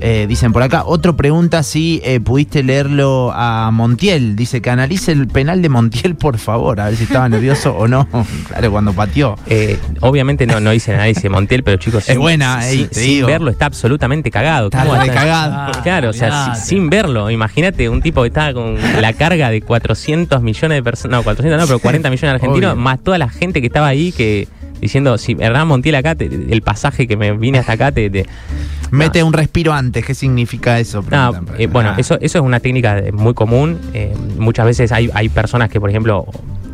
Eh, 0.03 0.25
dicen 0.27 0.51
por 0.51 0.63
acá, 0.63 0.83
otro 0.85 1.15
pregunta 1.15 1.61
si 1.61 2.01
eh, 2.03 2.19
pudiste 2.19 2.63
leerlo 2.63 3.31
a 3.35 3.69
Montiel. 3.71 4.35
Dice 4.35 4.59
que 4.61 4.69
analice 4.71 5.11
el 5.11 5.27
penal 5.27 5.61
de 5.61 5.69
Montiel, 5.69 6.15
por 6.15 6.39
favor, 6.39 6.79
a 6.79 6.85
ver 6.85 6.95
si 6.97 7.03
estaba 7.03 7.29
nervioso 7.29 7.75
o 7.77 7.87
no. 7.87 8.07
Claro, 8.47 8.71
cuando 8.71 8.93
pateó. 8.93 9.35
Eh, 9.47 9.77
obviamente 10.01 10.45
no, 10.47 10.59
no 10.59 10.71
dice 10.71 10.95
nadie, 10.97 11.13
dice 11.13 11.29
Montiel, 11.29 11.63
pero 11.63 11.77
chicos, 11.77 12.09
Es 12.09 12.17
buena, 12.17 12.61
sin, 12.63 12.87
te 12.87 12.95
sin 12.95 13.03
digo. 13.09 13.27
verlo 13.27 13.51
está 13.51 13.67
absolutamente 13.67 14.31
cagado. 14.31 14.67
Está 14.67 14.79
¿Cómo 14.79 14.93
va 14.93 15.01
a 15.01 15.05
estar- 15.05 15.13
recagado. 15.15 15.81
Claro, 15.83 16.09
o 16.09 16.13
sea, 16.13 16.55
si- 16.55 16.69
sin 16.69 16.89
verlo, 16.89 17.29
imagínate 17.29 17.87
un 17.87 18.01
tipo 18.01 18.21
que 18.23 18.29
está 18.29 18.53
con 18.53 18.77
la 18.99 19.13
carga 19.13 19.49
de 19.51 19.61
400 19.61 20.41
millones 20.41 20.77
de 20.77 20.83
personas, 20.83 21.19
no, 21.19 21.23
400 21.23 21.61
no, 21.61 21.67
pero 21.67 21.79
40 21.79 22.09
millones 22.09 22.21
de 22.31 22.35
argentinos, 22.35 22.71
Obvio. 22.73 22.81
más 22.83 22.99
toda 23.03 23.17
la 23.19 23.29
gente 23.29 23.61
que 23.61 23.67
estaba 23.67 23.87
ahí 23.87 24.11
que 24.11 24.47
diciendo, 24.82 25.17
si 25.17 25.38
Hernán 25.39 25.67
Montiel 25.67 25.96
acá, 25.96 26.15
te- 26.15 26.26
el 26.26 26.62
pasaje 26.62 27.08
que 27.08 27.15
me 27.15 27.32
vine 27.38 27.60
hasta 27.60 27.74
acá, 27.74 27.91
te... 27.91 28.10
te- 28.10 28.26
Mete 28.91 29.24
un 29.24 29.32
respiro 29.32 29.72
antes, 29.72 30.04
¿qué 30.06 30.13
significa 30.13 30.78
eso? 30.78 31.02
No, 31.10 31.34
eh, 31.58 31.67
bueno, 31.67 31.91
Ah. 31.91 31.96
eso, 31.98 32.15
eso 32.20 32.39
es 32.39 32.44
una 32.44 32.60
técnica 32.60 33.02
muy 33.13 33.34
común. 33.34 33.80
eh, 33.94 34.13
muchas 34.38 34.65
veces 34.65 34.91
hay, 34.91 35.10
hay 35.13 35.30
personas 35.30 35.70
que, 35.70 35.80
por 35.80 35.89
ejemplo, 35.89 36.26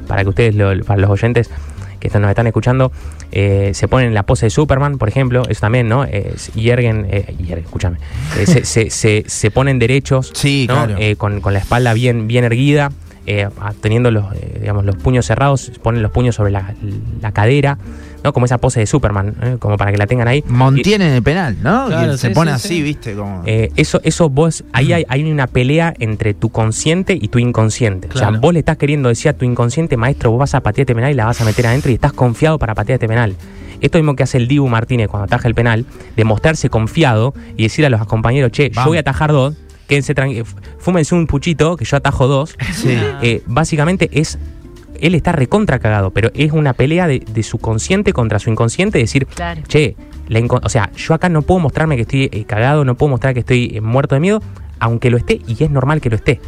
para 0.07 0.23
que 0.23 0.29
ustedes, 0.29 0.55
lo- 0.55 0.83
para 0.83 0.99
los 0.99 1.11
oyentes 1.11 1.51
que 1.99 2.09
nos 2.19 2.29
están 2.29 2.47
escuchando, 2.47 2.91
eh, 3.31 3.71
se 3.75 3.87
ponen 3.87 4.07
en 4.09 4.13
la 4.15 4.23
pose 4.23 4.47
de 4.47 4.49
Superman, 4.49 4.97
por 4.97 5.09
ejemplo, 5.09 5.43
eso 5.49 5.61
también, 5.61 5.89
¿no? 5.89 6.05
Hierguen, 6.55 7.05
escúchame, 7.11 7.97
se, 8.45 8.65
se, 8.65 8.89
se- 8.89 9.23
se 9.27 9.51
ponen 9.51 9.77
derechos, 9.77 10.31
Sí, 10.33 10.65
¿no? 10.67 10.85
claro. 10.85 10.95
Con, 11.17 11.41
con 11.41 11.53
la 11.53 11.59
espalda 11.59 11.93
bien, 11.93 12.27
bien 12.27 12.43
erguida, 12.45 12.91
eh, 13.27 13.47
teniendo 13.81 14.09
los, 14.09 14.25
eh, 14.33 14.57
digamos, 14.61 14.85
los 14.85 14.95
puños 14.95 15.25
cerrados, 15.25 15.71
ponen 15.83 16.01
los 16.01 16.11
puños 16.11 16.33
sobre 16.35 16.51
la, 16.51 16.73
la 17.21 17.31
cadera, 17.33 17.77
¿no? 18.23 18.31
Como 18.33 18.45
esa 18.45 18.57
pose 18.57 18.79
de 18.79 18.85
Superman, 18.87 19.35
¿eh? 19.43 19.55
como 19.59 19.77
para 19.77 19.91
que 19.91 19.97
la 19.97 20.07
tengan 20.07 20.27
ahí. 20.27 20.43
Y- 20.47 20.51
Montiel 20.51 21.01
en 21.01 21.11
el 21.11 21.21
penal, 21.21 21.57
¿no? 21.61 21.87
Claro, 21.87 22.17
se 22.17 22.29
pone 22.31 22.51
sí, 22.51 22.55
así, 22.55 22.67
sí. 22.69 22.81
¿viste? 22.81 23.15
Como... 23.15 23.43
Eh, 23.45 23.69
eso, 23.75 23.99
eso 24.03 24.29
vos, 24.29 24.63
ahí 24.73 24.93
hay, 24.93 25.05
hay 25.09 25.29
una 25.29 25.45
pelea 25.47 25.93
entre 25.99 26.33
tu 26.33 26.49
consciente 26.49 27.17
y 27.21 27.27
tu 27.27 27.37
inconsciente. 27.37 28.07
O 28.07 28.11
Claro. 28.11 28.31
sea, 28.31 28.39
vos 28.39 28.53
le 28.53 28.59
estás 28.59 28.77
queriendo 28.77 29.09
decir 29.09 29.29
a 29.29 29.33
tu 29.33 29.45
inconsciente, 29.45 29.97
maestro, 29.97 30.31
vos 30.31 30.39
vas 30.39 30.55
a 30.55 30.61
patear 30.61 30.83
este 30.83 30.95
penal 30.95 31.11
y 31.11 31.15
la 31.15 31.25
vas 31.25 31.39
a 31.41 31.45
meter 31.45 31.67
adentro 31.67 31.91
y 31.91 31.95
estás 31.95 32.13
confiado 32.13 32.57
para 32.57 32.73
patear 32.75 32.95
este 32.95 33.07
penal. 33.07 33.35
Esto 33.81 33.99
mismo 33.99 34.15
que 34.15 34.23
hace 34.23 34.37
el 34.37 34.47
Dibu 34.47 34.67
Martínez 34.67 35.07
cuando 35.07 35.25
ataja 35.25 35.47
el 35.47 35.53
penal, 35.53 35.85
de 36.15 36.23
mostrarse 36.23 36.69
confiado 36.69 37.33
y 37.57 37.63
decir 37.63 37.85
a 37.85 37.89
los 37.89 38.03
compañeros, 38.07 38.51
che, 38.51 38.71
yo 38.71 38.85
voy 38.85 38.97
a 38.97 39.01
atajar 39.01 39.31
dos, 39.31 39.53
quédense 39.87 40.13
tranquilos, 40.13 40.49
fúmense 40.79 41.15
un 41.15 41.27
puchito, 41.27 41.77
que 41.77 41.85
yo 41.85 41.97
atajo 41.97 42.27
dos. 42.27 42.55
Sí. 42.73 42.97
Eh, 43.21 43.41
básicamente 43.47 44.09
es. 44.11 44.37
Él 44.99 45.13
está 45.13 45.31
recontra 45.31 45.77
cagado, 45.79 46.09
pero 46.11 46.31
es 46.33 46.51
una 46.51 46.73
pelea 46.73 47.05
de, 47.07 47.19
de 47.19 47.43
su 47.43 47.59
consciente 47.59 48.13
contra 48.13 48.39
su 48.39 48.49
inconsciente, 48.49 48.97
decir, 48.97 49.27
Claro. 49.27 49.61
che, 49.67 49.95
la 50.27 50.39
o 50.43 50.69
sea, 50.69 50.89
yo 50.95 51.13
acá 51.13 51.29
no 51.29 51.43
puedo 51.43 51.59
mostrarme 51.59 51.95
que 51.97 52.01
estoy 52.01 52.29
eh, 52.31 52.45
cagado, 52.45 52.83
no 52.83 52.95
puedo 52.95 53.11
mostrar 53.11 53.35
que 53.35 53.41
estoy 53.41 53.73
eh, 53.75 53.81
muerto 53.81 54.15
de 54.15 54.21
miedo, 54.21 54.41
aunque 54.79 55.11
lo 55.11 55.17
esté, 55.17 55.39
y 55.47 55.63
es 55.63 55.69
normal 55.69 56.01
que 56.01 56.09
lo 56.09 56.15
esté. 56.15 56.41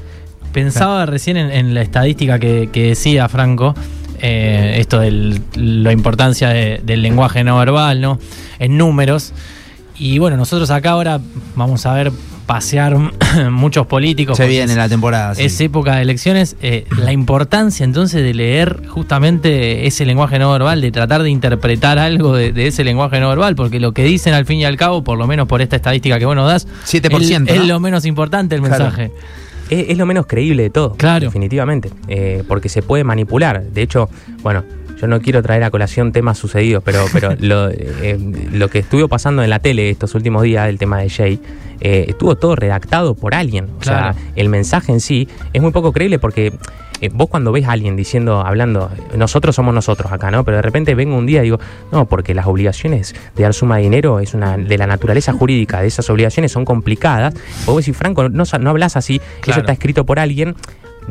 Pensaba 0.52 1.06
recién 1.06 1.38
en, 1.38 1.52
en 1.52 1.76
la 1.76 1.82
estadística 1.84 2.40
que, 2.40 2.70
que 2.74 2.88
decía 2.88 3.30
Franco, 3.30 3.76
eh, 4.20 4.78
esto 4.80 5.00
de 5.00 5.40
la 5.56 5.92
importancia 5.92 6.50
de- 6.50 6.82
del 6.84 7.04
lenguaje 7.04 7.44
no 7.44 7.58
verbal, 7.60 8.02
¿no? 8.02 8.18
En 8.58 8.78
números. 8.78 9.32
Y 9.96 10.18
bueno, 10.18 10.38
nosotros 10.38 10.72
acá 10.72 10.90
ahora 10.92 11.20
vamos 11.56 11.86
a 11.86 11.94
ver 11.94 12.12
pasear 12.50 12.98
muchos 13.52 13.86
políticos. 13.86 14.36
se 14.36 14.48
viene 14.48 14.72
es- 14.72 14.76
la 14.78 14.90
temporada. 14.90 15.36
sí. 15.36 15.44
es 15.44 15.62
época 15.62 15.98
de 15.98 16.02
elecciones, 16.02 16.56
eh, 16.64 16.86
la 16.98 17.12
importancia 17.14 17.84
entonces 17.84 18.24
de 18.24 18.34
leer 18.34 18.88
justamente 18.88 19.86
ese 19.86 20.04
lenguaje 20.04 20.40
no 20.40 20.52
verbal, 20.52 20.82
de 20.82 20.92
tratar 20.92 21.22
de 21.22 21.30
interpretar 21.30 22.00
algo 22.00 22.34
de, 22.36 22.52
de 22.52 22.66
ese 22.66 22.84
lenguaje 22.84 23.20
no 23.20 23.30
verbal, 23.30 23.56
porque 23.56 23.80
lo 23.80 23.92
que 23.92 24.04
dicen 24.04 24.34
al 24.34 24.48
fin 24.48 24.58
y 24.58 24.66
al 24.66 24.78
cabo, 24.78 25.04
por 25.04 25.20
lo 25.20 25.28
menos 25.28 25.48
por 25.48 25.62
esta 25.62 25.76
estadística 25.76 26.18
que 26.18 26.26
vos 26.26 26.36
nos 26.36 26.48
das, 26.48 26.68
7%, 26.88 27.22
es, 27.22 27.40
¿no? 27.56 27.62
es 27.62 27.68
lo 27.68 27.80
menos 27.80 28.04
importante 28.06 28.56
el 28.56 28.62
Claro. 28.62 28.84
mensaje. 28.86 29.12
Es, 29.70 29.90
es 29.90 29.98
lo 30.00 30.08
menos 30.08 30.26
creíble 30.26 30.64
de 30.64 30.70
todo. 30.72 30.96
Claro. 30.96 31.26
Definitivamente. 31.28 31.92
eh, 32.08 32.44
porque 32.48 32.68
se 32.68 32.82
puede 32.82 33.04
manipular. 33.04 33.62
De 33.62 33.84
hecho, 33.84 34.10
bueno, 34.42 34.64
yo 35.00 35.08
no 35.08 35.22
quiero 35.22 35.42
traer 35.42 35.64
a 35.64 35.72
colación 35.72 36.12
temas 36.12 36.38
sucedidos, 36.38 36.84
pero, 36.84 37.06
pero 37.14 37.36
lo, 37.40 37.70
eh, 37.70 38.18
lo 38.52 38.68
que 38.70 38.80
estuvo 38.80 39.08
pasando 39.08 39.44
en 39.44 39.50
la 39.50 39.60
tele 39.60 39.90
estos 39.90 40.16
últimos 40.16 40.44
días, 40.44 40.68
el 40.70 40.78
tema 40.78 41.00
de 41.00 41.10
Jay, 41.10 41.40
eh, 41.82 42.06
estuvo 42.10 42.36
todo 42.36 42.56
redactado 42.56 43.16
por 43.16 43.34
alguien. 43.36 43.66
O 43.78 43.80
Claro. 43.80 44.14
sea, 44.14 44.24
el 44.36 44.50
mensaje 44.50 44.92
en 44.92 45.00
sí 45.00 45.28
es 45.54 45.62
muy 45.62 45.72
poco 45.72 45.92
creíble 45.94 46.20
porque. 46.20 46.54
eh, 47.02 47.10
vos 47.14 47.30
cuando 47.30 47.54
ves 47.54 47.66
a 47.66 47.72
alguien 47.72 47.96
diciendo, 47.96 48.42
hablando, 48.46 48.92
nosotros 49.16 49.56
somos 49.56 49.74
nosotros 49.74 50.12
acá, 50.12 50.32
¿no? 50.32 50.44
Pero 50.44 50.58
de 50.58 50.62
repente 50.64 50.96
vengo 50.96 51.16
un 51.16 51.26
día 51.26 51.40
y 51.40 51.44
digo, 51.44 51.58
no, 51.94 52.10
porque 52.10 52.34
las 52.36 52.46
obligaciones 52.46 53.16
de 53.38 53.44
dar 53.44 53.54
suma 53.54 53.78
de 53.78 53.84
dinero 53.84 54.20
es 54.20 54.34
una 54.34 54.58
de 54.58 54.78
la 54.78 54.86
naturaleza 54.86 55.32
jurídica 55.32 55.80
de 55.80 55.88
esas 55.88 56.10
obligaciones 56.10 56.52
son 56.52 56.66
complicadas. 56.66 57.34
Vos 57.66 57.78
decís, 57.78 57.96
Franco, 57.96 58.28
no, 58.28 58.44
no 58.60 58.70
hablas 58.70 58.98
así, 58.98 59.20
Claro. 59.20 59.52
eso 59.52 59.60
está 59.62 59.72
escrito 59.72 60.06
por 60.06 60.20
alguien. 60.20 60.56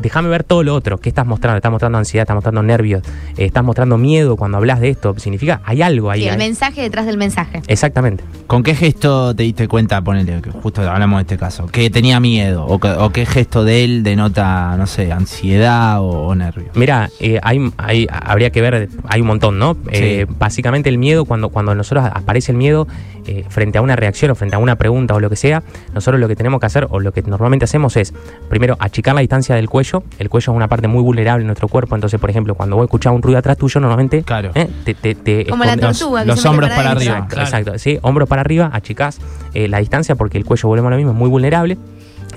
Déjame 0.01 0.29
ver 0.29 0.43
todo 0.43 0.63
lo 0.63 0.73
otro. 0.75 0.97
¿Qué 0.97 1.09
estás 1.09 1.25
mostrando? 1.25 1.57
Estás 1.57 1.71
mostrando 1.71 1.97
ansiedad, 1.97 2.23
estás 2.23 2.35
mostrando 2.35 2.63
nervios, 2.63 3.03
eh, 3.37 3.45
estás 3.45 3.63
mostrando 3.63 3.97
miedo 3.97 4.35
cuando 4.37 4.57
hablas 4.57 4.79
de 4.79 4.89
esto. 4.89 5.13
Significa, 5.17 5.61
hay 5.65 5.81
algo 5.81 6.09
ahí. 6.11 6.21
Sí, 6.21 6.27
el 6.27 6.33
hay- 6.33 6.37
mensaje 6.37 6.81
detrás 6.81 7.05
del 7.05 7.17
mensaje. 7.17 7.61
Exactamente. 7.67 8.23
¿Con 8.47 8.63
qué 8.63 8.73
gesto 8.75 9.35
te 9.35 9.43
diste 9.43 9.67
cuenta, 9.67 10.01
ponele, 10.01 10.41
que 10.41 10.51
justo 10.51 10.81
hablamos 10.89 11.17
de 11.19 11.21
este 11.21 11.37
caso, 11.37 11.67
que 11.67 11.89
tenía 11.89 12.19
miedo? 12.19 12.65
¿O, 12.65 12.79
que- 12.79 12.89
o 12.89 13.11
qué 13.11 13.25
gesto 13.25 13.63
de 13.63 13.83
él 13.83 14.03
denota, 14.03 14.75
no 14.77 14.87
sé, 14.87 15.11
ansiedad 15.11 16.01
o, 16.01 16.27
o 16.27 16.35
nervio? 16.35 16.69
Mira, 16.75 17.09
eh, 17.19 17.39
hay, 17.43 17.71
hay- 17.77 18.07
habría 18.09 18.49
que 18.51 18.61
ver, 18.61 18.89
hay 19.07 19.21
un 19.21 19.27
montón, 19.27 19.59
¿no? 19.59 19.77
Eh, 19.91 20.25
básicamente 20.37 20.89
el 20.89 20.97
miedo, 20.97 21.25
cuando, 21.25 21.49
cuando 21.49 21.75
nosotros 21.75 22.05
aparece 22.13 22.51
el 22.51 22.57
miedo 22.57 22.87
eh, 23.29 23.45
frente 23.49 23.77
a 23.77 23.81
una 23.81 23.95
reacción 23.95 24.31
o 24.31 24.35
frente 24.35 24.55
a 24.55 24.59
una 24.59 24.75
pregunta 24.75 25.13
o 25.13 25.19
lo 25.19 25.29
que 25.29 25.35
sea, 25.35 25.61
nosotros 25.93 26.19
lo 26.19 26.27
que 26.27 26.35
tenemos 26.35 26.59
que 26.59 26.65
hacer 26.65 26.87
o 26.89 26.99
lo 26.99 27.11
que 27.11 27.21
normalmente 27.21 27.65
hacemos 27.65 27.95
es, 27.97 28.13
primero, 28.49 28.75
achicar 28.79 29.13
la 29.13 29.21
distancia 29.21 29.55
del 29.55 29.69
cuello. 29.69 30.03
El 30.17 30.29
cuello 30.29 30.51
es 30.51 30.55
una 30.55 30.67
parte 30.67 30.87
muy 30.87 31.03
vulnerable 31.03 31.41
en 31.43 31.47
nuestro 31.47 31.67
cuerpo, 31.67 31.95
entonces, 31.95 32.19
por 32.19 32.29
ejemplo, 32.29 32.55
cuando 32.55 32.75
vos 32.75 32.85
escuchás 32.85 33.13
un 33.13 33.21
ruido 33.21 33.37
atrás 33.39 33.57
tuyo, 33.57 33.79
normalmente 33.79 34.23
Claro. 34.23 34.51
eh, 34.55 34.67
te, 34.83 34.93
te- 34.95 35.15
te 35.15 35.45
Como 35.45 35.63
la 35.63 35.75
los- 35.75 35.99
tortuga. 35.99 36.21
que 36.21 36.27
los 36.27 36.37
mete 36.37 36.49
hombros 36.49 36.69
para 36.71 36.91
arriba. 36.91 37.11
Exacto, 37.13 37.33
Claro. 37.35 37.47
exacto. 37.49 37.77
Sí, 37.79 37.99
hombros 38.01 38.27
para 38.29 38.41
arriba, 38.41 38.69
achicás 38.73 39.19
eh, 39.53 39.67
la 39.67 39.79
distancia 39.79 40.15
porque 40.15 40.37
el 40.37 40.45
cuello, 40.45 40.67
volvemos 40.67 40.87
a 40.89 40.91
lo 40.91 40.97
mismo, 40.97 41.11
es 41.11 41.17
muy 41.17 41.29
vulnerable. 41.29 41.77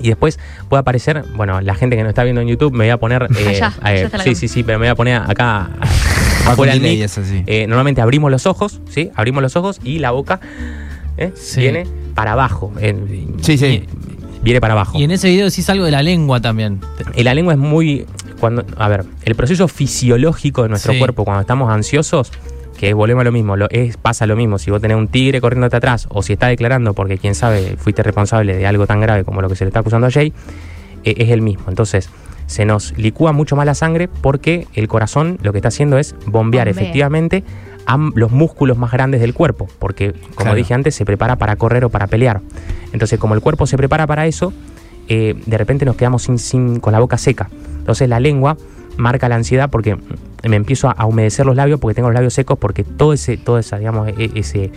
Y 0.01 0.07
después 0.07 0.39
puede 0.69 0.81
aparecer, 0.81 1.23
bueno, 1.35 1.61
la 1.61 1.75
gente 1.75 1.95
que 1.95 2.01
nos 2.03 2.09
está 2.09 2.23
viendo 2.23 2.41
en 2.41 2.47
YouTube 2.47 2.71
me 2.73 2.85
voy 2.85 2.89
a 2.89 2.97
poner. 2.97 3.27
eh, 3.39 3.47
Allá, 3.49 3.73
allá 3.81 4.09
sí, 4.23 4.35
sí, 4.35 4.47
sí, 4.47 4.63
pero 4.63 4.79
me 4.79 4.85
voy 4.85 4.91
a 4.91 4.95
poner 4.95 5.21
acá. 5.21 5.69
Del 6.57 6.81
mic. 6.81 7.01
es. 7.01 7.19
Eh, 7.47 7.65
normalmente 7.67 8.01
abrimos 8.01 8.31
los 8.31 8.45
ojos, 8.45 8.81
¿sí? 8.89 9.09
Abrimos 9.15 9.41
los 9.43 9.55
ojos 9.55 9.79
y 9.83 9.99
la 9.99 10.11
boca 10.11 10.39
eh, 11.17 11.31
Sí. 11.35 11.61
viene 11.61 11.85
para 12.15 12.33
abajo. 12.33 12.71
eh, 12.79 12.95
Sí, 13.41 13.57
sí. 13.57 13.83
Viene 14.43 14.59
para 14.59 14.73
abajo. 14.73 14.99
Y 14.99 15.03
en 15.03 15.11
ese 15.11 15.29
video 15.29 15.45
decís 15.49 15.69
algo 15.69 15.85
de 15.85 15.91
la 15.91 16.03
lengua 16.03 16.41
también. 16.41 16.81
Y 17.15 17.23
la 17.23 17.33
lengua 17.33 17.53
es 17.53 17.59
muy. 17.59 18.05
cuando 18.39 18.65
A 18.77 18.89
ver, 18.89 19.05
el 19.23 19.35
proceso 19.35 19.67
fisiológico 19.69 20.63
de 20.63 20.69
nuestro 20.69 20.97
cuerpo 20.97 21.23
cuando 21.23 21.41
estamos 21.41 21.71
ansiosos, 21.71 22.31
que 22.77 22.93
volvemos 22.93 23.21
a 23.21 23.25
lo 23.25 23.31
mismo, 23.31 23.55
lo, 23.55 23.69
es, 23.69 23.95
pasa 23.95 24.25
lo 24.27 24.35
mismo. 24.35 24.57
Si 24.59 24.69
vos 24.69 24.81
tenés 24.81 24.97
un 24.97 25.07
tigre 25.07 25.39
corriéndote 25.39 25.77
atrás, 25.77 26.07
o 26.09 26.21
si 26.23 26.33
está 26.33 26.47
declarando 26.47 26.93
porque 26.93 27.17
quién 27.17 27.35
sabe, 27.35 27.77
fuiste 27.77 28.03
responsable 28.03 28.57
de 28.57 28.67
algo 28.67 28.85
tan 28.85 28.99
grave 28.99 29.23
como 29.23 29.41
lo 29.41 29.47
que 29.47 29.55
se 29.55 29.63
le 29.63 29.69
está 29.69 29.79
acusando 29.79 30.07
a 30.07 30.11
Jay, 30.11 30.33
eh, 31.05 31.13
es 31.19 31.29
el 31.29 31.41
mismo. 31.41 31.63
Entonces, 31.69 32.09
se 32.53 32.65
nos 32.65 32.95
licúa 32.99 33.31
mucho 33.31 33.55
más 33.55 33.65
la 33.65 33.73
sangre 33.73 34.07
porque 34.07 34.67
el 34.75 34.87
corazón 34.87 35.39
lo 35.41 35.51
que 35.53 35.57
está 35.57 35.69
haciendo 35.69 35.97
es 35.97 36.13
bombear 36.27 36.67
Bombea. 36.67 36.83
efectivamente 36.83 37.43
a 37.87 37.97
los 38.13 38.29
músculos 38.31 38.77
más 38.77 38.91
grandes 38.91 39.21
del 39.21 39.33
cuerpo, 39.33 39.67
porque 39.79 40.11
como 40.35 40.35
Claro. 40.51 40.55
dije 40.55 40.75
antes, 40.75 40.93
se 40.93 41.03
prepara 41.03 41.35
para 41.37 41.55
correr 41.55 41.83
o 41.83 41.89
para 41.89 42.05
pelear. 42.05 42.41
Entonces, 42.91 43.17
como 43.19 43.33
el 43.33 43.41
cuerpo 43.41 43.65
se 43.65 43.75
prepara 43.75 44.05
para 44.05 44.27
eso, 44.27 44.53
eh, 45.09 45.33
de 45.47 45.57
repente 45.57 45.83
nos 45.83 45.95
quedamos 45.95 46.21
sin, 46.21 46.37
sin- 46.37 46.79
con 46.79 46.93
la 46.93 46.99
boca 46.99 47.17
seca. 47.17 47.49
Entonces 47.79 48.07
la 48.07 48.19
lengua 48.19 48.55
marca 48.97 49.27
la 49.27 49.35
ansiedad 49.35 49.71
porque 49.71 49.97
me 50.47 50.55
empiezo 50.55 50.89
a, 50.89 50.91
a 50.91 51.05
humedecer 51.07 51.47
los 51.47 51.55
labios 51.55 51.79
porque 51.79 51.95
tengo 51.95 52.09
los 52.09 52.13
labios 52.13 52.35
secos 52.35 52.59
porque 52.59 52.83
todo 52.83 53.13
ese, 53.13 53.35
toda 53.37 53.61
esa, 53.61 53.79
digamos, 53.79 54.09
e- 54.15 54.29
ese, 54.35 54.71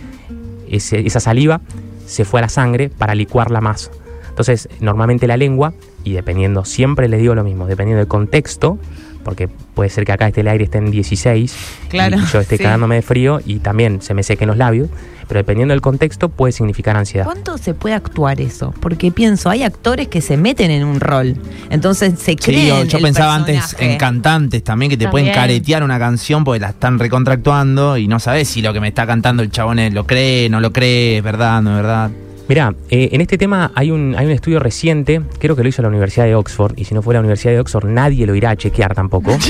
ese- 0.67 1.05
esa 1.05 1.19
saliva 1.19 1.61
se 2.07 2.25
fue 2.25 2.39
a 2.39 2.41
la 2.41 2.49
sangre 2.49 2.89
para 2.89 3.13
licuarla 3.13 3.61
más. 3.61 3.91
Entonces, 4.37 4.69
normalmente 4.81 5.25
la 5.25 5.35
lengua, 5.35 5.73
y 6.03 6.13
dependiendo, 6.13 6.63
siempre 6.63 7.07
les 7.09 7.19
digo 7.19 7.33
lo 7.33 7.43
mismo, 7.43 7.65
dependiendo 7.65 7.97
del 7.97 8.07
contexto, 8.07 8.77
porque 9.23 9.47
puede 9.47 9.89
ser 9.89 10.05
que 10.05 10.11
acá 10.11 10.27
esté 10.27 10.41
el 10.41 10.47
aire 10.47 10.65
esté 10.65 10.77
en 10.77 10.91
16 10.91 11.55
Claro, 11.89 12.17
y 12.17 12.25
yo 12.31 12.39
esté 12.39 12.57
sí. 12.57 12.63
cagándome 12.63 12.95
de 12.95 13.01
frío 13.01 13.41
y 13.47 13.57
también 13.57 13.99
se 14.03 14.13
me 14.13 14.21
sequen 14.21 14.47
los 14.47 14.55
labios, 14.57 14.89
pero 15.27 15.39
dependiendo 15.39 15.73
del 15.73 15.81
contexto 15.81 16.29
puede 16.29 16.51
significar 16.51 16.95
ansiedad. 16.95 17.25
¿Cuánto 17.25 17.57
se 17.57 17.73
puede 17.73 17.95
actuar 17.95 18.39
eso? 18.39 18.75
Porque 18.79 19.11
pienso, 19.11 19.49
hay 19.49 19.63
actores 19.63 20.07
que 20.07 20.21
se 20.21 20.37
meten 20.37 20.69
en 20.69 20.85
un 20.85 20.99
rol. 20.99 21.35
Entonces 21.71 22.13
se 22.19 22.33
Sí, 22.33 22.35
creen. 22.37 22.67
yo, 22.67 22.83
yo 22.83 22.97
el 22.99 23.03
pensaba 23.03 23.33
antes 23.33 23.75
en 23.79 23.97
cantantes 23.97 24.63
también 24.63 24.91
que 24.91 24.97
te 24.97 25.07
pueden 25.09 25.33
caretear 25.33 25.81
una 25.81 25.97
canción 25.97 26.43
porque 26.43 26.59
la 26.59 26.69
están 26.69 26.99
recontractuando 26.99 27.97
y 27.97 28.07
no 28.07 28.19
sabes 28.19 28.47
si 28.47 28.61
lo 28.61 28.71
que 28.71 28.79
me 28.81 28.87
está 28.89 29.07
cantando 29.07 29.41
el 29.41 29.49
chabón 29.49 29.79
es- 29.79 29.93
lo 29.95 30.05
cree, 30.05 30.47
no 30.47 30.59
lo 30.61 30.71
cree, 30.71 31.17
es 31.17 31.23
verdad, 31.23 31.59
no 31.63 31.71
es 31.71 31.75
verdad. 31.77 32.11
Mira, 32.47 32.73
eh, 32.89 33.09
en 33.11 33.21
este 33.21 33.37
tema 33.37 33.71
hay 33.75 33.91
un, 33.91 34.15
hay 34.17 34.25
un 34.25 34.31
estudio 34.31 34.59
reciente, 34.59 35.21
creo 35.39 35.55
que 35.55 35.63
lo 35.63 35.69
hizo 35.69 35.81
la 35.81 35.89
Universidad 35.89 36.25
de 36.25 36.35
Oxford, 36.35 36.73
y 36.77 36.85
si 36.85 36.93
no 36.93 37.01
fue 37.01 37.13
la 37.13 37.19
Universidad 37.19 37.53
de 37.53 37.59
Oxford 37.59 37.87
nadie 37.89 38.25
lo 38.25 38.35
irá 38.35 38.51
a 38.51 38.55
chequear 38.55 38.93
tampoco. 38.93 39.37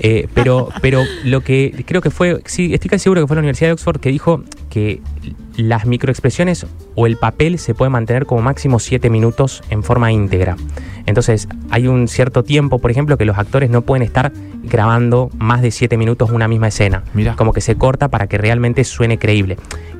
Eh, 0.00 0.28
pero, 0.32 0.68
pero 0.80 1.02
lo 1.24 1.40
que 1.40 1.84
creo 1.86 2.00
que 2.00 2.10
fue, 2.10 2.40
sí, 2.44 2.72
estoy 2.72 2.88
casi 2.88 3.04
seguro 3.04 3.20
que 3.20 3.26
fue 3.26 3.34
la 3.34 3.40
Universidad 3.40 3.68
de 3.68 3.72
Oxford 3.72 4.00
que 4.00 4.10
dijo 4.10 4.44
que 4.70 5.00
las 5.56 5.86
microexpresiones 5.86 6.66
o 6.94 7.06
el 7.06 7.16
papel 7.16 7.58
se 7.58 7.74
puede 7.74 7.90
mantener 7.90 8.24
como 8.24 8.40
máximo 8.42 8.78
7 8.78 9.10
minutos 9.10 9.62
en 9.70 9.82
forma 9.82 10.12
íntegra. 10.12 10.56
Entonces, 11.06 11.48
hay 11.70 11.88
un 11.88 12.06
cierto 12.06 12.44
tiempo, 12.44 12.78
por 12.78 12.90
ejemplo, 12.90 13.16
que 13.16 13.24
los 13.24 13.38
actores 13.38 13.70
no 13.70 13.82
pueden 13.82 14.02
estar 14.04 14.32
grabando 14.62 15.30
más 15.38 15.62
de 15.62 15.70
7 15.70 15.96
minutos 15.96 16.30
una 16.30 16.46
misma 16.46 16.68
escena. 16.68 17.02
Mirá. 17.12 17.34
Como 17.34 17.52
que 17.52 17.60
se 17.60 17.76
corta 17.76 18.08
para 18.08 18.28
que 18.28 18.38
realmente 18.38 18.84
suene 18.84 19.18
creíble. 19.18 19.56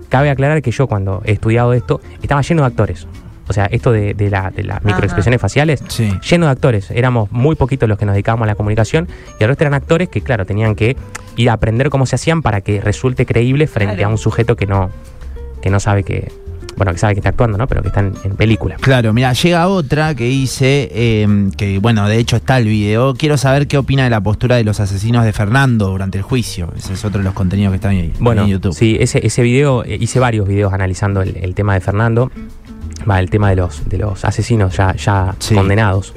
Cabe 0.08 0.30
aclarar 0.30 0.62
que 0.62 0.70
yo 0.70 0.86
cuando 0.86 1.22
he 1.24 1.32
estudiado 1.32 1.72
esto, 1.72 2.00
estaba 2.22 2.40
lleno 2.42 2.62
de 2.62 2.66
actores. 2.68 3.06
O 3.48 3.52
sea, 3.54 3.64
esto 3.66 3.92
de, 3.92 4.12
de 4.12 4.28
la- 4.30 4.50
de 4.50 4.62
las 4.62 4.84
microexpresiones 4.84 5.40
faciales, 5.40 5.82
Sí. 5.88 6.12
lleno 6.28 6.46
de 6.46 6.52
actores. 6.52 6.90
Éramos 6.90 7.32
muy 7.32 7.56
poquitos 7.56 7.88
los 7.88 7.96
que 7.98 8.04
nos 8.04 8.14
dedicábamos 8.14 8.44
a 8.44 8.48
la 8.48 8.54
comunicación 8.54 9.08
y 9.40 9.42
el 9.44 9.48
resto 9.48 9.64
eran 9.64 9.72
actores 9.74 10.08
que, 10.10 10.20
claro, 10.20 10.44
tenían 10.44 10.74
que 10.74 10.96
ir 11.36 11.48
a 11.48 11.54
aprender 11.54 11.88
cómo 11.88 12.04
se 12.04 12.16
hacían 12.16 12.42
para 12.42 12.60
que 12.60 12.80
resulte 12.82 13.24
creíble 13.24 13.66
frente 13.66 13.94
Claro. 13.96 14.08
a 14.08 14.12
un 14.12 14.18
sujeto 14.18 14.54
que 14.56 14.66
no, 14.66 14.90
que 15.62 15.70
no 15.70 15.80
sabe 15.80 16.02
que, 16.04 16.30
bueno, 16.78 16.92
que 16.92 16.98
sabe 16.98 17.14
que 17.14 17.20
está 17.20 17.28
actuando, 17.30 17.58
¿no? 17.58 17.66
Pero 17.66 17.82
que 17.82 17.88
está 17.88 18.00
en, 18.00 18.14
en 18.24 18.36
película. 18.36 18.76
Claro, 18.80 19.12
mira, 19.12 19.32
llega 19.34 19.66
otra 19.68 20.14
que 20.14 20.24
dice, 20.24 20.88
eh, 20.92 21.50
que 21.56 21.78
bueno, 21.78 22.08
de 22.08 22.16
hecho 22.18 22.36
está 22.36 22.56
el 22.58 22.64
video. 22.64 23.14
Quiero 23.14 23.36
saber 23.36 23.66
qué 23.66 23.76
opina 23.76 24.04
de 24.04 24.10
la 24.10 24.20
postura 24.22 24.56
de 24.56 24.64
los 24.64 24.80
asesinos 24.80 25.24
de 25.24 25.32
Fernando 25.32 25.88
durante 25.88 26.16
el 26.16 26.22
juicio. 26.22 26.72
Ese 26.76 26.94
es 26.94 27.04
otro 27.04 27.18
de 27.18 27.24
los 27.24 27.34
contenidos 27.34 27.72
que 27.72 27.76
están 27.76 27.90
ahí 27.90 28.12
Bueno, 28.20 28.42
en 28.44 28.48
YouTube. 28.48 28.72
sí, 28.74 28.96
ese, 28.98 29.26
ese 29.26 29.42
video, 29.42 29.84
eh, 29.84 29.98
hice 30.00 30.18
varios 30.20 30.48
videos 30.48 30.72
analizando 30.72 31.20
el, 31.22 31.36
el 31.36 31.54
tema 31.54 31.74
de 31.74 31.80
Fernando, 31.80 32.30
va, 33.08 33.18
el 33.20 33.28
tema 33.28 33.50
de 33.50 33.56
los, 33.56 33.88
de 33.88 33.98
los 33.98 34.24
asesinos 34.24 34.76
ya, 34.76 34.94
ya 34.94 35.34
Sí. 35.38 35.54
condenados. 35.54 36.14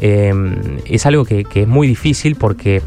Eh, 0.00 0.32
es 0.86 1.06
algo 1.06 1.24
que, 1.24 1.44
que 1.44 1.62
es 1.62 1.68
muy 1.68 1.86
difícil 1.86 2.34
porque 2.36 2.82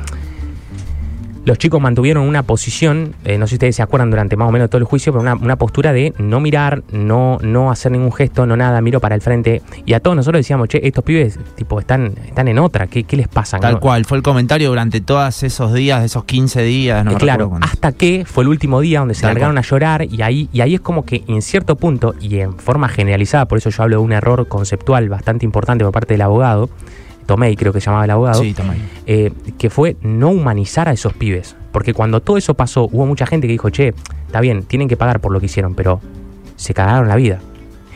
los 1.45 1.57
chicos 1.57 1.79
mantuvieron 1.79 2.27
una 2.27 2.43
posición, 2.43 3.15
eh, 3.23 3.37
no 3.37 3.45
sé 3.45 3.51
si 3.51 3.55
ustedes 3.55 3.75
se 3.75 3.83
acuerdan 3.83 4.09
durante 4.09 4.35
más 4.35 4.49
o 4.49 4.51
menos 4.51 4.69
todo 4.69 4.79
el 4.79 4.83
juicio, 4.85 5.13
pero 5.13 5.21
una, 5.21 5.35
una 5.35 5.55
postura 5.55 5.93
de 5.93 6.13
no 6.17 6.39
mirar, 6.39 6.83
no, 6.91 7.37
no 7.41 7.71
hacer 7.71 7.91
ningún 7.91 8.11
gesto, 8.11 8.45
no 8.45 8.57
nada, 8.57 8.81
miro 8.81 8.99
para 8.99 9.15
el 9.15 9.21
frente. 9.21 9.61
Y 9.85 9.93
a 9.93 9.99
todos 9.99 10.17
nosotros 10.17 10.39
decíamos, 10.39 10.67
che, 10.67 10.85
estos 10.85 11.03
pibes 11.03 11.39
tipo 11.55 11.79
están, 11.79 12.13
están 12.27 12.47
en 12.47 12.59
otra, 12.59 12.87
¿qué, 12.87 13.03
qué 13.03 13.15
les 13.15 13.27
pasa? 13.27 13.59
Tal 13.59 13.75
¿No? 13.75 13.79
cual, 13.79 14.05
fue 14.05 14.17
el 14.17 14.23
comentario 14.23 14.69
durante 14.69 15.01
todos 15.01 15.43
esos 15.43 15.73
días, 15.73 16.03
esos 16.03 16.25
15 16.25 16.63
días. 16.63 17.05
No 17.05 17.11
Eh, 17.11 17.15
claro, 17.15 17.57
hasta 17.61 17.91
que 17.91 18.25
fue 18.25 18.43
el 18.43 18.49
último 18.49 18.81
día 18.81 18.99
donde 18.99 19.13
se 19.13 19.21
Tal 19.21 19.29
largaron 19.35 19.55
cual. 19.55 19.63
a 19.63 19.67
llorar 19.67 20.05
y 20.05 20.21
ahí, 20.23 20.49
y 20.51 20.61
ahí 20.61 20.75
es 20.75 20.81
como 20.81 21.05
que 21.05 21.23
en 21.27 21.41
cierto 21.41 21.75
punto 21.75 22.15
y 22.19 22.39
en 22.39 22.57
forma 22.57 22.89
generalizada, 22.89 23.45
por 23.45 23.59
eso 23.59 23.69
yo 23.69 23.83
hablo 23.83 23.97
de 23.97 24.03
un 24.03 24.13
error 24.13 24.47
conceptual 24.47 25.09
bastante 25.09 25.45
importante 25.45 25.83
por 25.83 25.93
parte 25.93 26.15
del 26.15 26.21
abogado, 26.21 26.69
Tomei 27.25 27.55
creo 27.55 27.73
que 27.73 27.79
se 27.81 27.85
llamaba 27.87 28.05
el 28.05 28.11
abogado, 28.11 28.41
Sí, 28.41 28.55
eh, 29.07 29.31
que 29.57 29.69
fue 29.69 29.97
no 30.01 30.29
humanizar 30.29 30.87
a 30.89 30.91
esos 30.91 31.13
pibes. 31.13 31.55
Porque 31.71 31.93
cuando 31.93 32.21
todo 32.21 32.37
eso 32.37 32.53
pasó, 32.53 32.87
hubo 32.91 33.05
mucha 33.05 33.25
gente 33.25 33.47
que 33.47 33.53
dijo, 33.53 33.69
che, 33.69 33.93
está 34.27 34.39
bien, 34.41 34.63
tienen 34.63 34.87
que 34.87 34.95
pagar 34.97 35.19
por 35.19 35.31
lo 35.31 35.39
que 35.39 35.47
hicieron, 35.47 35.75
pero 35.75 35.99
se 36.55 36.73
cagaron 36.73 37.07
la 37.07 37.15
vida. 37.15 37.39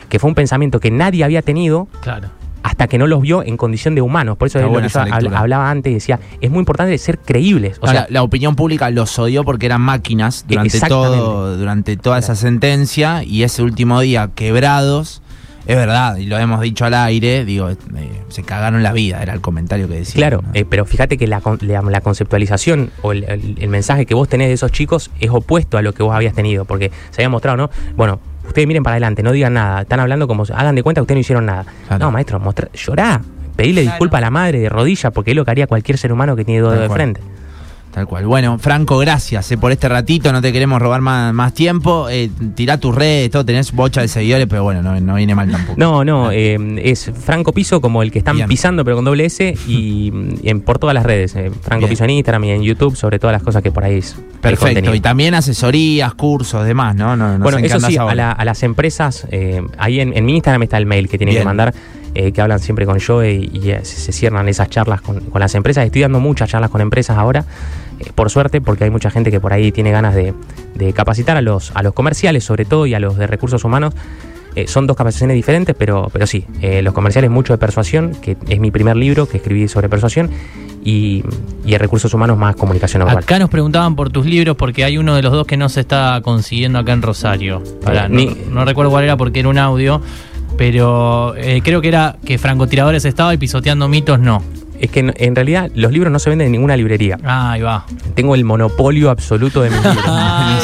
Que 0.08 0.18
fue 0.18 0.28
un 0.28 0.34
pensamiento 0.34 0.80
que 0.80 0.90
nadie 0.90 1.22
había 1.24 1.40
tenido 1.42 1.86
Claro. 2.00 2.28
hasta 2.62 2.88
que 2.88 2.98
no 2.98 3.06
los 3.06 3.22
vio 3.22 3.42
en 3.44 3.56
condición 3.56 3.94
de 3.94 4.02
humanos. 4.02 4.36
Por 4.36 4.48
eso 4.48 4.58
es 4.58 4.64
lo 4.64 4.72
que 4.80 4.88
yo 4.88 5.36
hablaba 5.36 5.70
antes 5.70 5.90
y 5.92 5.94
decía, 5.94 6.18
es 6.40 6.50
muy 6.50 6.58
importante 6.58 6.98
ser 6.98 7.18
creíbles. 7.18 7.78
O 7.80 7.86
No, 7.86 7.92
sea, 7.92 8.00
la, 8.02 8.06
la 8.10 8.22
opinión 8.22 8.56
pública 8.56 8.90
los 8.90 9.16
odió 9.18 9.44
porque 9.44 9.66
eran 9.66 9.80
máquinas 9.80 10.44
durante 10.48 10.78
todo, 10.80 11.56
durante 11.56 11.96
toda 11.96 12.18
esa 12.18 12.34
sentencia 12.34 13.22
y 13.22 13.44
ese 13.44 13.62
último 13.62 14.00
día 14.00 14.30
quebrados, 14.34 15.22
es 15.66 15.76
verdad, 15.76 16.16
y 16.16 16.26
lo 16.26 16.38
hemos 16.38 16.60
dicho 16.60 16.84
al 16.84 16.94
aire, 16.94 17.44
digo, 17.44 17.68
eh, 17.70 17.76
se 18.28 18.42
cagaron 18.42 18.82
la 18.82 18.92
vida, 18.92 19.22
era 19.22 19.32
el 19.34 19.40
comentario 19.40 19.88
que 19.88 19.94
decía. 19.94 20.14
Claro, 20.16 20.42
¿no? 20.42 20.50
eh, 20.54 20.64
pero 20.68 20.84
fíjate 20.84 21.16
que 21.18 21.26
la, 21.26 21.40
con- 21.40 21.58
la- 21.62 21.82
la 21.82 22.00
conceptualización 22.00 22.90
o 23.02 23.12
el, 23.12 23.24
el- 23.24 23.56
el 23.58 23.68
mensaje 23.68 24.06
que 24.06 24.14
vos 24.14 24.28
tenés 24.28 24.48
de 24.48 24.54
esos 24.54 24.72
chicos 24.72 25.10
es 25.20 25.30
opuesto 25.30 25.78
a 25.78 25.82
lo 25.82 25.92
que 25.92 26.02
vos 26.02 26.14
habías 26.14 26.34
tenido, 26.34 26.64
porque 26.64 26.90
se 27.10 27.22
había 27.22 27.28
mostrado, 27.28 27.56
¿no? 27.56 27.70
Bueno, 27.96 28.20
ustedes 28.46 28.66
miren 28.66 28.82
para 28.82 28.94
adelante, 28.94 29.22
no 29.22 29.32
digan 29.32 29.54
nada, 29.54 29.82
están 29.82 30.00
hablando 30.00 30.26
como, 30.26 30.44
si- 30.46 30.52
hagan 30.52 30.74
de 30.74 30.82
cuenta 30.82 31.00
que 31.00 31.02
ustedes 31.02 31.16
no 31.16 31.20
hicieron 31.20 31.46
nada. 31.46 31.64
Claro. 31.88 32.04
No, 32.06 32.10
maestro, 32.10 32.40
mostra, 32.40 32.68
llorá, 32.74 33.20
pedirle 33.56 33.82
Claro. 33.82 33.94
disculpa 33.94 34.18
a 34.18 34.20
la 34.22 34.30
madre 34.30 34.60
de 34.60 34.68
rodillas, 34.68 35.12
porque 35.12 35.30
es 35.32 35.36
lo 35.36 35.44
que 35.44 35.50
haría 35.50 35.66
cualquier 35.66 35.98
ser 35.98 36.12
humano 36.12 36.36
que 36.36 36.44
tiene 36.44 36.60
dos 36.60 36.72
de 36.72 36.86
cual. 36.86 36.90
frente. 36.90 37.20
Tal 37.92 38.06
cual. 38.06 38.24
Bueno, 38.26 38.56
Franco, 38.60 38.98
gracias 38.98 39.50
eh, 39.50 39.58
por 39.58 39.72
este 39.72 39.88
ratito. 39.88 40.30
No 40.32 40.40
te 40.40 40.52
queremos 40.52 40.80
robar 40.80 41.00
más, 41.00 41.34
más 41.34 41.52
tiempo. 41.54 42.08
Eh, 42.08 42.30
tirá 42.54 42.78
tus 42.78 42.94
redes, 42.94 43.30
todo. 43.32 43.44
Tenés 43.44 43.72
bocha 43.72 44.00
de 44.00 44.06
seguidores, 44.06 44.46
pero 44.48 44.62
bueno, 44.62 44.80
no, 44.80 45.00
no 45.00 45.16
viene 45.16 45.34
mal 45.34 45.50
tampoco. 45.50 45.74
No, 45.76 46.04
no, 46.04 46.30
eh, 46.30 46.56
es 46.84 47.10
Franco 47.12 47.52
Piso 47.52 47.80
como 47.80 48.04
el 48.04 48.12
que 48.12 48.20
están 48.20 48.36
Bien. 48.36 48.48
pisando, 48.48 48.84
pero 48.84 48.94
con 48.94 49.04
doble 49.04 49.24
S, 49.24 49.56
y, 49.66 50.12
y 50.40 50.48
en, 50.48 50.60
por 50.60 50.78
todas 50.78 50.94
las 50.94 51.04
redes. 51.04 51.34
eh, 51.34 51.50
Franco 51.62 51.80
Bien. 51.86 51.90
Piso 51.90 52.04
en 52.04 52.10
Instagram 52.10 52.44
y 52.44 52.50
en 52.52 52.62
YouTube, 52.62 52.94
sobre 52.94 53.18
todas 53.18 53.32
las 53.34 53.42
cosas 53.42 53.60
que 53.60 53.72
por 53.72 53.82
ahí 53.82 53.98
es. 53.98 54.14
Perfecto. 54.40 54.94
Y 54.94 55.00
también 55.00 55.34
asesorías, 55.34 56.14
cursos, 56.14 56.64
demás, 56.64 56.94
¿no? 56.94 57.16
no, 57.16 57.38
no 57.38 57.42
bueno, 57.42 57.58
eso 57.58 57.80
sí, 57.80 57.96
a, 57.96 58.14
la- 58.14 58.30
a 58.30 58.44
las 58.44 58.62
empresas, 58.62 59.26
eh, 59.32 59.62
ahí 59.78 59.98
en, 60.00 60.16
en 60.16 60.24
mi 60.24 60.36
Instagram 60.36 60.62
está 60.62 60.78
el 60.78 60.86
mail 60.86 61.08
que 61.08 61.18
tienen 61.18 61.32
Bien. 61.34 61.42
que 61.42 61.46
mandar. 61.46 61.74
eh, 62.14 62.32
que 62.32 62.40
hablan 62.40 62.58
siempre 62.58 62.86
con 62.86 62.98
yo 62.98 63.24
y, 63.24 63.48
y, 63.52 63.70
eh, 63.70 63.80
se, 63.84 63.96
se 64.00 64.10
cierran 64.12 64.48
esas 64.48 64.68
charlas 64.68 65.00
con, 65.00 65.20
con 65.20 65.40
las 65.40 65.54
empresas. 65.54 65.84
Estoy 65.86 66.02
dando 66.02 66.18
muchas 66.18 66.50
charlas 66.50 66.68
con 66.70 66.80
empresas 66.80 67.16
ahora, 67.16 67.44
por 68.14 68.30
suerte, 68.30 68.60
porque 68.60 68.84
hay 68.84 68.90
mucha 68.90 69.10
gente 69.10 69.30
que 69.30 69.40
por 69.40 69.52
ahí 69.52 69.72
tiene 69.72 69.90
ganas 69.90 70.14
de, 70.14 70.34
de 70.74 70.92
capacitar 70.92 71.36
a 71.36 71.42
los, 71.42 71.70
a 71.74 71.82
los 71.82 71.92
comerciales, 71.94 72.44
sobre 72.44 72.64
todo, 72.64 72.86
y 72.86 72.94
a 72.94 73.00
los 73.00 73.16
de 73.16 73.26
recursos 73.26 73.64
humanos. 73.64 73.94
Eh, 74.56 74.66
son 74.66 74.88
dos 74.88 74.96
capacitaciones 74.96 75.36
diferentes, 75.36 75.76
pero, 75.78 76.08
pero 76.12 76.26
sí, 76.26 76.44
eh, 76.60 76.82
los 76.82 76.92
comerciales 76.92 77.30
mucho 77.30 77.52
de 77.52 77.58
persuasión, 77.58 78.16
que 78.20 78.36
es 78.48 78.58
mi 78.58 78.72
primer 78.72 78.96
libro 78.96 79.28
que 79.28 79.36
escribí 79.36 79.68
sobre 79.68 79.88
persuasión, 79.88 80.28
y, 80.82 81.22
y 81.64 81.74
en 81.74 81.78
recursos 81.78 82.12
humanos 82.14 82.36
más 82.36 82.56
comunicación. 82.56 83.02
Acá 83.08 83.38
nos 83.38 83.48
preguntaban 83.50 83.94
por 83.94 84.10
tus 84.10 84.26
libros 84.26 84.56
porque 84.56 84.82
hay 84.82 84.98
uno 84.98 85.14
de 85.14 85.22
los 85.22 85.30
dos 85.32 85.46
que 85.46 85.56
no 85.56 85.68
se 85.68 85.80
está 85.80 86.20
consiguiendo 86.24 86.80
acá 86.80 86.92
en 86.92 87.02
Rosario. 87.02 87.62
No, 87.86 88.08
Ni- 88.08 88.36
no 88.50 88.64
recuerdo 88.64 88.90
cuál 88.90 89.04
era 89.04 89.16
porque 89.16 89.38
era 89.40 89.48
un 89.50 89.58
audio, 89.58 90.00
pero 90.56 91.34
eh, 91.36 91.60
creo 91.62 91.80
que 91.80 91.88
era 91.88 92.16
que 92.24 92.36
francotiradores 92.38 93.04
estaba 93.04 93.32
y 93.32 93.36
pisoteando 93.38 93.88
mitos 93.88 94.18
no. 94.18 94.42
Es 94.80 94.90
que 94.90 95.00
en, 95.00 95.12
en 95.16 95.36
realidad 95.36 95.70
los 95.74 95.92
libros 95.92 96.10
no 96.12 96.18
se 96.18 96.30
venden 96.30 96.46
en 96.46 96.52
ninguna 96.52 96.76
librería. 96.76 97.18
Ah, 97.24 97.52
ahí 97.52 97.60
va. 97.62 97.84
Tengo 98.14 98.34
el 98.34 98.44
monopolio 98.44 99.10
absoluto 99.10 99.60
de 99.62 99.70
mis 99.70 99.78
libros. 99.84 100.04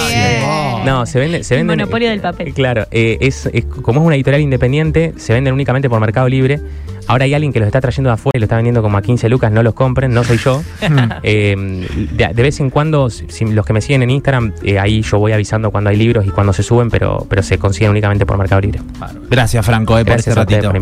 bien. 0.09 0.85
No, 0.85 1.05
se 1.07 1.19
venden. 1.19 1.45
Se 1.45 1.55
El 1.55 1.61
venden 1.61 1.79
monopolio 1.81 2.09
del 2.11 2.21
papel. 2.21 2.53
Claro, 2.55 2.87
eh, 2.91 3.19
es, 3.21 3.47
es- 3.53 3.65
como 3.65 4.01
es 4.01 4.07
una 4.07 4.15
editorial 4.17 4.41
independiente, 4.41 5.13
se 5.17 5.33
venden 5.33 5.53
únicamente 5.55 5.89
por 5.91 6.01
Mercado 6.01 6.29
Libre. 6.29 6.61
Ahora 7.09 7.25
hay 7.25 7.35
alguien 7.35 7.53
que 7.53 7.61
los 7.61 7.67
está 7.67 7.81
trayendo 7.81 8.11
de 8.11 8.15
afuera 8.15 8.37
y 8.37 8.41
lo 8.41 8.45
está 8.47 8.57
vendiendo 8.57 8.83
como 8.83 8.97
a 8.99 9.03
15 9.03 9.29
lucas, 9.29 9.53
no 9.53 9.63
los 9.63 9.75
compren, 9.75 10.13
no 10.13 10.25
soy 10.25 10.39
yo. 10.39 10.63
Eh, 11.23 11.55
de, 12.13 12.29
de 12.35 12.43
vez 12.43 12.59
en 12.61 12.71
cuando, 12.71 13.11
si, 13.11 13.45
los 13.47 13.65
que 13.67 13.73
me 13.73 13.81
siguen 13.81 14.03
en 14.03 14.11
Instagram, 14.11 14.53
eh, 14.63 14.79
ahí 14.79 15.03
yo 15.03 15.19
voy 15.19 15.33
avisando 15.33 15.71
cuando 15.71 15.91
hay 15.91 15.97
libros 15.97 16.27
y 16.27 16.31
cuando 16.31 16.53
se 16.53 16.63
suben, 16.63 16.91
pero, 16.91 17.27
pero 17.29 17.43
se 17.43 17.59
consiguen 17.59 17.91
únicamente 17.91 18.27
por 18.27 18.37
Mercado 18.39 18.61
Libre. 18.61 18.81
Gracias, 19.31 19.65
Franco, 19.65 19.95
eh, 19.99 20.05
por 20.05 20.15
Gracias 20.15 20.29
este 20.37 20.41
ratito. 20.41 20.69
por 20.69 20.77
invitarme. 20.77 20.81